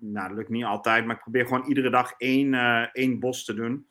[0.00, 3.44] nou, dat lukt niet altijd, maar ik probeer gewoon iedere dag één, eh, één bos
[3.44, 3.88] te doen.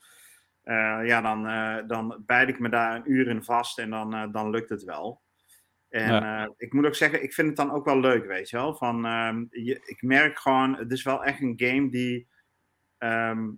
[0.64, 4.32] Eh, ja, dan, eh, dan bijt ik me daar een uur in vast en dan,
[4.32, 5.22] dan lukt het wel.
[5.90, 8.76] En ik moet ook zeggen, ik vind het dan ook wel leuk, weet je wel.
[8.76, 12.28] Van, ehm, je, ik merk gewoon, het is wel echt een game die,
[12.98, 13.50] ehm,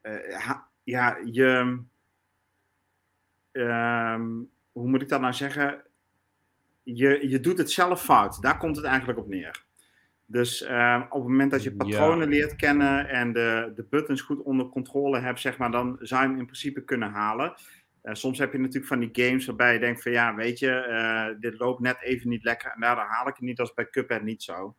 [0.00, 1.78] eh, ha- ja, je,
[3.52, 4.26] ehm,
[4.72, 5.82] hoe moet ik dat nou zeggen?
[6.82, 8.42] Je, je doet het zelf fout.
[8.42, 9.66] Daar komt het eigenlijk op neer.
[10.30, 11.76] Dus ehm, op het moment dat je Ja.
[11.76, 16.22] patronen leert kennen en de, de buttons goed onder controle hebt, zeg maar, dan zou
[16.22, 17.54] je hem in principe kunnen halen.
[18.02, 20.70] Eh, soms heb je natuurlijk van die games waarbij je denkt van ja, weet je,
[20.70, 22.70] eh, dit loopt net even niet lekker.
[22.70, 23.56] En daardoor haal ik het niet.
[23.56, 24.76] Dat is bij Cuphead niet zo.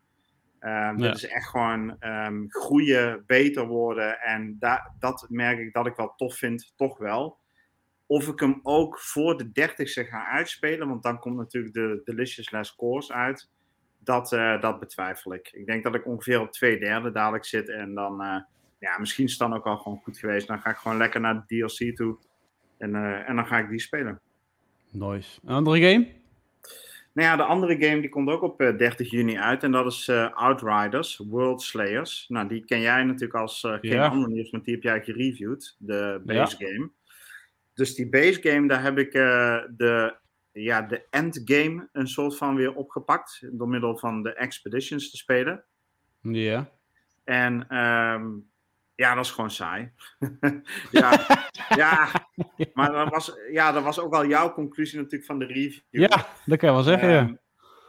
[0.61, 0.93] Ja.
[0.93, 4.19] Dit is echt gewoon ehm, groeien, beter worden.
[4.19, 7.37] En da dat merk ik dat ik wel tof vind, toch wel.
[8.05, 12.51] Of ik hem ook voor de dertigste ga uitspelen, want dan komt natuurlijk de Delicious
[12.51, 13.49] Last Course uit.
[14.03, 15.49] Dat, eh, dat betwijfel ik.
[15.53, 17.69] Ik denk dat ik ongeveer op twee derde dadelijk zit.
[17.69, 18.35] En dan, eh,
[18.79, 20.47] ja, misschien is het dan ook al gewoon goed geweest.
[20.47, 22.17] Dan ga ik gewoon lekker naar de DLC toe.
[22.77, 24.19] En, eh, en dan ga ik die spelen.
[24.89, 25.39] Nice.
[25.45, 26.07] Een andere game?
[27.13, 29.63] Nou ja, de andere game die komt ook op eh, 30 juni uit.
[29.63, 32.25] En dat is Outriders, World Slayers.
[32.27, 34.07] Nou, die ken jij natuurlijk als geen Ja.
[34.07, 35.75] ander nieuws, want die heb jij gereviewd.
[35.79, 36.89] De base game.
[37.73, 40.15] Dus die base game, daar heb ik de,
[40.51, 43.41] ja, de endgame een soort van weer opgepakt.
[43.51, 45.65] Door middel van de expeditions te spelen.
[46.21, 46.69] Ja.
[47.23, 48.27] En ehm,
[48.95, 49.91] ja, dat is gewoon saai.
[50.91, 51.25] ja,
[51.75, 52.09] ja,
[52.73, 55.81] maar dat was, ja, dat was ook wel jouw conclusie natuurlijk van de review.
[55.89, 57.19] Ja, dat kan je wel zeggen, ja.
[57.19, 57.35] Ehm,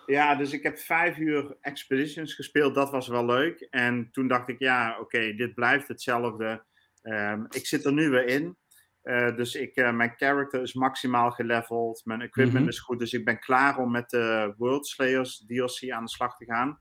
[0.07, 2.75] ja, dus ik heb vijf uur Expeditions gespeeld.
[2.75, 3.67] Dat was wel leuk.
[3.71, 6.65] En toen dacht ik, ja, oké, dit blijft hetzelfde.
[7.03, 8.57] Ehm, ik zit er nu weer in.
[9.03, 12.03] Eh, dus ik, eh, mijn character is maximaal geleveld.
[12.05, 12.69] Mijn equipment Mhm.
[12.69, 12.99] is goed.
[12.99, 16.81] Dus ik ben klaar om met de World Slayers DLC aan de slag te gaan.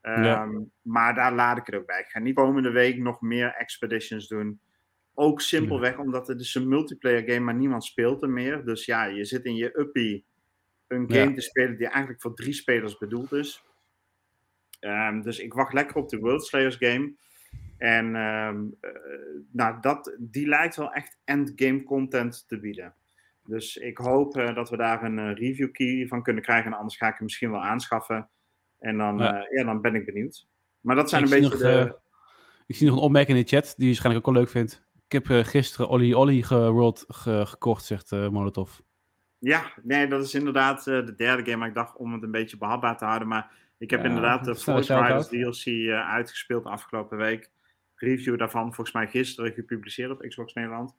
[0.00, 0.48] Ehm, Ja.
[0.82, 2.00] Maar daar laat ik het ook bij.
[2.00, 4.60] Ik ga niet komende week nog meer Expeditions doen.
[5.14, 8.64] Ook simpelweg omdat het is een multiplayer game, maar niemand speelt er meer.
[8.64, 10.24] Dus ja, je zit in je uppie
[10.86, 11.20] een Ja.
[11.22, 13.62] game te spelen die eigenlijk voor drie spelers bedoeld is.
[14.80, 17.14] Ehm, dus ik wacht lekker op de World Slayers game.
[17.78, 18.90] En ehm, eh,
[19.52, 22.94] nou, dat, die lijkt wel echt endgame content te bieden.
[23.44, 26.72] Dus ik hoop eh, dat we daar een eh, review key van kunnen krijgen.
[26.72, 28.28] En anders ga ik hem misschien wel aanschaffen.
[28.78, 29.46] En dan, Ja.
[29.64, 30.46] dan ben ik benieuwd.
[30.80, 31.96] Maar dat zijn Ik een beetje nog, de...
[32.66, 34.84] Ik zie nog een opmerking in de chat, die je waarschijnlijk ook wel leuk vindt.
[35.08, 38.78] Ik heb gisteren Olly Olly gerold, ge- gekocht, zegt Molotov.
[39.38, 41.56] Ja, nee, dat is inderdaad de derde game.
[41.56, 43.28] Maar ik dacht om het een beetje behapbaar te houden.
[43.28, 45.28] Maar ik heb Ja, inderdaad de Force Riders.
[45.28, 47.50] DLC eh, uitgespeeld de afgelopen week.
[47.96, 50.94] Review daarvan volgens mij gisteren gepubliceerd op Xbox Nederland.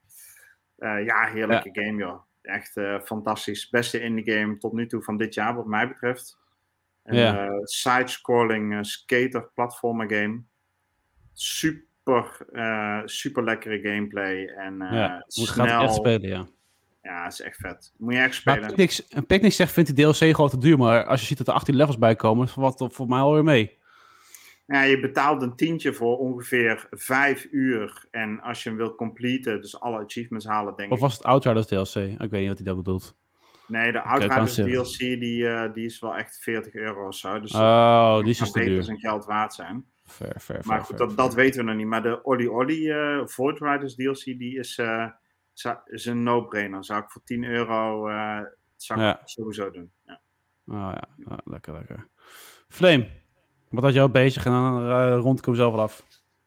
[0.77, 2.21] Eh, ja, heerlijke game joh.
[2.41, 3.69] Echt eh, fantastisch.
[3.69, 6.37] Beste indie game tot nu toe van dit jaar wat mij betreft.
[7.03, 7.47] Een Ja.
[7.47, 10.41] eh, side-scrolling skater platformer game.
[11.33, 12.37] Super,
[13.05, 14.47] super lekkere gameplay.
[14.47, 15.65] En ja, moet snel.
[15.65, 16.47] gaat echt spelen, ja.
[17.01, 17.93] Ja, is echt vet.
[17.97, 18.67] Moet je echt spelen.
[18.73, 21.47] Picnic, en Picnic zegt, vindt die DLC gewoon te duur, maar als je ziet dat
[21.47, 23.76] er 18 levels bij komen, wat voor mij alweer mee.
[24.67, 28.05] Ja, je betaalt een tientje voor ongeveer vijf uur.
[28.11, 31.03] En als je hem wil completen, dus alle achievements halen, denk Of ik.
[31.03, 31.95] was het Outriders DLC?
[32.21, 33.17] Ik weet niet wat hij dat bedoelt.
[33.67, 34.53] Nee, de Outriders.
[34.55, 37.39] DLC die, eh, die is wel echt 40 euro of zo.
[37.39, 38.83] Dus Oh, die is dus te duur.
[38.83, 39.85] zijn geld waard zijn.
[40.05, 41.87] Fair, fair, Maar goed, dat, dat weten we nog niet.
[41.87, 45.09] Maar de Olly Olly eh Void Riders DLC, die is, eh,
[45.85, 46.85] is een no-brainer.
[46.85, 48.39] Zou ik voor 10 euro eh,
[48.75, 49.21] zou ik Ja.
[49.25, 49.91] sowieso doen.
[50.05, 50.21] Ja.
[50.65, 52.07] Oh ja, Ah, lekker, lekker.
[52.69, 53.07] Flame,
[53.69, 55.97] wat had jou bezig en dan eh, rond ik hem zelf wel af.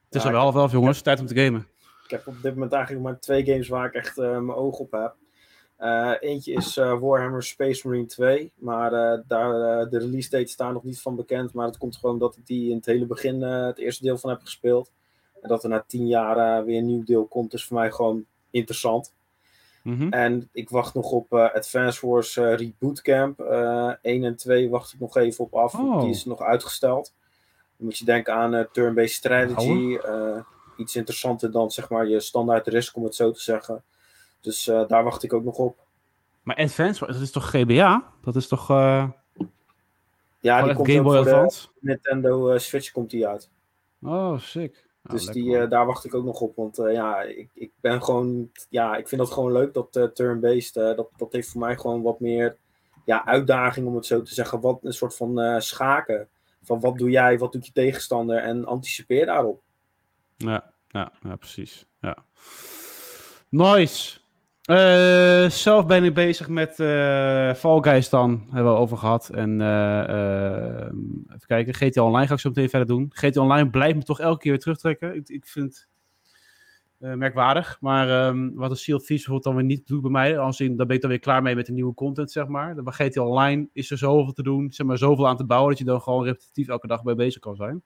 [0.05, 1.01] Het is Ja, ik- half elf, jongens.
[1.03, 1.67] Tijd om te gamen.
[2.05, 4.79] Ik heb op dit moment eigenlijk maar twee games waar ik echt eh, mijn oog
[4.79, 5.15] op heb.
[5.77, 8.91] Eh, eentje is Warhammer Space Marine 2, maar
[9.27, 9.51] daar,
[9.91, 11.53] de release date staat nog niet van bekend.
[11.53, 14.31] Maar het komt gewoon dat ik die in het hele begin het eerste deel van
[14.31, 14.91] heb gespeeld.
[15.43, 18.25] En dat er na tien jaar weer een nieuw deel komt, is voor mij gewoon
[18.51, 19.13] interessant.
[19.83, 20.09] Mhm.
[20.09, 23.41] En ik wacht nog op eh Advance Wars eh, Reboot Camp.
[23.41, 25.75] Eh 1 en 2 wacht ik nog even op af.
[25.75, 26.01] Oh.
[26.01, 27.15] Die is nog uitgesteld.
[27.77, 29.99] Dan moet je denken aan turn-based strategy.
[30.77, 33.83] iets interessanter dan zeg maar je standaard risk, om het zo te zeggen.
[34.41, 35.77] Dus daar wacht ik ook nog op.
[36.43, 38.13] Maar Advance, dat is toch GBA?
[38.23, 38.69] Dat is toch
[40.41, 41.69] Ja, die komt Game Boy Advance?
[41.81, 43.51] Nintendo Switch komt die uit.
[44.03, 44.90] Oh, sick.
[45.03, 46.57] Nou, dus lekker, die, eh, daar wacht ik ook nog op.
[46.57, 48.51] Want eh, ja, ik, ik ben gewoon.
[48.69, 50.75] Ja, ik vind dat gewoon leuk, dat eh, turn-based.
[50.75, 52.57] dat, dat heeft voor mij gewoon wat meer
[53.05, 54.61] ja, uitdaging, om het zo te zeggen.
[54.61, 56.29] Wat een soort van schaken.
[56.63, 59.63] Van wat doe jij, wat doet je tegenstander en anticipeer daarop.
[60.37, 61.87] Ja, ja, ja, precies.
[62.01, 62.25] Ja.
[63.49, 64.20] Nice.
[64.71, 69.29] Eh, zelf ben ik bezig met eh Fall Guys dan, hebben we over gehad.
[69.29, 70.85] En eh,
[71.35, 73.11] even kijken, GTA Online ga ik zo meteen verder doen.
[73.15, 75.15] GTA Online blijft me toch elke keer weer terugtrekken.
[75.15, 75.89] Ik, ik vind
[76.99, 77.77] het merkwaardig.
[77.81, 80.61] Maar ehm, wat een Sea of Thieves bijvoorbeeld dan weer niet doet bij mij, als
[80.61, 82.83] in, daar ben ik dan weer klaar mee met de nieuwe content, zeg maar.
[82.83, 85.79] Bij GTA Online is er zoveel te doen, zeg maar, zoveel aan te bouwen, dat
[85.79, 87.83] je dan gewoon repetitief elke dag bij bezig kan zijn.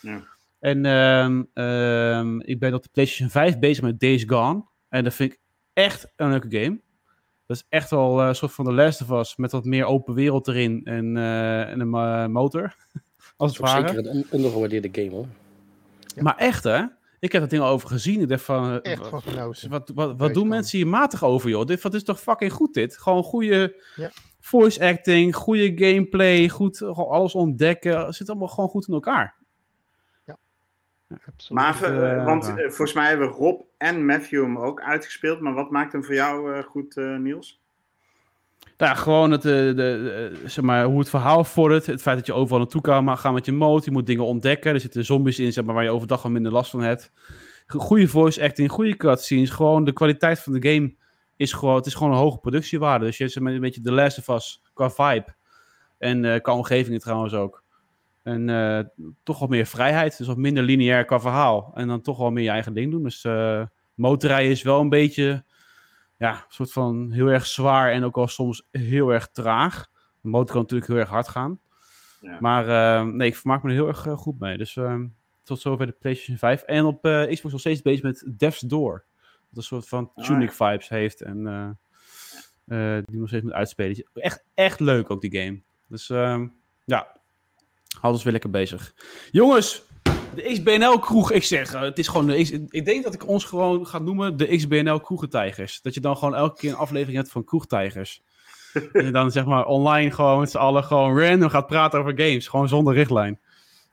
[0.00, 0.22] Ja.
[0.58, 4.64] En ehm, ehm, ik ben op de PlayStation 5 bezig met Days Gone.
[4.88, 5.40] En dat vind ik
[5.76, 6.80] echt een leuke game.
[7.46, 9.84] Dat is echt wel eh, een soort van The Last of Us met wat meer
[9.84, 12.74] open wereld erin en, eh, en een eh, motor.
[13.36, 13.88] Als het ware.
[13.88, 15.26] zeker een on- ondergewaardeerde game hoor.
[16.14, 16.22] Ja.
[16.22, 16.82] Maar echt hè?
[17.20, 18.20] Ik heb dat ding al over gezien.
[18.20, 19.10] Ik dacht van, eh, Echt
[19.68, 21.66] wat, wat, wat doen mensen hier matig over joh?
[21.66, 22.98] Dit, wat is toch fucking goed dit?
[22.98, 24.10] Gewoon goede Ja.
[24.40, 28.06] voice acting, goede gameplay, goed, gewoon alles ontdekken.
[28.06, 29.35] Het zit allemaal gewoon goed in elkaar.
[31.10, 31.62] Absoluut.
[31.62, 35.40] Maar ver- eh, want eh, volgens mij hebben Rob en Matthew hem ook uitgespeeld.
[35.40, 37.60] Maar wat maakt hem voor jou eh, goed, eh, Niels?
[38.76, 41.86] Nou, gewoon het, eh, de, de, zeg maar, hoe het verhaal vordert.
[41.86, 43.82] Het feit dat je overal naartoe kan maar gaan met je mode.
[43.84, 44.74] Je moet dingen ontdekken.
[44.74, 47.12] Er zitten zombies in zeg maar, waar je overdag al minder last van hebt.
[47.66, 49.50] Go- Goede voice acting, goede cutscenes.
[49.50, 50.94] Gewoon de kwaliteit van de game
[51.36, 51.76] is gewoon...
[51.76, 53.04] Het is gewoon een hoge productiewaarde.
[53.04, 55.34] Dus je hebt zeg maar, een beetje The Last of Us qua vibe.
[55.98, 57.62] En eh, qua omgevingen trouwens ook.
[58.26, 58.84] En eh,
[59.22, 60.18] toch wat meer vrijheid.
[60.18, 61.70] Dus wat minder lineair qua verhaal.
[61.74, 63.02] En dan toch wel meer je eigen ding doen.
[63.02, 63.62] Dus eh
[63.94, 65.44] motorrijden is wel een beetje
[66.16, 69.86] ja, een soort van heel erg zwaar en ook al soms heel erg traag.
[70.20, 71.60] De motor kan natuurlijk heel erg hard gaan.
[72.20, 72.36] Ja.
[72.40, 74.58] Maar eh, nee, ik vermaak me er heel erg goed mee.
[74.58, 75.06] Dus ehm,
[75.42, 76.62] tot zover de PlayStation 5.
[76.62, 79.04] En op Xbox nog steeds bezig met Death's Door.
[79.48, 81.20] Dat een soort van Ah, Tunic vibes heeft.
[81.22, 81.38] En
[83.06, 84.04] die nog steeds moet uitspelen.
[84.14, 85.60] Echt, echt leuk ook die game.
[85.88, 86.46] Dus ehm,
[86.84, 87.15] ja,
[88.00, 88.94] houd ons weer lekker bezig.
[89.30, 89.82] Jongens,
[90.34, 93.28] de XBNL kroeg, ik zeg, eh, het is gewoon de X, ik denk dat ik
[93.28, 95.80] ons gewoon ga noemen de XBNL kroegentijgers.
[95.82, 98.22] Dat je dan gewoon elke keer een aflevering hebt van kroegtijgers.
[98.92, 102.12] en je dan zeg maar online gewoon met z'n allen gewoon random gaat praten over
[102.16, 102.48] games.
[102.48, 103.38] Gewoon zonder richtlijn.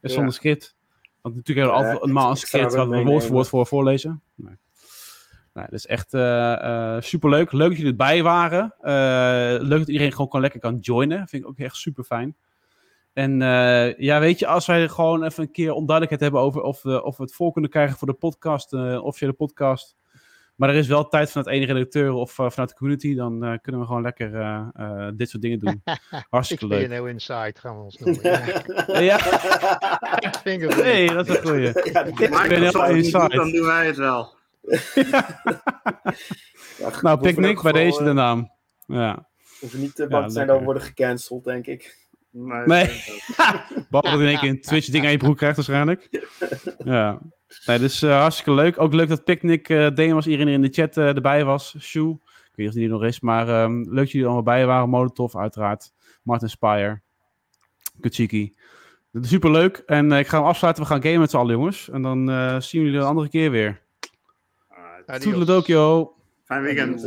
[0.01, 0.15] En Ja.
[0.15, 0.75] zonder script.
[1.21, 3.31] Want natuurlijk hebben we Ja, altijd een ik- ik ga script waar we woord voor
[3.33, 4.21] woord voor voorlezen.
[4.35, 4.55] Nee.
[5.53, 7.51] Nou, dat is echt eh super leuk.
[7.51, 8.73] Leuk dat jullie erbij waren.
[8.81, 11.27] Eh, leuk dat iedereen gewoon kan lekker kan joinen.
[11.27, 12.35] Vind ik ook echt super fijn.
[13.13, 16.81] En eh, ja, weet je, als wij gewoon even een keer onduidelijkheid hebben over of
[16.81, 19.95] we, of we het vol kunnen krijgen voor de podcast, eh officiële podcast.
[20.55, 23.53] Maar er is wel tijd vanuit één redacteur of eh, vanuit de community, dan eh,
[23.61, 25.81] kunnen we gewoon lekker eh, eh, dit soort dingen doen.
[26.29, 26.87] Hartstikke leuk.
[26.89, 28.23] XPNO Inside gaan we ons noemen.
[28.85, 29.17] Ja, Ja,
[30.69, 31.91] hey, dat is een goeie.
[31.91, 32.13] Ja, die-
[32.47, 33.19] ben niet inside.
[33.19, 34.33] doet, dan doen wij het wel.
[36.77, 38.51] Ja, Nou, elk bij deze de naam.
[38.85, 39.27] Ja.
[39.59, 42.02] hoeven niet bang te zijn dat we worden gecanceld, denk ik.
[42.33, 42.65] Nee.
[42.65, 42.85] Nee.
[43.89, 46.25] Behalve dat in één keer een Twitch ding aan je broek krijgt waarschijnlijk.
[46.83, 47.19] Ja.
[47.65, 48.79] Nee, dus eh, hartstikke leuk.
[48.79, 51.75] Ook leuk dat Picnic uh, Deen was, iedereen in de chat eh, erbij was.
[51.79, 52.13] Shoe.
[52.13, 52.19] Ik
[52.55, 54.89] weet niet of die er nog is, maar ehm, leuk dat jullie allemaal bij waren.
[54.89, 55.91] Molotov uiteraard.
[56.23, 57.01] Martin Spire.
[57.99, 58.55] Kutsiki.
[59.21, 59.83] Super leuk.
[59.85, 60.83] En eh, ik ga hem afsluiten.
[60.83, 61.89] We gaan gamen met z'n allen, jongens.
[61.89, 63.81] En dan eh, zien we jullie een andere keer weer.
[65.19, 66.07] Toedeledokie.
[66.43, 67.01] Fijn weekend.